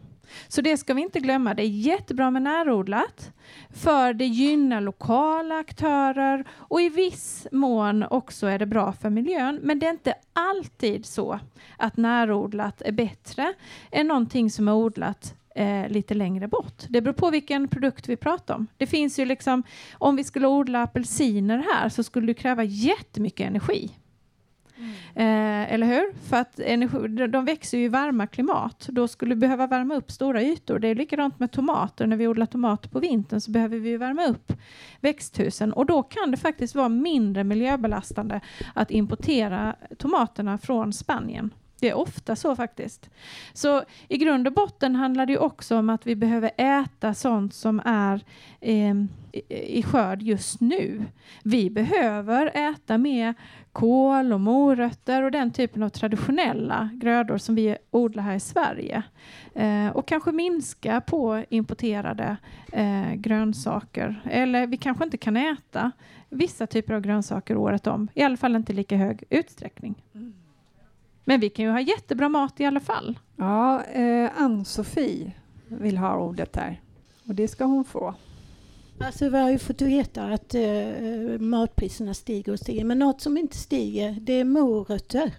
Så 0.49 0.61
det 0.61 0.77
ska 0.77 0.95
vi 0.95 1.03
inte 1.03 1.21
glömma. 1.21 1.55
Det 1.55 1.63
är 1.63 1.67
jättebra 1.67 2.31
med 2.31 2.43
närodlat 2.43 3.33
för 3.71 4.13
det 4.13 4.27
gynnar 4.27 4.81
lokala 4.81 5.59
aktörer 5.59 6.45
och 6.51 6.81
i 6.81 6.89
viss 6.89 7.47
mån 7.53 8.03
också 8.03 8.47
är 8.47 8.59
det 8.59 8.67
bra 8.67 8.93
för 8.93 9.11
miljön. 9.11 9.61
Men 9.63 9.79
det 9.79 9.87
är 9.87 9.91
inte 9.91 10.15
alltid 10.33 11.07
så 11.07 11.41
att 11.77 11.97
närodlat 11.97 12.83
är 12.83 12.93
bättre 12.93 13.55
än 13.91 14.09
någonting 14.09 14.51
som 14.51 14.69
är 14.69 14.73
odlat 14.73 15.35
eh, 15.55 15.89
lite 15.89 16.15
längre 16.15 16.49
bort. 16.49 16.83
Det 16.89 17.01
beror 17.01 17.15
på 17.15 17.31
vilken 17.31 17.69
produkt 17.69 18.09
vi 18.09 18.17
pratar 18.17 18.55
om. 18.55 18.67
Det 18.77 18.87
finns 18.87 19.19
ju 19.19 19.25
liksom, 19.25 19.63
om 19.93 20.17
vi 20.17 20.25
skulle 20.25 20.47
odla 20.47 20.83
apelsiner 20.83 21.65
här 21.73 21.89
så 21.89 22.03
skulle 22.03 22.27
det 22.27 22.35
kräva 22.35 22.65
jättemycket 22.65 23.47
energi. 23.47 23.98
Mm. 24.79 24.91
Eh, 25.15 25.73
eller 25.73 25.87
hur? 25.87 26.13
För 26.29 26.37
att 26.37 26.61
energi, 26.61 27.09
de- 27.09 27.27
de 27.27 27.45
växer 27.45 27.79
ju 27.79 27.85
i 27.85 27.89
varma 27.89 28.27
klimat. 28.27 28.89
Då 28.93 29.09
skulle 29.09 29.35
vi 29.35 29.41
behöva 29.41 29.67
värma 29.67 29.95
upp 29.95 30.11
stora 30.11 30.43
ytor. 30.43 30.79
Det 30.79 30.89
är 30.89 30.95
likadant 30.95 31.39
med 31.41 31.51
tomater. 31.53 32.07
När 32.07 32.17
vi 32.17 32.29
odlar 32.29 32.47
tomater 32.47 32.89
på 32.89 33.01
vintern 33.01 33.41
så 33.41 33.51
behöver 33.51 33.79
vi 33.79 33.89
ju 33.89 33.97
värma 33.97 34.27
upp 34.27 34.53
växthusen. 35.01 35.73
Och 35.73 35.87
då 35.87 36.03
kan 36.03 36.31
det 36.31 36.37
faktiskt 36.37 36.75
vara 36.75 36.89
mindre 36.89 37.45
miljöbelastande 37.45 38.41
att 38.75 38.91
importera 38.91 39.77
tomaterna 39.99 40.59
från 40.59 40.93
Spanien. 40.93 41.51
Det 41.81 41.89
är 41.89 41.95
ofta 41.95 42.37
så 42.37 42.57
faktiskt. 42.57 43.11
Så 43.53 43.83
i 44.09 44.17
grund 44.17 44.47
och 44.47 44.53
botten 44.53 44.95
handlar 44.95 45.27
det 45.27 45.33
ju 45.33 45.39
också 45.39 45.77
om 45.79 45.91
att 45.91 46.07
vi 46.07 46.17
behöver 46.17 46.51
äta 46.57 47.15
sånt 47.15 47.55
som 47.55 47.83
är 47.85 48.25
eh, 48.61 48.95
i, 49.49 49.83
skörd 49.83 50.23
just 50.23 50.61
nu. 50.61 51.05
Vi 51.43 51.71
behöver 51.71 52.47
äta 52.55 52.99
mer 52.99 53.35
kål 53.73 54.33
och 54.33 54.41
morötter 54.41 55.23
och 55.23 55.31
den 55.31 55.51
typen 55.51 55.83
av 55.83 55.89
traditionella 55.89 56.91
grödor 56.95 57.39
som 57.39 57.55
vi 57.55 57.77
odlar 57.91 58.23
här 58.23 58.35
i 58.35 58.41
Sverige. 58.41 59.03
Eh, 59.55 59.89
och 59.89 60.09
kanske 60.09 60.33
minska 60.33 61.01
på 61.01 61.45
importerade 61.49 62.37
eh, 62.73 63.15
grönsaker. 63.15 64.23
Eller 64.25 64.67
vi 64.67 64.77
kanske 64.77 65.05
inte 65.05 65.17
kan 65.17 65.37
äta 65.37 65.93
vissa 66.29 66.67
typer 66.67 66.95
av 66.95 67.01
grönsaker 67.01 67.57
året 67.57 67.87
om. 67.87 68.09
I 68.15 68.23
alla 68.23 68.37
fall 68.37 68.57
inte 68.57 68.73
i 68.73 68.77
lika 68.77 68.97
hög 68.97 69.25
utsträckning. 69.31 69.95
Mm. 70.15 70.35
Men 71.29 71.41
vi 71.41 71.51
kan 71.51 71.65
ju 71.65 71.71
ha 71.71 71.81
jättebra 71.81 72.29
mat 72.29 72.61
i 72.61 72.65
alla 72.65 72.81
fall. 72.81 73.19
Ja, 73.37 73.85
eh, 73.85 74.31
Ann-Sofie 74.37 75.33
vill 75.69 75.99
ha 75.99 76.17
ordet 76.17 76.53
där 76.53 76.81
och 77.27 77.35
det 77.35 77.49
ska 77.49 77.65
hon 77.65 77.85
få. 77.85 78.15
Alltså 79.01 79.29
vi 79.29 79.39
har 79.39 79.51
ju 79.51 79.59
fått 79.59 79.83
veta 79.83 80.25
att 80.25 80.55
eh, 80.55 81.39
matpriserna 81.39 82.15
stiger 82.15 82.53
och 82.53 82.59
stiger. 82.59 82.85
Men 82.85 82.99
något 82.99 83.21
som 83.21 83.39
inte 83.39 83.57
stiger, 83.57 84.17
det 84.21 84.33
är 84.33 84.45
morötter. 84.45 85.35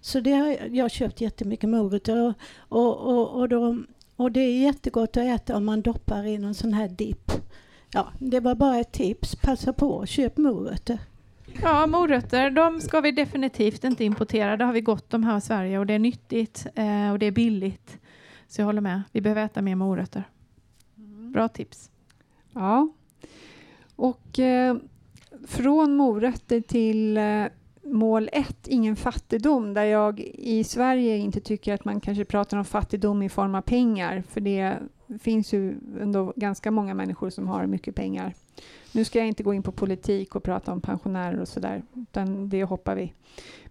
Så 0.00 0.20
det 0.20 0.32
har 0.32 0.46
jag, 0.46 0.76
jag 0.76 0.84
har 0.84 0.88
köpt 0.88 1.20
jättemycket 1.20 1.68
morötter 1.68 2.20
och, 2.20 2.34
och, 2.68 2.96
och, 2.98 3.40
och, 3.40 3.48
då, 3.48 3.78
och 4.16 4.32
det 4.32 4.40
är 4.40 4.62
jättegott 4.62 5.16
att 5.16 5.24
äta 5.24 5.56
om 5.56 5.64
man 5.64 5.82
doppar 5.82 6.26
i 6.26 6.38
någon 6.38 6.54
sån 6.54 6.72
här 6.72 6.88
dipp. 6.88 7.32
Ja, 7.92 8.08
det 8.18 8.40
var 8.40 8.54
bara 8.54 8.78
ett 8.78 8.92
tips. 8.92 9.36
Passa 9.36 9.72
på, 9.72 10.06
köp 10.06 10.36
morötter. 10.36 10.98
Ja, 11.62 11.86
morötter, 11.86 12.50
de 12.50 12.80
ska 12.80 13.00
vi 13.00 13.12
definitivt 13.12 13.84
inte 13.84 14.04
importera. 14.04 14.56
Det 14.56 14.64
har 14.64 14.72
vi 14.72 14.80
gott 14.80 15.14
om 15.14 15.24
här 15.24 15.38
i 15.38 15.40
Sverige 15.40 15.78
och 15.78 15.86
det 15.86 15.94
är 15.94 15.98
nyttigt 15.98 16.66
eh, 16.74 17.12
och 17.12 17.18
det 17.18 17.26
är 17.26 17.30
billigt. 17.30 17.98
Så 18.48 18.60
jag 18.60 18.66
håller 18.66 18.80
med. 18.80 19.02
Vi 19.12 19.20
behöver 19.20 19.44
äta 19.44 19.62
mer 19.62 19.74
morötter. 19.74 20.24
Bra 21.32 21.48
tips. 21.48 21.90
Ja. 22.52 22.88
Och 23.96 24.38
eh, 24.38 24.76
från 25.46 25.96
morötter 25.96 26.60
till 26.60 27.16
eh, 27.16 27.44
mål 27.82 28.28
ett, 28.32 28.68
ingen 28.68 28.96
fattigdom, 28.96 29.74
där 29.74 29.84
jag 29.84 30.20
i 30.34 30.64
Sverige 30.64 31.16
inte 31.16 31.40
tycker 31.40 31.74
att 31.74 31.84
man 31.84 32.00
kanske 32.00 32.24
pratar 32.24 32.56
om 32.56 32.64
fattigdom 32.64 33.22
i 33.22 33.28
form 33.28 33.54
av 33.54 33.62
pengar, 33.62 34.22
för 34.28 34.40
det 34.40 34.78
finns 35.20 35.52
ju 35.52 35.74
ändå 36.00 36.32
ganska 36.36 36.70
många 36.70 36.94
människor 36.94 37.30
som 37.30 37.48
har 37.48 37.66
mycket 37.66 37.94
pengar. 37.94 38.34
Nu 38.92 39.04
ska 39.04 39.18
jag 39.18 39.28
inte 39.28 39.42
gå 39.42 39.54
in 39.54 39.62
på 39.62 39.72
politik 39.72 40.36
och 40.36 40.42
prata 40.42 40.72
om 40.72 40.80
pensionärer 40.80 41.40
och 41.40 41.48
sådär, 41.48 41.82
utan 41.94 42.48
det 42.48 42.64
hoppar 42.64 42.96
vi. 42.96 43.12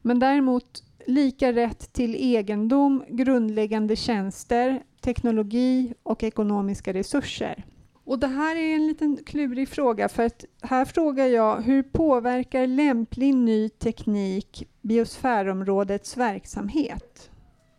Men 0.02 0.20
däremot 0.20 0.84
lika 1.06 1.54
rätt 1.54 1.94
till 1.94 2.16
egendom, 2.16 3.04
grundläggande 3.10 3.96
tjänster, 3.96 4.84
teknologi 5.02 5.94
och 6.04 6.24
ekonomiska 6.24 6.94
resurser. 6.94 7.66
Och 8.04 8.20
det 8.20 8.28
här 8.28 8.56
är 8.56 8.76
en 8.76 8.88
liten 8.88 9.18
klurig 9.26 9.70
fråga 9.70 10.10
för 10.10 10.26
att 10.26 10.46
här 10.62 10.86
frågar 10.86 11.26
jag 11.26 11.62
hur 11.62 11.84
påverkar 11.84 12.68
lämplig 12.68 13.36
ny 13.36 13.70
teknik 13.70 14.68
biosfärområdets 14.82 16.18
verksamhet? 16.18 17.30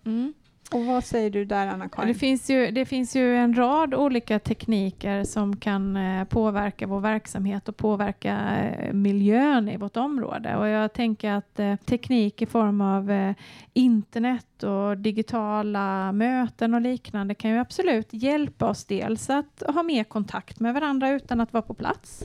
Mm. 0.07 0.34
Och 0.72 0.84
vad 0.84 1.04
säger 1.04 1.30
du 1.30 1.44
där, 1.44 1.66
Anna-Karin? 1.66 2.08
Det 2.08 2.14
finns, 2.14 2.50
ju, 2.50 2.70
det 2.70 2.84
finns 2.84 3.16
ju 3.16 3.36
en 3.36 3.54
rad 3.54 3.94
olika 3.94 4.38
tekniker 4.38 5.24
som 5.24 5.56
kan 5.56 5.96
eh, 5.96 6.24
påverka 6.24 6.86
vår 6.86 7.00
verksamhet 7.00 7.68
och 7.68 7.76
påverka 7.76 8.56
eh, 8.56 8.92
miljön 8.92 9.68
i 9.68 9.76
vårt 9.76 9.96
område. 9.96 10.56
Och 10.56 10.68
jag 10.68 10.92
tänker 10.92 11.32
att 11.32 11.58
eh, 11.58 11.76
teknik 11.76 12.42
i 12.42 12.46
form 12.46 12.80
av 12.80 13.34
internet 13.72 14.62
och 14.62 14.98
digitala 14.98 16.12
möten 16.12 16.74
och 16.74 16.80
liknande 16.80 17.34
kan 17.34 17.50
ju 17.50 17.58
absolut 17.58 18.08
hjälpa 18.10 18.68
oss 18.68 18.84
dels 18.84 19.30
att 19.30 19.62
ha 19.66 19.82
mer 19.82 20.04
kontakt 20.04 20.60
med 20.60 20.74
varandra 20.74 21.10
utan 21.10 21.40
att 21.40 21.52
vara 21.52 21.62
på 21.62 21.74
plats. 21.74 22.24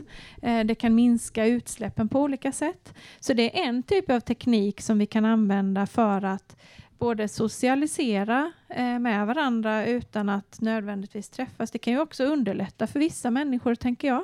Det 0.66 0.76
kan 0.76 0.96
minska 0.96 1.46
utsläppen 1.46 2.10
på 2.10 2.22
olika 2.22 2.52
sätt. 2.52 2.94
Så 3.20 3.34
det 3.34 3.60
är 3.60 3.68
en 3.68 3.84
typ 3.84 4.12
av 4.12 4.20
teknik 4.20 4.82
som 4.82 4.98
vi 5.00 5.06
kan 5.06 5.26
använda 5.26 5.86
för 5.86 6.26
att 6.26 6.56
både 6.98 7.28
socialisera 7.28 8.52
eh, 8.70 9.00
med 9.00 9.28
varandra 9.28 9.86
utan 9.86 10.30
att 10.30 10.62
nödvändigtvis 10.62 11.30
träffas. 11.30 11.72
Det 11.72 11.80
kan 11.80 11.94
ju 11.94 12.00
också 12.00 12.24
underlätta 12.24 12.88
för 12.88 13.00
vissa 13.00 13.32
människor, 13.32 13.76
tänker 13.76 14.08
jag, 14.08 14.24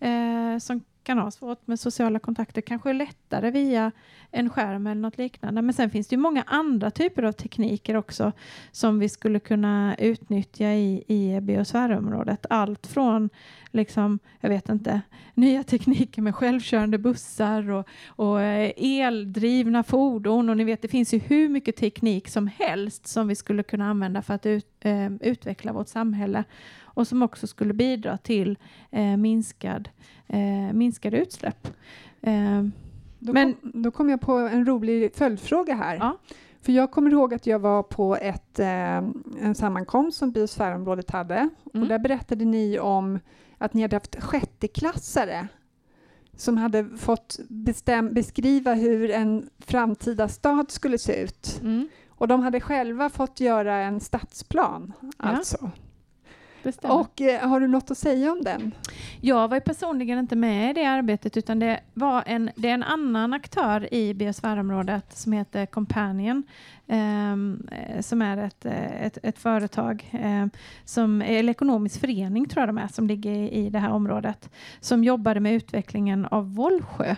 eh, 0.00 0.58
som 0.58 0.80
kan 1.04 1.18
ha 1.18 1.30
svårt 1.30 1.66
med 1.66 1.80
sociala 1.80 2.18
kontakter, 2.18 2.60
kanske 2.60 2.92
lättare 2.92 3.50
via 3.50 3.92
en 4.30 4.50
skärm 4.50 4.86
eller 4.86 5.00
något 5.00 5.18
liknande. 5.18 5.62
Men 5.62 5.74
sen 5.74 5.90
finns 5.90 6.08
det 6.08 6.14
ju 6.14 6.20
många 6.20 6.42
andra 6.46 6.90
typer 6.90 7.22
av 7.22 7.32
tekniker 7.32 7.96
också 7.96 8.32
som 8.70 8.98
vi 8.98 9.08
skulle 9.08 9.40
kunna 9.40 9.96
utnyttja 9.98 10.72
i, 10.72 11.04
i 11.06 11.40
biosfärområdet. 11.40 12.46
Allt 12.50 12.86
från, 12.86 13.30
liksom, 13.70 14.18
jag 14.40 14.48
vet 14.48 14.68
inte, 14.68 15.00
nya 15.34 15.62
tekniker 15.62 16.22
med 16.22 16.34
självkörande 16.34 16.98
bussar 16.98 17.70
och, 17.70 17.88
och 18.06 18.40
eh, 18.42 18.72
eldrivna 18.76 19.82
fordon 19.82 20.50
och 20.50 20.56
ni 20.56 20.64
vet, 20.64 20.82
det 20.82 20.88
finns 20.88 21.14
ju 21.14 21.18
hur 21.18 21.48
mycket 21.48 21.76
teknik 21.76 22.28
som 22.28 22.46
helst 22.46 23.06
som 23.06 23.28
vi 23.28 23.34
skulle 23.34 23.62
kunna 23.62 23.90
använda 23.90 24.22
för 24.22 24.34
att 24.34 24.46
ut, 24.46 24.66
eh, 24.80 25.12
utveckla 25.20 25.72
vårt 25.72 25.88
samhälle 25.88 26.44
och 26.94 27.06
som 27.08 27.22
också 27.22 27.46
skulle 27.46 27.74
bidra 27.74 28.16
till 28.18 28.58
eh, 28.90 29.16
minskad, 29.16 29.88
eh, 30.26 30.72
minskade 30.72 31.18
utsläpp. 31.18 31.68
Eh, 32.20 32.62
Då, 33.18 33.32
men- 33.32 33.54
kom, 33.54 33.82
då 33.82 33.90
kom 33.90 34.10
jag 34.10 34.20
på 34.20 34.32
en 34.32 34.66
rolig 34.66 35.14
följdfråga 35.14 35.74
här. 35.74 35.96
Ja. 35.96 36.18
För 36.62 36.72
jag 36.72 36.90
kommer 36.90 37.10
ihåg 37.10 37.34
att 37.34 37.46
jag 37.46 37.58
var 37.58 37.82
på 37.82 38.16
ett, 38.16 38.58
eh, 38.58 38.96
en 39.40 39.54
sammankomst 39.54 40.18
som 40.18 40.32
biosfärområdet 40.32 41.10
hade. 41.10 41.48
Och 41.64 41.74
Mm. 41.74 41.88
där 41.88 41.98
berättade 41.98 42.44
ni 42.44 42.78
om 42.78 43.18
att 43.58 43.74
ni 43.74 43.82
hade 43.82 43.96
haft 43.96 44.22
sjätteklassare 44.22 45.48
som 46.36 46.56
hade 46.56 46.84
fått 46.98 47.38
bestäm, 47.48 48.14
beskriva 48.14 48.74
hur 48.74 49.10
en 49.10 49.50
framtida 49.58 50.28
stad 50.28 50.70
skulle 50.70 50.98
se 50.98 51.22
ut. 51.22 51.60
Mm. 51.62 51.88
Och 52.08 52.28
de 52.28 52.40
hade 52.40 52.60
själva 52.60 53.10
fått 53.10 53.40
göra 53.40 53.74
en 53.74 54.00
stadsplan, 54.00 54.92
alltså. 55.16 55.70
Och 56.92 57.20
eh, 57.20 57.48
har 57.48 57.60
du 57.60 57.68
något 57.68 57.90
att 57.90 57.98
säga 57.98 58.32
om 58.32 58.42
den? 58.42 58.72
Jag 59.20 59.48
var 59.48 59.56
ju 59.56 59.60
personligen 59.60 60.18
inte 60.18 60.36
med 60.36 60.70
i 60.70 60.72
det 60.72 60.84
arbetet 60.84 61.36
utan 61.36 61.58
det 61.58 61.80
var 61.94 62.22
en, 62.26 62.50
det 62.56 62.68
är 62.68 62.74
en 62.74 62.82
annan 62.82 63.32
aktör 63.32 63.94
i 63.94 64.14
biosfärområdet 64.14 65.16
som 65.16 65.32
heter 65.32 65.66
Companion 65.66 66.42
ehm, 66.86 67.68
eh, 67.72 68.00
som 68.00 68.22
är 68.22 68.36
ett, 68.36 68.64
eh, 68.64 69.02
ett, 69.06 69.18
ett 69.22 69.38
företag 69.38 70.10
eh, 70.12 70.46
som 70.84 71.22
eller 71.22 71.50
ekonomisk 71.50 72.00
förening 72.00 72.48
tror 72.48 72.60
jag 72.62 72.68
de 72.68 72.78
är 72.78 72.88
som 72.88 73.06
ligger 73.06 73.30
i, 73.30 73.50
i 73.50 73.70
det 73.70 73.78
här 73.78 73.90
området 73.90 74.50
som 74.80 75.04
jobbade 75.04 75.40
med 75.40 75.54
utvecklingen 75.54 76.26
av 76.26 76.54
Vollsjö. 76.54 77.16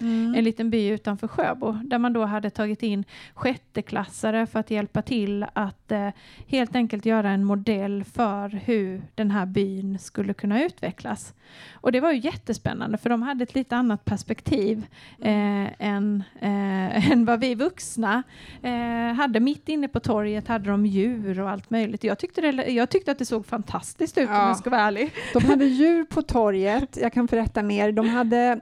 En 0.00 0.44
liten 0.44 0.70
by 0.70 0.88
utanför 0.88 1.28
Sjöbo 1.28 1.72
där 1.72 1.98
man 1.98 2.12
då 2.12 2.24
hade 2.24 2.50
tagit 2.50 2.82
in 2.82 3.04
sjätteklassare 3.34 4.46
för 4.46 4.60
att 4.60 4.70
hjälpa 4.70 5.02
till 5.02 5.46
att 5.52 5.92
eh, 5.92 6.08
helt 6.46 6.76
enkelt 6.76 7.06
göra 7.06 7.30
en 7.30 7.44
modell 7.44 8.04
för 8.04 8.48
hur 8.48 9.02
den 9.14 9.30
här 9.30 9.46
byn 9.46 9.98
skulle 9.98 10.34
kunna 10.34 10.64
utvecklas. 10.64 11.34
Och 11.72 11.92
det 11.92 12.00
var 12.00 12.12
ju 12.12 12.18
jättespännande 12.18 12.98
för 12.98 13.10
de 13.10 13.22
hade 13.22 13.42
ett 13.42 13.54
lite 13.54 13.76
annat 13.76 14.04
perspektiv 14.04 14.86
eh, 15.20 15.82
än, 15.86 16.22
eh, 16.40 17.10
än 17.12 17.24
vad 17.24 17.40
vi 17.40 17.54
vuxna 17.54 18.22
eh, 18.62 19.14
hade. 19.16 19.40
Mitt 19.40 19.68
inne 19.68 19.88
på 19.88 20.00
torget 20.00 20.48
hade 20.48 20.70
de 20.70 20.86
djur 20.86 21.40
och 21.40 21.50
allt 21.50 21.70
möjligt. 21.70 22.04
Jag 22.04 22.18
tyckte, 22.18 22.40
det, 22.40 22.70
jag 22.70 22.90
tyckte 22.90 23.10
att 23.12 23.18
det 23.18 23.26
såg 23.26 23.46
fantastiskt 23.46 24.18
ut 24.18 24.28
om 24.28 24.34
Ja. 24.34 24.48
jag 24.48 24.56
ska 24.56 24.70
vara 24.70 24.80
ärlig. 24.80 25.12
De 25.32 25.44
hade 25.44 25.64
djur 25.78 26.04
på 26.04 26.22
torget, 26.22 26.98
jag 27.02 27.12
kan 27.12 27.26
berätta 27.26 27.62
mer. 27.62 27.92
De 27.92 28.08
hade 28.08 28.60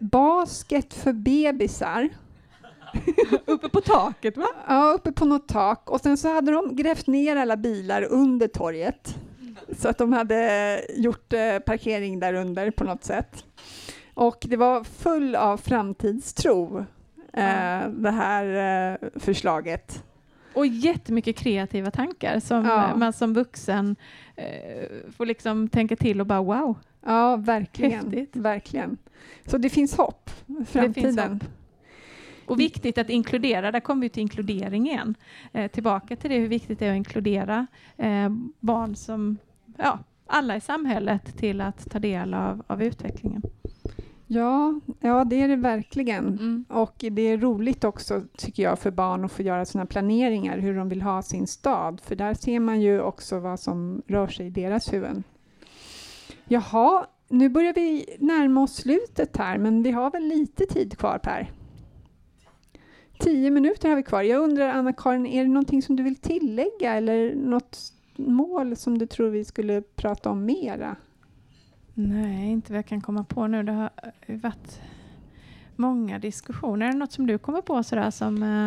basket 0.00 0.94
för 0.94 1.12
bebisar. 1.12 2.08
uppe 3.46 3.68
på 3.68 3.80
taket 3.80 4.36
va? 4.36 4.46
Ja, 4.68 4.92
uppe 4.92 5.12
på 5.12 5.24
något 5.24 5.48
tak. 5.48 5.90
Och 5.90 6.00
sen 6.00 6.16
så 6.16 6.34
hade 6.34 6.52
de 6.52 6.76
grävt 6.76 7.06
ner 7.06 7.36
alla 7.36 7.56
bilar 7.56 8.02
under 8.02 8.48
torget. 8.48 9.16
Så 9.78 9.88
att 9.88 9.98
de 9.98 10.12
hade 10.12 10.80
gjort 10.96 11.32
eh, 11.32 11.58
parkering 11.58 12.20
där 12.20 12.34
under 12.34 12.70
på 12.70 12.84
något 12.84 13.04
sätt. 13.04 13.44
Och 14.14 14.38
det 14.40 14.56
var 14.56 14.84
full 14.84 15.36
av 15.36 15.56
framtidstro, 15.56 16.78
eh, 17.32 17.88
det 17.88 18.10
här 18.10 18.44
eh, 19.02 19.08
förslaget. 19.20 20.02
Och 20.54 20.66
jättemycket 20.66 21.36
kreativa 21.36 21.90
tankar 21.90 22.40
som 22.40 22.64
Ja. 22.64 22.90
eh, 22.90 22.96
man 22.96 23.12
som 23.12 23.34
vuxen 23.34 23.96
eh, 24.36 24.44
får 25.16 25.26
liksom 25.26 25.68
tänka 25.68 25.96
till 25.96 26.20
och 26.20 26.26
bara 26.26 26.42
wow. 26.42 26.78
Ja, 27.06 27.36
verkligen. 27.36 27.92
Häftigt. 27.92 28.36
verkligen. 28.36 28.96
Så 29.46 29.58
det 29.58 29.70
finns 29.70 29.96
hopp 29.96 30.30
för 30.46 30.54
Det 30.54 30.92
finns 30.92 31.16
framtiden. 31.16 31.32
hopp. 31.32 31.42
Och 32.46 32.60
viktigt 32.60 32.98
att 32.98 33.10
inkludera, 33.10 33.72
där 33.72 33.80
kommer 33.80 34.02
vi 34.02 34.08
till 34.08 34.20
inkludering 34.22 34.88
igen. 34.88 35.14
Eh, 35.52 35.70
tillbaka 35.70 36.16
till 36.16 36.30
det 36.30 36.38
hur 36.38 36.48
viktigt 36.48 36.78
det 36.78 36.86
är 36.86 36.90
att 36.90 36.96
inkludera 36.96 37.66
eh, 37.96 38.28
barn 38.60 38.96
som, 38.96 39.38
ja, 39.76 39.98
alla 40.26 40.56
i 40.56 40.60
samhället 40.60 41.36
till 41.38 41.60
att 41.60 41.90
ta 41.90 41.98
del 41.98 42.34
av, 42.34 42.62
av 42.66 42.82
utvecklingen. 42.82 43.42
Ja, 44.34 44.80
ja, 45.00 45.24
det 45.24 45.40
är 45.40 45.48
det 45.48 45.56
verkligen. 45.56 46.26
Mm. 46.28 46.64
Och 46.68 47.04
det 47.10 47.22
är 47.22 47.38
roligt 47.38 47.84
också, 47.84 48.22
tycker 48.36 48.62
jag, 48.62 48.78
för 48.78 48.90
barn 48.90 49.24
att 49.24 49.32
få 49.32 49.42
göra 49.42 49.64
sina 49.64 49.86
planeringar, 49.86 50.58
hur 50.58 50.76
de 50.76 50.88
vill 50.88 51.02
ha 51.02 51.22
sin 51.22 51.46
stad. 51.46 52.00
För 52.04 52.16
där 52.16 52.34
ser 52.34 52.60
man 52.60 52.80
ju 52.80 53.00
också 53.00 53.38
vad 53.38 53.60
som 53.60 54.02
rör 54.06 54.28
sig 54.28 54.46
i 54.46 54.50
deras 54.50 54.92
huvuden. 54.92 55.24
Jaha, 56.44 57.06
nu 57.28 57.48
börjar 57.48 57.74
vi 57.74 58.16
närma 58.18 58.62
oss 58.62 58.74
slutet 58.74 59.36
här, 59.36 59.58
men 59.58 59.82
vi 59.82 59.90
har 59.90 60.10
väl 60.10 60.24
lite 60.24 60.66
tid 60.66 60.98
kvar, 60.98 61.18
Per? 61.18 61.50
Tio 63.18 63.50
minuter 63.50 63.88
har 63.88 63.96
vi 63.96 64.02
kvar. 64.02 64.22
Jag 64.22 64.42
undrar, 64.42 64.68
Anna-Karin, 64.68 65.26
är 65.26 65.42
det 65.42 65.50
någonting 65.50 65.82
som 65.82 65.96
du 65.96 66.02
vill 66.02 66.16
tillägga 66.16 66.94
eller 66.94 67.34
något 67.34 67.78
mål 68.16 68.76
som 68.76 68.98
du 68.98 69.06
tror 69.06 69.28
vi 69.28 69.44
skulle 69.44 69.82
prata 69.82 70.30
om 70.30 70.44
mera? 70.44 70.96
Nej, 71.94 72.50
inte 72.50 72.72
vad 72.72 72.78
jag 72.78 72.86
kan 72.86 73.00
komma 73.00 73.24
på 73.24 73.46
nu. 73.46 73.62
Det 73.62 73.72
har 73.72 73.90
eh, 74.26 74.36
varit 74.36 74.80
många 75.76 76.18
diskussioner. 76.18 76.86
Är 76.86 76.92
det 76.92 76.98
något 76.98 77.12
som 77.12 77.26
du 77.26 77.38
kommer 77.38 77.60
på 77.60 77.82
sådär 77.82 78.10
som 78.10 78.42
eh, 78.42 78.66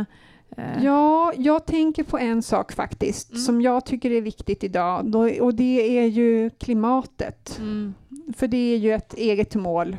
eh, 0.57 0.83
Ja, 0.83 1.33
jag 1.37 1.65
tänker 1.65 2.03
på 2.03 2.17
en 2.17 2.41
sak 2.41 2.71
faktiskt 2.71 3.29
Mm. 3.31 3.41
som 3.41 3.61
jag 3.61 3.85
tycker 3.85 4.11
är 4.11 4.21
viktigt 4.21 4.63
idag 4.63 5.05
då, 5.11 5.29
och 5.41 5.55
det 5.55 5.99
är 5.99 6.05
ju 6.05 6.49
klimatet. 6.49 7.57
Mm. 7.59 7.93
För 8.37 8.47
det 8.47 8.57
är 8.73 8.77
ju 8.77 8.91
ett 8.91 9.13
eget 9.13 9.55
mål. 9.55 9.97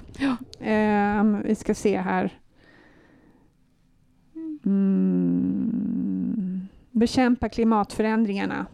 Ehm, 0.60 1.42
vi 1.42 1.54
ska 1.54 1.74
se 1.74 1.98
här. 1.98 2.38
Mm. 5.36 6.68
Bekämpa 6.90 7.48
klimatförändringarna. 7.48 8.66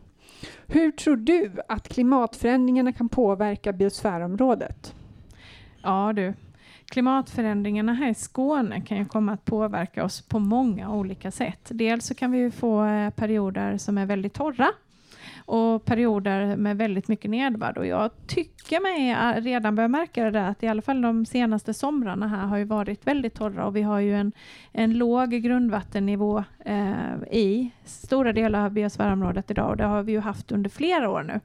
Hur 0.73 0.91
tror 0.91 1.16
du 1.16 1.53
att 1.68 1.89
klimatförändringarna 1.89 2.93
kan 2.93 3.09
påverka 3.09 3.73
biosfärområdet? 3.73 4.95
Ja 5.83 6.12
du, 6.16 6.35
klimatförändringarna 6.85 7.93
här 7.93 8.11
i 8.11 8.14
Skåne 8.14 8.81
kan 8.81 8.99
ju 8.99 9.05
komma 9.05 9.33
att 9.33 9.45
påverka 9.45 10.05
oss 10.05 10.23
på 10.23 10.39
många 10.39 10.91
olika 10.91 11.31
sätt. 11.31 11.70
Dels 11.70 12.07
så 12.07 12.14
kan 12.14 12.33
vi 12.33 12.39
ju 12.39 12.51
få 12.51 12.85
eh, 12.85 13.11
perioder 13.11 13.79
som 13.79 13.99
är 13.99 14.07
väldigt 14.07 14.35
torra 14.35 14.68
och 15.53 15.85
perioder 15.85 16.57
med 16.57 16.77
väldigt 16.77 17.09
mycket 17.09 17.31
nedbörd. 17.31 17.79
Och 17.79 17.87
jag 17.87 18.11
tycker 18.27 18.81
mig 18.81 19.17
redan 19.41 19.75
börja 19.75 19.89
märka 19.89 20.25
det 20.25 20.31
där 20.31 20.49
att 20.49 20.63
i 20.63 20.67
alla 20.67 20.83
fall 20.83 21.03
de 21.03 21.27
senaste 21.27 21.75
somrarna 21.75 22.29
här 22.29 22.47
har 22.47 22.57
ju 22.57 22.65
varit 22.65 23.07
väldigt 23.07 23.35
torra 23.35 23.67
och 23.67 23.77
vi 23.77 23.83
har 23.83 24.01
ju 24.01 24.15
en, 24.15 24.33
en 24.73 24.99
låg 24.99 25.31
grundvattennivå 25.31 26.45
eh, 26.65 27.15
i 27.31 27.71
stora 27.85 28.33
delar 28.33 28.65
av 28.65 28.71
biosfärområdet 28.71 29.51
idag 29.51 29.71
och 29.71 29.77
det 29.77 29.85
har 29.85 30.03
vi 30.03 30.13
ju 30.13 30.21
haft 30.21 30.53
under 30.53 30.71
flera 30.71 31.11
år 31.11 31.23
nu. 31.23 31.41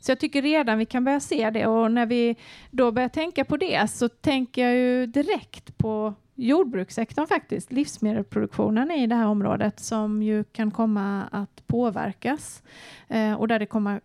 Så 0.00 0.10
jag 0.10 0.20
tycker 0.20 0.42
redan 0.42 0.78
vi 0.78 0.86
kan 0.86 1.04
börja 1.04 1.20
se 1.20 1.50
det 1.50 1.66
och 1.66 1.92
när 1.92 2.06
vi 2.06 2.36
då 2.70 2.92
börjar 2.92 3.08
tänka 3.08 3.44
på 3.44 3.56
det 3.56 3.90
så 3.90 4.08
tänker 4.08 4.62
jag 4.62 4.74
ju 4.76 5.06
direkt 5.06 5.78
på 5.78 6.14
jordbrukssektorn 6.38 7.26
faktiskt, 7.26 7.72
livsmedelsproduktionen 7.72 8.90
i 8.90 9.06
det 9.06 9.14
här 9.14 9.26
området 9.26 9.80
som 9.80 10.22
ju 10.22 10.44
kan 10.44 10.70
komma 10.70 11.28
att 11.32 11.66
påverkas 11.66 12.62
eh, 13.08 13.34
och 13.34 13.48
där 13.48 13.58
det 13.58 13.66
kommer 13.66 14.00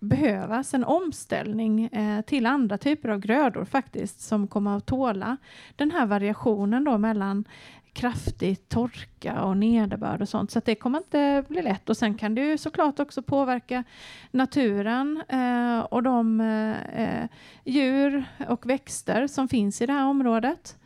behövas 0.00 0.74
en 0.74 0.84
omställning 0.84 1.84
eh, 1.84 2.20
till 2.22 2.46
andra 2.46 2.78
typer 2.78 3.08
av 3.08 3.18
grödor 3.18 3.64
faktiskt 3.64 4.20
som 4.20 4.46
kommer 4.46 4.76
att 4.76 4.86
tåla 4.86 5.36
den 5.76 5.90
här 5.90 6.06
variationen 6.06 6.84
då 6.84 6.98
mellan 6.98 7.44
kraftig 7.92 8.68
torka 8.68 9.42
och 9.42 9.56
nederbörd 9.56 10.22
och 10.22 10.28
sånt. 10.28 10.50
Så 10.50 10.58
att 10.58 10.64
det 10.64 10.74
kommer 10.74 10.98
inte 10.98 11.44
bli 11.48 11.62
lätt. 11.62 11.88
Och 11.88 11.96
sen 11.96 12.14
kan 12.14 12.34
det 12.34 12.40
ju 12.40 12.58
såklart 12.58 13.00
också 13.00 13.22
påverka 13.22 13.84
naturen 14.30 15.22
eh, 15.28 15.80
och 15.80 16.02
de 16.02 16.40
eh, 16.40 17.02
eh 17.02 17.28
djur 17.64 18.24
och 18.48 18.66
växter 18.66 19.26
som 19.26 19.48
finns 19.48 19.82
i 19.82 19.86
det 19.86 19.92
här 19.92 20.06
området. 20.06 20.76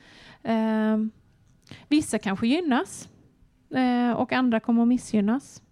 Eh, 0.45 0.99
vissa 1.89 2.19
kanske 2.19 2.47
gynnas 2.47 3.09
eh, 3.75 4.13
och 4.13 4.33
andra 4.33 4.61
kommer 4.61 4.83
att 4.83 4.89
missgynnas. 4.89 5.63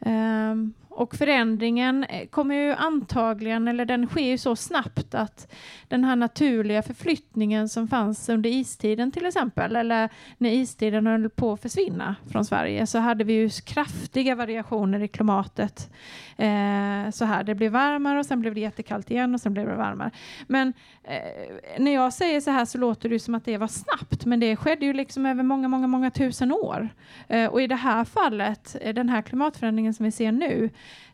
Um, 0.00 0.74
och 0.94 1.14
förändringen 1.14 2.04
eh, 2.04 2.26
kommer 2.26 2.54
ju 2.54 2.72
antagligen, 2.72 3.68
eller 3.68 3.84
den 3.84 4.06
sker 4.06 4.26
ju 4.26 4.38
så 4.38 4.56
snabbt 4.56 5.14
att 5.14 5.52
den 5.88 6.04
här 6.04 6.16
naturliga 6.16 6.82
förflyttningen 6.82 7.68
som 7.68 7.88
fanns 7.88 8.28
under 8.28 8.50
istiden 8.50 9.12
till 9.12 9.26
exempel, 9.26 9.76
eller 9.76 10.08
när 10.38 10.50
istiden 10.50 11.06
höll 11.06 11.30
på 11.30 11.52
att 11.52 11.62
försvinna 11.62 12.16
från 12.30 12.44
Sverige, 12.44 12.86
så 12.86 12.98
hade 12.98 13.24
vi 13.24 13.32
ju 13.32 13.50
kraftiga 13.50 14.34
variationer 14.34 15.02
i 15.02 15.08
klimatet. 15.08 15.90
Eh, 16.36 17.10
så 17.10 17.24
här, 17.24 17.44
det 17.44 17.54
blev 17.54 17.72
varmare 17.72 18.18
och 18.18 18.26
sen 18.26 18.40
blev 18.40 18.54
det 18.54 18.60
jättekallt 18.60 19.10
igen 19.10 19.34
och 19.34 19.40
sen 19.40 19.52
blev 19.52 19.66
det 19.66 19.76
varmare. 19.76 20.10
Men 20.46 20.72
eh, 21.04 21.78
när 21.78 21.94
jag 21.94 22.12
säger 22.12 22.40
så 22.40 22.50
här 22.50 22.64
så 22.64 22.78
låter 22.78 23.08
det 23.08 23.18
som 23.18 23.34
att 23.34 23.44
det 23.44 23.58
var 23.58 23.68
snabbt, 23.68 24.24
men 24.24 24.40
det 24.40 24.56
skedde 24.56 24.86
ju 24.86 24.92
liksom 24.92 25.26
över 25.26 25.42
många, 25.42 25.68
många, 25.68 25.86
många 25.86 26.10
tusen 26.10 26.52
år. 26.52 26.88
Eh, 27.28 27.46
och 27.46 27.62
i 27.62 27.66
det 27.66 27.76
här 27.76 28.04
fallet, 28.04 28.76
eh, 28.80 28.94
den 28.94 29.08
här 29.08 29.22
klimatförändringen 29.22 29.94
som 29.94 30.04
vi 30.04 30.10
ser 30.10 30.32
nu, 30.32 30.70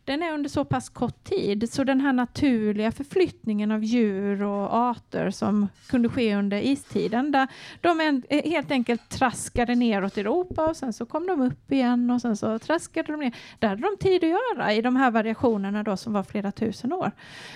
den 0.08 0.22
är 0.22 0.32
under 0.32 0.50
så 0.50 0.64
pass 0.64 0.88
kort 0.88 1.24
tid 1.24 1.72
så 1.72 1.84
den 1.84 2.00
här 2.00 2.12
naturliga 2.12 2.92
förflyttningen 2.92 3.70
av 3.70 3.84
djur 3.84 4.42
och 4.42 4.76
arter 4.76 5.30
som 5.30 5.68
kunde 5.88 6.08
ske 6.08 6.36
under 6.36 6.66
istiden, 6.66 7.32
där 7.32 7.48
de 7.80 8.00
en, 8.00 8.22
eh, 8.28 8.50
helt 8.50 8.70
enkelt 8.70 9.08
traskade 9.08 9.74
neråt 9.74 10.18
i 10.18 10.20
Europa 10.20 10.66
och 10.66 10.76
sen 10.76 10.92
så 10.92 11.06
kom 11.06 11.26
de 11.26 11.40
upp 11.40 11.72
igen 11.72 12.10
och 12.10 12.20
sen 12.20 12.36
så 12.36 12.58
traskade 12.58 13.12
de 13.12 13.20
ner. 13.20 13.36
Där 13.58 13.68
hade 13.68 13.82
de 13.82 13.96
tid 14.00 14.24
att 14.24 14.30
göra 14.30 14.72
i 14.72 14.82
de 14.82 14.96
här 14.96 15.10
variationerna 15.10 15.82
då 15.82 15.96
som 15.96 16.12
var 16.12 16.22
flera 16.22 16.52
tusen 16.52 16.92
år. 16.92 17.10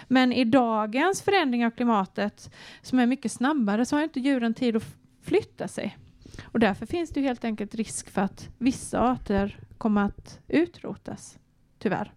Men 0.09 0.33
i 0.33 0.45
dagens 0.45 1.23
förändring 1.23 1.67
av 1.67 1.71
klimatet 1.71 2.55
som 2.83 2.99
är 2.99 3.07
mycket 3.07 3.33
snabbare 3.33 3.87
så 3.87 3.97
har 3.97 4.03
inte 4.03 4.21
djuren 4.21 4.55
tid 4.55 4.77
att 4.77 4.97
flytta 5.23 5.69
sig. 5.69 5.97
Och 6.45 6.61
därför 6.61 6.87
finns 6.87 7.11
det 7.11 7.21
helt 7.21 7.45
enkelt 7.45 7.75
risk 7.75 8.11
för 8.11 8.23
att 8.23 8.49
vissa 8.59 9.01
arter 9.01 9.59
kommer 9.79 10.05
att 10.05 10.39
utrotas, 10.49 11.39
tyvärr. 11.83 12.12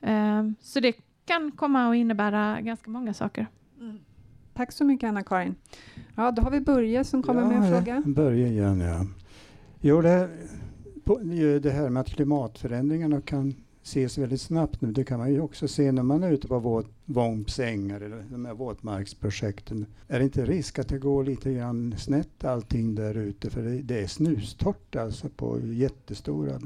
Um, 0.00 0.54
så 0.60 0.80
det 0.80 0.94
kan 1.24 1.52
komma 1.52 1.90
att 1.90 1.96
innebära 1.96 2.60
ganska 2.60 2.90
många 2.90 3.14
saker. 3.14 3.46
Mm. 3.80 3.98
Tack 4.54 4.72
så 4.72 4.84
mycket 4.84 5.08
Anna-Karin. 5.08 5.54
Ja, 6.14 6.30
då 6.30 6.42
har 6.42 6.50
vi 6.50 6.60
Börje 6.60 7.04
som 7.04 7.22
kommer 7.22 7.42
ja, 7.42 7.48
med 7.48 7.56
en 7.56 7.70
fråga. 7.70 8.02
Börje 8.06 8.46
igen, 8.46 8.80
ja. 8.80 9.06
Jo, 9.80 10.02
det, 10.02 10.28
det 11.58 11.70
här 11.70 11.90
med 11.90 12.00
att 12.00 12.10
klimatförändringarna 12.10 13.20
kan 13.20 13.54
ses 13.82 14.18
väldigt 14.18 14.40
snabbt 14.40 14.80
nu, 14.80 14.92
det 14.92 15.04
kan 15.04 15.18
man 15.18 15.32
ju 15.32 15.40
också 15.40 15.68
se 15.68 15.92
när 15.92 16.02
man 16.02 16.22
är 16.22 16.32
ute 16.32 16.48
på 16.48 16.58
våt, 16.58 16.86
Vombsängar 17.04 18.00
eller 18.00 18.24
de 18.30 18.44
här 18.44 18.54
våtmarksprojekten. 18.54 19.86
Är 20.08 20.18
det 20.18 20.24
inte 20.24 20.44
risk 20.44 20.78
att 20.78 20.88
det 20.88 20.98
går 20.98 21.24
lite 21.24 21.52
grann 21.52 21.94
snett 21.98 22.44
allting 22.44 22.94
där 22.94 23.14
ute? 23.14 23.50
För 23.50 23.62
det, 23.62 23.82
det 23.82 24.00
är 24.02 24.06
snustorrt 24.06 24.96
alltså 24.96 25.28
på 25.28 25.60
jättestora 25.60 26.60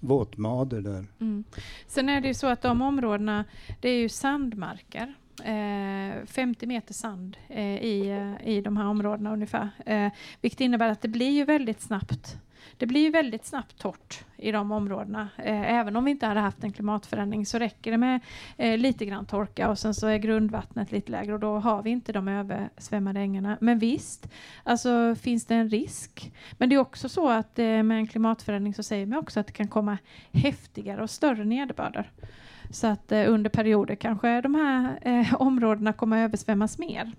våtmader 0.00 0.80
där. 0.80 1.06
Mm. 1.20 1.44
Sen 1.86 2.08
är 2.08 2.20
det 2.20 2.28
ju 2.28 2.34
så 2.34 2.46
att 2.46 2.62
de 2.62 2.82
områdena, 2.82 3.44
det 3.80 3.88
är 3.88 3.98
ju 3.98 4.08
sandmarker. 4.08 5.14
Eh, 5.40 6.26
50 6.26 6.66
meter 6.66 6.94
sand 6.94 7.36
eh, 7.48 7.82
i, 7.82 8.10
eh, 8.10 8.48
i 8.48 8.60
de 8.60 8.76
här 8.76 8.86
områdena 8.86 9.32
ungefär. 9.32 9.68
Eh, 9.86 10.12
vilket 10.40 10.60
innebär 10.60 10.88
att 10.88 11.02
det 11.02 11.08
blir 11.08 11.30
ju 11.30 11.44
väldigt 11.44 11.80
snabbt 11.80 12.38
det 12.76 12.86
blir 12.86 13.00
ju 13.00 13.10
väldigt 13.10 13.46
snabbt 13.46 13.78
torrt 13.78 14.24
i 14.36 14.52
de 14.52 14.72
områdena. 14.72 15.28
Eh, 15.36 15.72
även 15.72 15.96
om 15.96 16.04
vi 16.04 16.10
inte 16.10 16.26
hade 16.26 16.40
haft 16.40 16.64
en 16.64 16.72
klimatförändring 16.72 17.46
så 17.46 17.58
räcker 17.58 17.90
det 17.90 17.98
med 17.98 18.20
eh, 18.56 18.78
lite 18.78 19.06
grann 19.06 19.26
torka 19.26 19.70
och 19.70 19.78
sen 19.78 19.94
så 19.94 20.06
är 20.06 20.18
grundvattnet 20.18 20.92
lite 20.92 21.12
lägre 21.12 21.34
och 21.34 21.40
då 21.40 21.58
har 21.58 21.82
vi 21.82 21.90
inte 21.90 22.12
de 22.12 22.28
översvämmade 22.28 23.20
ängarna. 23.20 23.58
Men 23.60 23.78
visst, 23.78 24.28
alltså 24.64 25.14
finns 25.14 25.46
det 25.46 25.54
en 25.54 25.68
risk. 25.68 26.32
Men 26.58 26.68
det 26.68 26.74
är 26.74 26.78
också 26.78 27.08
så 27.08 27.28
att 27.28 27.58
eh, 27.58 27.64
med 27.64 27.98
en 27.98 28.06
klimatförändring 28.06 28.74
så 28.74 28.82
säger 28.82 29.06
man 29.06 29.18
också 29.18 29.40
att 29.40 29.46
det 29.46 29.52
kan 29.52 29.68
komma 29.68 29.98
häftigare 30.32 31.02
och 31.02 31.10
större 31.10 31.44
nederbörder. 31.44 32.10
Så 32.70 32.86
att 32.86 33.12
eh, 33.12 33.32
under 33.32 33.50
perioder 33.50 33.94
kanske 33.94 34.40
de 34.40 34.54
här 34.54 34.98
eh, 35.02 35.34
områdena 35.42 35.92
kommer 35.92 36.24
översvämmas 36.24 36.78
mer. 36.78 37.12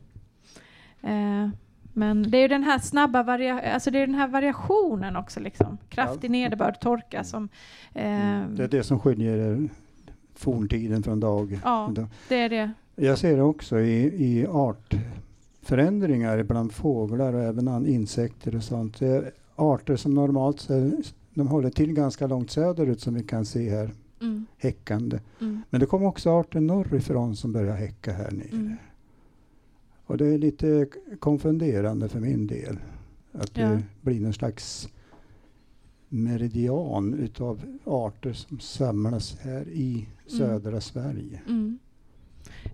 Eh, 1.02 1.50
men 1.94 2.32
det 2.32 2.38
är 2.38 2.42
ju 2.42 2.48
den 2.48 2.64
här 2.64 2.80
snabba 2.80 3.24
varia 3.24 3.74
alltså 3.74 3.92
det 3.92 4.00
är 4.00 4.08
den 4.08 4.16
här 4.16 4.28
variationen 4.28 5.16
också, 5.16 5.40
liksom. 5.40 5.78
kraftig 5.90 6.28
ja. 6.28 6.32
nederbörd, 6.32 6.80
torka 6.80 7.24
som... 7.24 7.50
Eh, 7.94 8.42
det 8.50 8.64
är 8.64 8.68
det 8.68 8.84
som 8.84 9.00
skiljer 9.00 9.70
forntiden 10.36 11.04
från 11.04 11.20
dag. 11.20 11.60
Ja, 11.64 11.94
det 12.30 12.36
är 12.36 12.50
det. 12.50 12.72
Jag 12.96 13.18
ser 13.18 13.36
det 13.36 13.44
också 13.44 13.80
i, 13.80 14.04
i 14.04 14.48
artförändringar 14.48 16.44
bland 16.44 16.72
fåglar 16.72 17.34
och 17.34 17.42
även 17.42 17.88
insekter 17.88 18.56
och 18.56 18.64
sånt. 18.64 19.00
Arter 19.56 19.96
som 19.96 20.14
normalt 20.14 20.68
de 21.34 21.48
håller 21.48 21.70
till 21.70 21.94
ganska 21.94 22.28
långt 22.28 22.52
söderut 22.52 23.02
som 23.02 23.14
vi 23.14 23.24
kan 23.24 23.46
se 23.46 23.70
här, 23.70 23.90
mm. 24.22 24.46
häckande. 24.58 25.20
Mm. 25.42 25.62
Men 25.70 25.80
det 25.80 25.86
kommer 25.86 26.08
också 26.08 26.30
arter 26.30 26.60
norrifrån 26.60 27.36
som 27.36 27.54
börjar 27.54 27.76
häcka 27.76 28.14
här 28.14 28.32
nere. 28.32 28.50
Mm. 28.52 28.76
Och 30.06 30.18
det 30.18 30.26
är 30.26 30.38
lite 30.38 30.88
konfunderande 31.20 32.10
för 32.10 32.20
min 32.20 32.48
del. 32.48 32.80
Att 33.32 33.58
ja. 33.58 33.68
det 33.68 33.84
blir 34.02 34.20
någon 34.20 34.34
slags 34.34 34.90
meridian 36.10 37.14
utav 37.14 37.62
arter 37.86 38.34
som 38.34 38.60
samlas 38.60 39.38
här 39.40 39.68
i 39.70 39.94
mm. 39.94 40.40
södra 40.40 40.70
mm. 40.70 40.82
Sverige. 40.82 41.42
Mm. 41.48 41.80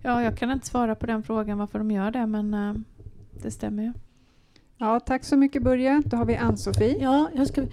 Ja, 0.02 0.22
jag 0.22 0.36
kan 0.36 0.50
inte 0.50 0.66
svara 0.66 0.94
på 0.94 1.06
den 1.06 1.22
frågan 1.22 1.58
varför 1.58 1.78
de 1.78 1.90
gör 1.90 2.10
det, 2.10 2.26
men 2.26 2.54
uh, 2.54 2.76
det 3.42 3.50
stämmer 3.50 3.82
ju. 3.82 3.92
Ja, 4.76 5.00
tack 5.00 5.24
så 5.24 5.36
mycket 5.36 5.62
Börje. 5.62 6.02
Då 6.06 6.16
har 6.16 6.24
vi 6.24 6.36
Ann-Sofie. 6.36 6.96
Ja, 7.00 7.30
jag 7.34 7.46
ska 7.46 7.66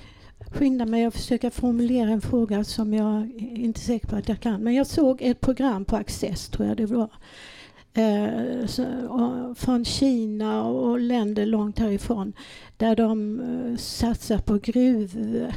skynda 0.52 0.86
mig 0.86 1.06
att 1.06 1.14
försöka 1.14 1.52
formulera 1.52 2.10
en 2.10 2.22
fråga 2.22 2.64
som 2.64 2.94
jag 2.94 3.32
inte 3.40 3.80
är 3.80 3.82
säker 3.82 4.08
på 4.08 4.16
att 4.16 4.30
jag 4.30 4.40
kan. 4.40 4.64
Men 4.64 4.74
jag 4.74 4.88
såg 4.88 5.22
ett 5.22 5.42
program 5.42 5.86
på 5.86 5.96
Access, 5.96 6.50
tror 6.50 6.68
jag 6.68 6.78
det 6.78 6.86
var, 6.86 7.10
eh, 7.94 8.66
så, 8.66 8.86
från 9.58 9.86
Kina 9.86 10.64
och 10.64 11.00
länder 11.00 11.46
långt 11.46 11.80
härifrån 11.80 12.34
där 12.78 12.96
de 12.96 13.40
eh, 13.40 13.78
satsar 13.78 14.38
på 14.38 14.58
gruv, 14.64 15.52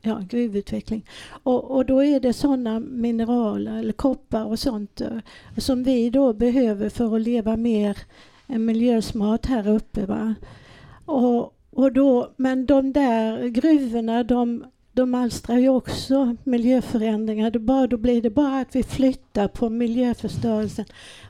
ja, 0.00 0.22
gruvutveckling. 0.28 1.06
Och, 1.42 1.70
och 1.70 1.86
då 1.86 2.04
är 2.04 2.20
det 2.20 2.32
sådana 2.32 2.80
mineraler 2.80 3.78
eller 3.78 3.92
koppar 3.92 4.44
och 4.44 4.58
sånt 4.58 5.00
eh, 5.00 5.18
som 5.56 5.82
vi 5.82 6.10
då 6.10 6.32
behöver 6.32 6.88
för 6.88 7.16
att 7.16 7.22
leva 7.22 7.56
mer 7.56 7.98
miljösmart 8.46 9.46
här 9.46 9.68
uppe. 9.68 10.06
Va? 10.06 10.34
Och, 11.04 11.54
och 11.72 11.92
då, 11.92 12.32
men 12.36 12.66
de 12.66 12.92
där 12.92 13.48
gruvorna 13.48 14.24
de 14.24 14.64
de 14.92 15.14
alstrar 15.14 15.58
ju 15.58 15.68
också 15.68 16.36
miljöförändringar. 16.44 17.50
Det 17.50 17.58
bara, 17.58 17.86
då 17.86 17.96
blir 17.96 18.22
det 18.22 18.30
bara 18.30 18.60
att 18.60 18.76
vi 18.76 18.82
flyttar 18.82 19.48
på 19.48 19.68
miljöförstörelsen. 19.70 20.84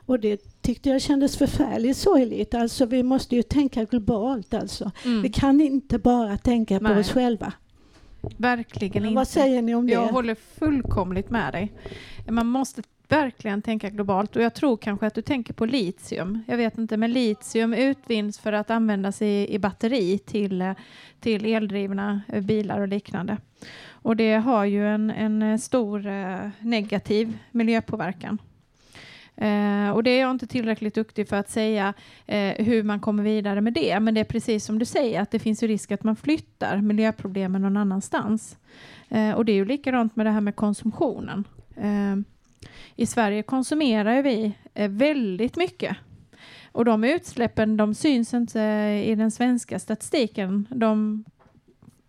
Och 0.05 0.19
det 0.19 0.61
tyckte 0.61 0.89
jag 0.89 1.01
kändes 1.01 1.37
förfärligt 1.37 1.97
sorgligt. 1.97 2.53
Alltså 2.53 2.85
vi 2.85 3.03
måste 3.03 3.35
ju 3.35 3.43
tänka 3.43 3.83
globalt 3.83 4.53
alltså. 4.53 4.91
Mm. 5.05 5.21
Vi 5.21 5.29
kan 5.29 5.61
inte 5.61 5.99
bara 5.99 6.37
tänka 6.37 6.79
Nej. 6.79 6.93
på 6.93 6.99
oss 6.99 7.11
själva. 7.11 7.53
Verkligen 8.37 9.05
inte. 9.05 9.15
Vad 9.15 9.27
säger 9.27 9.61
ni 9.61 9.75
om 9.75 9.87
det? 9.87 9.93
Jag 9.93 10.07
håller 10.07 10.35
fullkomligt 10.35 11.29
med 11.29 11.53
dig. 11.53 11.71
Man 12.27 12.47
måste 12.47 12.81
verkligen 13.07 13.61
tänka 13.61 13.89
globalt 13.89 14.35
och 14.35 14.41
jag 14.41 14.53
tror 14.53 14.77
kanske 14.77 15.07
att 15.07 15.13
du 15.13 15.21
tänker 15.21 15.53
på 15.53 15.65
litium. 15.65 16.43
Jag 16.47 16.57
vet 16.57 16.77
inte, 16.77 16.97
men 16.97 17.11
litium 17.11 17.73
utvinns 17.73 18.39
för 18.39 18.53
att 18.53 18.71
användas 18.71 19.21
i, 19.21 19.47
i 19.49 19.59
batteri 19.59 20.17
till, 20.17 20.73
till 21.19 21.45
eldrivna 21.45 22.21
bilar 22.41 22.79
och 22.79 22.87
liknande. 22.87 23.37
Och 23.89 24.15
det 24.15 24.33
har 24.33 24.65
ju 24.65 24.87
en, 24.87 25.11
en 25.11 25.59
stor 25.59 26.07
eh, 26.07 26.49
negativ 26.59 27.37
miljöpåverkan. 27.51 28.37
Eh, 29.35 29.89
och 29.89 30.03
det 30.03 30.09
är 30.09 30.21
jag 30.21 30.31
inte 30.31 30.47
tillräckligt 30.47 30.95
duktig 30.95 31.29
för 31.29 31.35
att 31.35 31.49
säga 31.49 31.93
eh, 32.25 32.65
hur 32.65 32.83
man 32.83 32.99
kommer 32.99 33.23
vidare 33.23 33.61
med 33.61 33.73
det. 33.73 33.99
Men 33.99 34.13
det 34.13 34.19
är 34.19 34.25
precis 34.25 34.65
som 34.65 34.79
du 34.79 34.85
säger 34.85 35.21
att 35.21 35.31
det 35.31 35.39
finns 35.39 35.63
ju 35.63 35.67
risk 35.67 35.91
att 35.91 36.03
man 36.03 36.15
flyttar 36.15 36.77
miljöproblemen 36.77 37.61
någon 37.61 37.77
annanstans. 37.77 38.57
Eh, 39.09 39.31
och 39.31 39.45
det 39.45 39.51
är 39.51 39.55
ju 39.55 39.65
likadant 39.65 40.15
med 40.15 40.25
det 40.25 40.31
här 40.31 40.41
med 40.41 40.55
konsumtionen. 40.55 41.43
Eh, 41.75 42.15
I 42.95 43.05
Sverige 43.05 43.43
konsumerar 43.43 44.21
vi 44.21 44.53
eh, 44.73 44.89
väldigt 44.89 45.57
mycket. 45.57 45.97
Och 46.71 46.85
de 46.85 47.03
utsläppen 47.03 47.77
de 47.77 47.93
syns 47.93 48.33
inte 48.33 48.61
eh, 48.61 49.09
i 49.09 49.15
den 49.15 49.31
svenska 49.31 49.79
statistiken. 49.79 50.67
De 50.69 51.23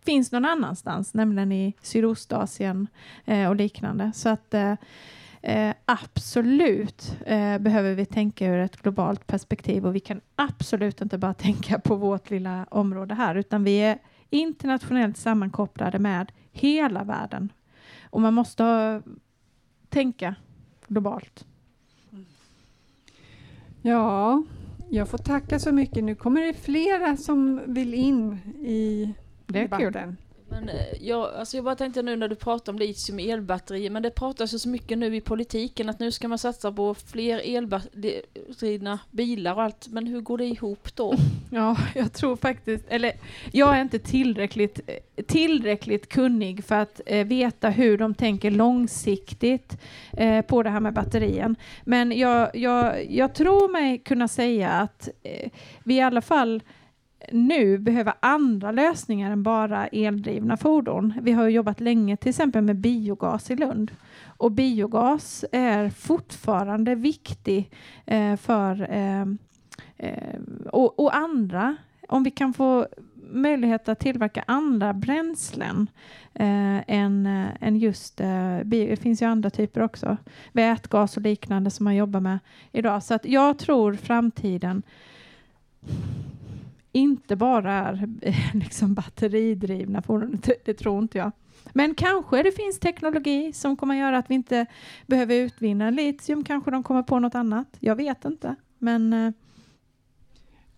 finns 0.04 0.32
någon 0.32 0.44
annanstans, 0.44 1.14
nämligen 1.14 1.52
i 1.52 1.74
Sydostasien 1.82 2.86
eh, 3.24 3.48
och 3.48 3.56
liknande. 3.56 4.12
Så 4.14 4.28
att 4.28 4.54
eh, 4.54 4.74
eh, 5.44 5.74
absolut 5.84 7.16
eh, 7.26 7.58
behöver 7.58 7.94
vi 7.94 8.06
tänka 8.06 8.46
ur 8.46 8.58
ett 8.58 8.82
globalt 8.82 9.26
perspektiv 9.26 9.86
och 9.86 9.94
vi 9.94 10.00
kan 10.00 10.20
absolut 10.36 11.00
inte 11.00 11.18
bara 11.18 11.34
tänka 11.48 11.78
på 11.78 11.96
vårt 11.96 12.30
lilla 12.30 12.66
område 12.70 13.14
här 13.14 13.34
utan 13.34 13.64
vi 13.64 13.76
är 13.76 13.98
internationellt 14.30 15.16
sammankopplade 15.16 15.98
med 15.98 16.32
hela 16.52 17.04
världen. 17.04 17.52
Och 18.10 18.20
man 18.20 18.34
måste 18.34 19.02
tänka 19.88 20.34
globalt. 20.86 21.46
Ja, 23.82 24.42
jag 24.90 25.08
får 25.08 25.18
tacka 25.18 25.58
så 25.58 25.72
mycket. 25.72 26.04
Nu 26.04 26.14
kommer 26.14 26.40
det 26.40 26.54
flera 26.54 27.16
som 27.16 27.60
vill 27.66 27.94
in 27.94 28.38
i 28.60 29.14
Det 29.46 29.62
är 29.62 29.78
kul. 29.78 30.16
Men 30.48 30.68
eh, 30.68 30.74
jag, 31.00 31.34
alltså 31.34 31.56
jag 31.56 31.64
bara 31.64 31.76
tänkte 31.76 32.02
nu 32.02 32.16
när 32.16 32.28
du 32.28 32.34
pratar 32.34 32.72
om 32.72 32.78
litium 32.78 33.18
i 33.20 33.30
elbatterier, 33.30 33.90
men 33.90 34.02
det 34.02 34.10
pratas 34.10 34.54
ju 34.54 34.58
så 34.58 34.68
mycket 34.68 34.98
nu 34.98 35.16
i 35.16 35.20
politiken 35.20 35.88
att 35.88 35.98
nu 35.98 36.12
ska 36.12 36.28
man 36.28 36.38
satsa 36.38 36.72
på 36.72 36.94
fler 36.94 37.56
elbatteridrivna 37.56 38.98
bilar 39.10 39.54
och 39.54 39.62
allt, 39.62 39.88
men 39.88 40.06
hur 40.06 40.20
går 40.20 40.38
det 40.38 40.44
ihop 40.44 40.94
då? 40.94 41.14
Ja, 41.50 41.76
jag 41.94 42.12
tror 42.12 42.36
faktiskt, 42.36 42.84
eller 42.88 43.12
jag 43.52 43.76
är 43.76 43.80
inte 43.80 43.98
tillräckligt, 43.98 44.80
eh, 44.86 45.24
tillräckligt 45.24 46.08
kunnig 46.08 46.64
för 46.64 46.74
att 46.74 47.00
eh, 47.06 47.26
veta 47.26 47.70
hur 47.70 47.98
de 47.98 48.14
tänker 48.14 48.50
långsiktigt 48.50 49.78
eh, 50.12 50.40
på 50.42 50.62
det 50.62 50.70
här 50.70 50.80
med 50.80 50.94
batterien. 50.94 51.56
Men 51.84 52.18
jag, 52.18 52.56
jag, 52.56 53.12
jag 53.12 53.34
tror 53.34 53.72
mig 53.72 53.98
kunna 53.98 54.28
säga 54.28 54.70
att 54.70 55.08
eh, 55.22 55.50
vi 55.84 55.94
i 55.94 56.00
alla 56.00 56.22
fall 56.22 56.62
nu 57.32 57.78
behöver 57.78 58.14
andra 58.20 58.72
lösningar 58.72 59.30
än 59.30 59.42
bara 59.42 59.86
eldrivna 59.86 60.56
fordon. 60.56 61.14
Vi 61.22 61.32
har 61.32 61.44
ju 61.44 61.50
jobbat 61.50 61.80
länge 61.80 62.16
till 62.16 62.30
exempel 62.30 62.62
med 62.62 62.76
biogas 62.76 63.50
i 63.50 63.56
Lund. 63.56 63.90
Och 64.36 64.52
biogas 64.52 65.44
är 65.52 65.90
fortfarande 65.90 66.94
viktig 66.94 67.70
eh, 68.06 68.36
för 68.36 68.90
eh, 68.90 69.26
eh, 69.96 70.40
och, 70.72 71.00
och 71.00 71.16
andra, 71.16 71.76
om 72.08 72.22
vi 72.22 72.30
kan 72.30 72.52
få 72.52 72.86
möjlighet 73.30 73.88
att 73.88 73.98
tillverka 73.98 74.44
andra 74.46 74.92
bränslen 74.92 75.86
eh, 76.34 76.90
än, 76.90 77.26
eh, 77.26 77.48
än 77.60 77.76
just 77.76 78.20
eh, 78.20 78.62
bio. 78.64 78.90
Det 78.90 78.96
finns 78.96 79.22
ju 79.22 79.26
andra 79.26 79.50
typer 79.50 79.80
också. 79.80 80.16
Vätgas 80.52 81.16
och 81.16 81.22
liknande 81.22 81.70
som 81.70 81.84
man 81.84 81.96
jobbar 81.96 82.20
med 82.20 82.38
idag. 82.72 83.02
Så 83.02 83.14
att 83.14 83.24
jag 83.24 83.58
tror 83.58 83.94
framtiden 83.94 84.82
inte 86.94 87.36
bara 87.36 87.72
är 87.72 88.08
eh, 88.22 88.34
liksom 88.54 88.94
batteridrivna 88.94 90.02
fordon. 90.02 90.38
Det, 90.64 90.74
tror 90.74 91.02
inte 91.02 91.18
jag. 91.18 91.30
Men 91.72 91.94
kanske 91.94 92.42
det 92.42 92.52
finns 92.52 92.78
teknologi 92.78 93.52
som 93.52 93.76
kommer 93.76 93.94
göra 93.94 94.18
att 94.18 94.30
vi 94.30 94.34
inte 94.34 94.66
behöver 95.06 95.34
utvinna 95.34 95.90
litium. 95.90 96.44
Kanske 96.44 96.70
de 96.70 96.82
kommer 96.82 97.02
på 97.02 97.18
något 97.18 97.34
annat. 97.34 97.66
Jag 97.80 97.96
vet 97.96 98.24
inte. 98.24 98.54
Men 98.78 99.12
eh, 99.12 99.32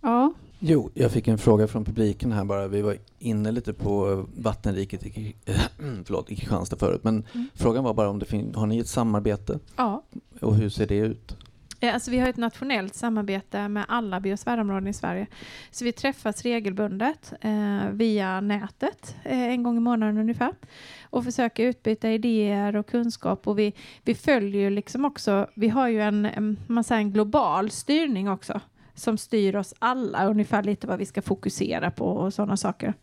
ja. 0.01 0.33
Jo, 0.59 0.91
jag 0.95 1.11
fick 1.13 1.29
en 1.29 1.39
fråga 1.39 1.69
från 1.69 1.85
publiken 1.85 2.33
här 2.33 2.45
bara. 2.45 2.69
Vi 2.69 2.83
var 2.83 2.97
inne 3.19 3.53
lite 3.53 3.73
på 3.73 4.27
vattenriket 4.37 5.07
i, 5.07 5.37
förlåt, 6.05 6.31
i 6.31 6.37
Kristianstad 6.37 6.77
förut. 6.77 7.05
Men 7.05 7.25
Mm. 7.35 7.49
frågan 7.55 7.85
var 7.85 7.95
bara 7.95 8.11
om 8.11 8.19
det 8.19 8.27
finns, 8.27 8.57
har 8.57 8.67
ni 8.67 8.79
ett 8.79 8.89
samarbete? 8.89 9.59
Ja. 9.77 10.03
Och 10.41 10.55
hur 10.57 10.69
ser 10.69 10.87
det 10.87 10.97
ut? 10.97 11.37
Eh, 11.81 11.95
alltså 11.95 12.11
vi 12.11 12.19
har 12.19 12.29
ett 12.29 12.37
nationellt 12.37 12.95
samarbete 12.95 13.69
med 13.69 13.85
alla 13.89 14.21
biosfärområden 14.21 14.89
i 14.89 14.93
Sverige. 14.93 15.27
Så 15.71 15.85
vi 15.85 15.93
träffas 15.93 16.43
regelbundet 16.43 17.33
eh, 17.41 17.91
via 17.91 18.41
nätet 18.41 19.17
eh, 19.25 19.43
en 19.43 19.63
gång 19.63 19.77
i 19.77 19.81
månaden 19.81 20.19
ungefär 20.19 20.55
och 21.03 21.25
försöker 21.25 21.65
utbyta 21.65 22.11
idéer 22.11 22.77
och 22.77 22.87
kunskap. 22.87 23.47
Och 23.47 23.59
vi, 23.59 23.75
vi 24.03 24.15
följer 24.15 24.61
ju 24.61 24.71
liksom 24.71 25.05
också, 25.05 25.47
vi 25.55 25.69
har 25.69 25.89
ju 25.89 26.03
en, 26.03 26.27
en, 26.27 26.59
man 26.67 26.85
säger 26.85 27.01
en 27.01 27.13
global 27.13 27.71
styrning 27.71 28.29
också 28.31 28.61
som 28.95 29.19
styr 29.19 29.57
oss 29.57 29.75
alla 29.79 30.27
ungefär 30.27 30.63
lite 30.63 30.87
vad 30.87 30.99
vi 30.99 31.07
ska 31.07 31.23
fokusera 31.23 31.91
på 31.91 32.07
och 32.07 32.35
sådana 32.35 32.57
saker. 32.57 32.95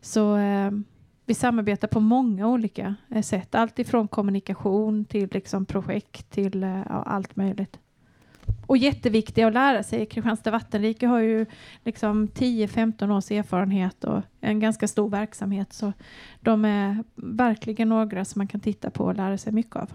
Så 0.00 0.36
eh, 0.36 0.70
vi 1.26 1.34
samarbetar 1.34 1.88
på 1.88 2.00
många 2.00 2.48
olika 2.48 2.94
eh, 3.10 3.22
sätt. 3.22 3.54
Allt 3.54 3.78
ifrån 3.78 4.08
kommunikation 4.08 5.04
till 5.04 5.28
liksom 5.32 5.66
projekt 5.66 6.30
till 6.30 6.62
eh, 6.62 6.82
allt 6.88 7.36
möjligt. 7.36 7.78
Och 8.68 8.76
jätteviktiga 8.76 9.46
att 9.46 9.52
lära 9.52 9.82
sig. 9.82 10.06
Kristianstad 10.06 10.50
vattenrike 10.50 11.06
har 11.06 11.18
ju 11.20 11.46
liksom 11.84 12.28
10-15 12.28 13.16
års 13.16 13.30
erfarenhet 13.30 14.04
och 14.04 14.22
en 14.40 14.60
ganska 14.60 14.88
stor 14.88 15.08
verksamhet. 15.10 15.72
Så 15.72 15.92
de 16.40 16.64
är 16.64 17.04
verkligen 17.16 17.88
några 17.88 18.24
som 18.24 18.40
man 18.40 18.46
kan 18.48 18.60
titta 18.60 18.90
på 18.90 19.04
och 19.04 19.14
lära 19.14 19.38
sig 19.38 19.52
mycket 19.52 19.76
av. 19.76 19.90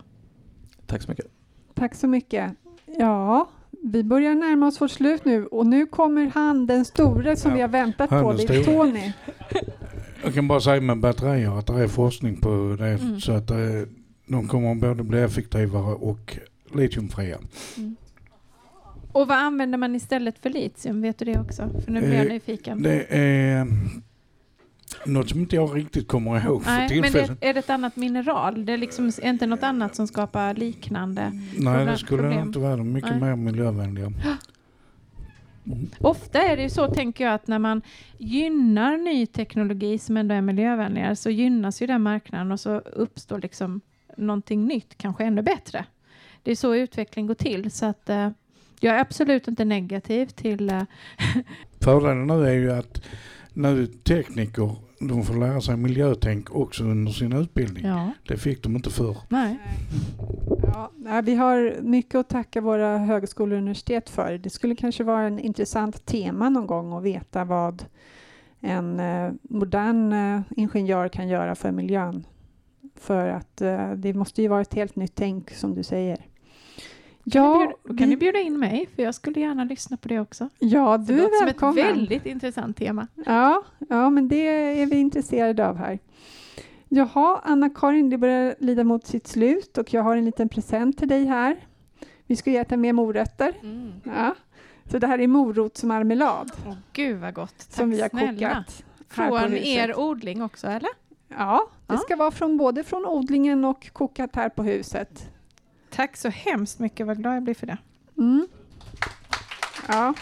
Tack 0.86 1.02
så 1.02 1.12
mycket. 1.12 1.26
Tack 1.74 1.96
så 1.96 2.08
mycket. 2.08 2.52
Ja, 2.86 3.50
vi 3.84 4.04
börjar 4.04 4.36
närma 4.36 4.68
oss 4.68 4.82
vårt 4.82 4.92
slut 4.92 5.26
nu 5.26 5.46
och 5.46 5.66
nu 5.66 5.86
kommer 5.86 6.32
han, 6.34 6.66
den 6.68 6.86
store 6.86 7.36
som 7.36 7.52
Ja, 7.52 7.56
vi 7.56 7.62
har 7.62 7.70
väntat 7.70 8.10
på. 8.10 8.34
Det 8.34 8.44
är. 8.44 8.64
Tony. 8.64 9.12
Jag 10.24 10.34
kan 10.34 10.48
bara 10.48 10.60
säga 10.62 10.82
med 10.82 11.00
batterier 11.00 11.60
att 11.60 11.68
det 11.68 11.84
är 11.84 11.88
forskning 11.88 12.38
på 12.42 12.76
det 12.80 12.88
Mm. 12.90 13.20
så 13.20 13.32
att 13.32 13.52
eh, 13.52 13.58
de 14.28 14.48
kommer 14.48 14.76
både 14.76 15.04
bli 15.04 15.22
effektivare 15.22 15.94
och 15.96 16.38
litiumfria. 16.76 17.38
Och 19.14 19.28
vad 19.28 19.38
använder 19.38 19.78
man 19.78 19.96
istället 19.96 20.40
för 20.40 20.50
litium? 20.50 21.02
Vet 21.02 21.18
du 21.20 21.26
det 21.26 21.40
också? 21.40 21.70
För 21.86 21.92
nu 21.92 22.00
blir 22.00 22.14
jag 22.14 22.26
Eh, 22.26 22.32
nyfiken. 22.32 22.82
Det 22.82 23.06
är 23.18 23.68
något 25.06 25.30
som 25.30 25.40
inte 25.40 25.56
jag 25.56 25.78
riktigt 25.78 26.08
kommer 26.08 26.46
ihåg 26.46 26.64
för 26.64 26.72
Nej, 26.72 26.80
men 27.02 27.04
tillfället. 27.12 27.42
det, 27.42 27.48
är 27.50 27.54
det 27.54 27.60
ett 27.60 27.70
annat 27.70 27.96
mineral? 27.96 28.66
Det 28.66 28.74
är 28.74 28.78
liksom 28.78 29.12
inte 29.24 29.48
något 29.48 29.64
annat 29.64 29.96
som 29.96 30.08
skapar 30.08 30.54
liknande 30.54 31.32
Nej, 31.34 31.56
problem- 31.66 31.86
det 31.88 31.98
skulle 31.98 32.22
problem? 32.24 32.48
inte 32.48 32.60
vara. 32.60 32.78
Mycket 32.84 33.10
Nej. 33.12 33.20
mer 33.20 33.36
miljövänliga. 33.36 34.12
Ofta 36.00 36.42
är 36.42 36.58
det 36.58 36.64
ju 36.64 36.70
så, 36.70 36.88
tänker 36.88 37.24
jag, 37.26 37.34
att 37.34 37.48
när 37.48 37.60
man 37.60 37.82
gynnar 38.18 38.98
ny 38.98 39.26
teknologi 39.26 39.98
som 39.98 40.18
ändå 40.18 40.36
är 40.36 40.42
miljövänligare 40.42 41.16
så 41.16 41.30
gynnas 41.30 41.82
ju 41.82 41.88
den 41.88 42.02
marknaden 42.02 42.52
och 42.52 42.60
så 42.60 42.78
uppstår 42.80 43.40
liksom 43.42 43.82
någonting 44.18 44.66
nytt, 44.66 44.98
kanske 44.98 45.24
ännu 45.24 45.42
bättre. 45.42 45.86
Det 46.44 46.52
är 46.52 46.56
så 46.56 46.76
utveckling 46.76 47.28
går 47.28 47.34
till. 47.36 47.72
Så 47.72 47.86
att, 47.86 48.10
eh, 48.10 48.30
jag 48.84 48.96
är 48.96 49.00
absolut 49.00 49.48
inte 49.48 49.66
negativ 49.66 50.26
till... 50.26 50.70
Eh, 50.70 50.82
Fördelen 51.82 52.28
nu 52.28 52.48
är 52.48 52.54
ju 52.54 52.72
att 52.72 53.02
nu 53.54 53.88
tekniker 53.88 54.76
de 55.00 55.24
får 55.24 55.34
lära 55.34 55.62
sig 55.62 55.78
miljötänk 55.78 56.56
också 56.56 56.84
under 56.84 57.12
sin 57.12 57.34
utbildning. 57.34 57.86
Ja. 57.86 58.12
Det 58.28 58.38
fick 58.38 58.64
de 58.64 58.76
inte 58.76 58.90
förr. 58.90 59.18
nej. 59.30 59.60
Ja, 61.06 61.22
vi 61.24 61.36
har 61.36 61.82
mycket 61.82 62.16
att 62.16 62.30
tacka 62.30 62.62
våra 62.62 62.98
högskolor 62.98 63.54
och 63.54 63.62
universitet 63.62 64.10
för. 64.10 64.38
Det 64.38 64.50
skulle 64.50 64.76
kanske 64.76 65.04
vara 65.04 65.22
en 65.22 65.40
intressant 65.40 66.06
tema 66.06 66.50
någon 66.50 66.68
gång 66.68 66.94
att 66.94 67.04
veta 67.04 67.46
vad 67.46 67.86
en 68.60 69.00
eh, 69.00 69.32
modern 69.42 70.14
eh, 70.14 70.42
ingenjör 70.56 71.10
kan 71.10 71.28
göra 71.28 71.56
för 71.56 71.72
miljön. 71.72 72.26
För 72.96 73.28
att 73.28 73.62
det 73.96 74.14
måste 74.14 74.42
ju 74.42 74.48
vara 74.48 74.62
ett 74.62 74.74
helt 74.74 74.96
nytt 74.96 75.16
tänk 75.16 75.52
som 75.52 75.76
du 75.76 75.84
säger. 75.84 76.33
Ja, 77.24 77.74
kan 77.88 77.96
vi- 77.96 78.06
ni 78.06 78.18
bjuda 78.18 78.40
in 78.40 78.60
mig, 78.60 78.90
för 78.96 79.04
jag 79.04 79.16
skulle 79.16 79.40
gärna 79.40 79.64
lyssna 79.64 79.98
på 79.98 80.08
det 80.08 80.20
också. 80.20 80.50
Ja, 80.60 80.98
Det 80.98 81.14
du 81.14 81.22
låter 81.22 81.36
är 81.36 81.38
som 81.40 81.48
ett 81.48 81.54
välkommen. 81.54 81.76
väldigt 81.76 82.26
intressant 82.26 82.78
tema. 82.78 83.08
Ja, 83.26 83.64
ja, 83.90 84.10
men 84.10 84.28
det 84.28 84.48
är 84.82 84.86
vi 84.86 84.96
intresserade 84.96 85.68
av 85.70 85.78
här. 85.78 86.00
Jaha, 86.90 87.42
Anna-Karin, 87.44 88.10
det 88.10 88.18
börjar 88.18 88.56
lida 88.60 88.84
mot 88.84 89.06
sitt 89.08 89.28
slut 89.28 89.78
och 89.78 89.94
jag 89.94 90.02
har 90.04 90.18
en 90.18 90.26
liten 90.26 90.50
present 90.50 90.98
till 90.98 91.08
dig 91.08 91.26
här. 91.26 91.56
Vi 92.28 92.36
ska 92.36 92.52
äta 92.52 92.78
mer 92.78 92.94
morötter. 92.94 93.54
Ja. 94.04 94.36
Så 94.92 95.00
det 95.00 95.08
här 95.08 95.20
är 95.22 95.28
morotsmarmelad 95.28 96.52
Åh, 96.68 96.74
gud 96.94 97.20
vad 97.20 97.34
gott. 97.34 97.58
Tack 97.58 97.72
som 97.74 97.90
vi 97.90 98.02
har 98.02 98.10
snälla. 98.10 98.50
kokat. 98.50 98.84
Från 99.10 99.54
er 99.54 100.00
odling 100.00 100.42
också, 100.44 100.68
eller? 100.68 100.90
Ja, 101.38 101.68
det 101.88 101.98
ska 101.98 102.16
vara 102.16 102.32
från 102.32 102.58
både 102.58 102.84
från 102.84 103.06
odlingen 103.06 103.66
och 103.66 103.90
kokat 103.94 104.36
här 104.36 104.50
på 104.50 104.64
huset. 104.64 105.30
Tack 105.96 106.18
så 106.18 106.30
hemskt 106.30 106.80
mycket, 106.80 107.08
vad 107.08 107.18
glad 107.18 107.36
jag 107.36 107.44
blir 107.44 107.54
för 107.54 107.68
det. 107.68 107.78
Mm. 108.18 108.48
Ja. 109.88 110.14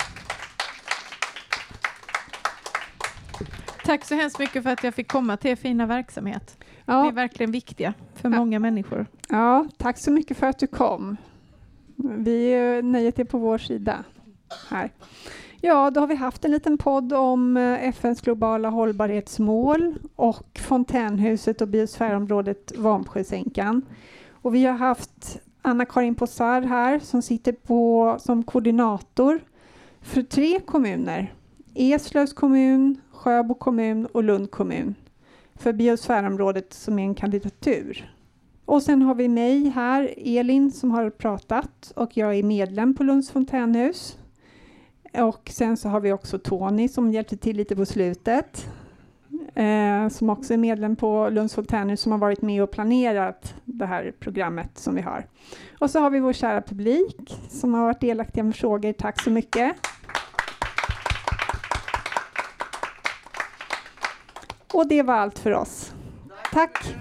Tack 3.86 4.06
så 4.06 4.16
hemskt 4.16 4.40
mycket 4.40 4.64
för 4.64 4.70
att 4.70 4.84
jag 4.84 4.94
fick 4.94 5.12
komma 5.12 5.38
till 5.38 5.52
er 5.52 5.56
fina 5.56 5.86
verksamhet. 5.86 6.58
Ja. 6.86 7.02
Ni 7.04 7.08
är 7.08 7.14
verkligen 7.14 7.52
viktiga 7.52 7.94
för 8.16 8.30
många 8.30 8.60
människor. 8.60 9.06
ja, 9.30 9.68
tack 9.78 10.00
så 10.00 10.12
mycket 10.12 10.38
för 10.38 10.48
att 10.48 10.60
du 10.60 10.68
kom. 10.68 11.18
Vi 11.96 12.56
nöjet 12.84 13.20
är 13.20 13.24
på 13.24 13.38
vår 13.38 13.58
sida. 13.58 14.04
Här. 14.70 14.92
Ja, 15.62 15.92
då 15.92 16.00
har 16.00 16.08
vi 16.08 16.16
haft 16.16 16.46
en 16.46 16.52
liten 16.52 16.78
podd 16.78 17.14
om 17.14 17.58
eh, 17.58 17.88
FNs 17.88 18.22
globala 18.22 18.70
hållbarhetsmål 18.70 19.96
och 20.16 20.60
fontänhuset 20.60 21.62
och 21.62 21.68
biosfärområdet 21.68 22.72
Vamsjösänkan. 22.78 23.82
Och 24.32 24.56
vi 24.56 24.66
har 24.66 24.78
haft 24.78 25.42
Anna-Karin 25.62 26.16
Possar 26.16 26.62
här 26.62 27.00
som 27.00 27.22
sitter 27.22 27.52
på, 27.52 28.16
som 28.20 28.44
koordinator 28.44 29.40
för 30.02 30.22
tre 30.22 30.60
kommuner. 30.60 31.34
Eslövs 31.76 32.34
kommun, 32.34 33.02
Sjöbo 33.12 33.54
kommun 33.54 34.06
och 34.06 34.24
Lund 34.24 34.52
kommun 34.52 34.96
för 35.56 35.74
biosfärområdet 35.74 36.74
som 36.74 37.00
är 37.00 37.04
en 37.04 37.16
kandidatur. 37.16 38.14
Och 38.66 38.84
sen 38.84 39.02
har 39.02 39.16
vi 39.16 39.28
mig 39.28 39.70
här, 39.70 40.14
Elin, 40.18 40.72
som 40.72 40.92
har 40.92 41.10
pratat 41.10 41.92
och 41.96 42.18
jag 42.18 42.36
är 42.36 42.44
medlem 42.44 42.94
på 42.94 43.04
Lunds 43.04 43.32
fontänhus. 43.32 44.18
Och 45.14 45.50
sen 45.54 45.78
så 45.78 45.90
har 45.90 46.00
vi 46.00 46.12
också 46.12 46.40
Tony 46.40 46.88
som 46.88 47.12
hjälpte 47.12 47.38
till 47.38 47.58
lite 47.58 47.76
på 47.76 47.86
slutet. 47.86 48.68
Eh, 49.56 50.08
som 50.08 50.30
också 50.30 50.54
är 50.54 50.58
medlem 50.58 50.96
på 50.96 51.30
Lunds 51.30 51.56
fontänhus 51.56 52.02
som 52.02 52.12
har 52.12 52.20
varit 52.20 52.42
med 52.42 52.64
och 52.64 52.72
planerat 52.72 53.54
det 53.66 53.86
här 53.86 54.14
programmet 54.20 54.78
som 54.78 54.96
vi 54.96 55.02
har. 55.02 55.26
Och 55.80 55.90
så 55.90 56.00
har 56.00 56.10
vi 56.10 56.20
vår 56.20 56.34
kära 56.34 56.62
publik 56.62 57.40
som 57.50 57.74
har 57.74 57.84
varit 57.84 58.02
delaktiga 58.02 58.44
med 58.44 58.56
frågor. 58.56 58.94
Tack 58.94 59.22
så 59.22 59.30
mycket. 59.30 59.76
Och 64.74 64.88
det 64.88 65.04
var 65.04 65.14
allt 65.14 65.40
för 65.40 65.52
oss. 65.52 65.94
Tack! 66.52 66.96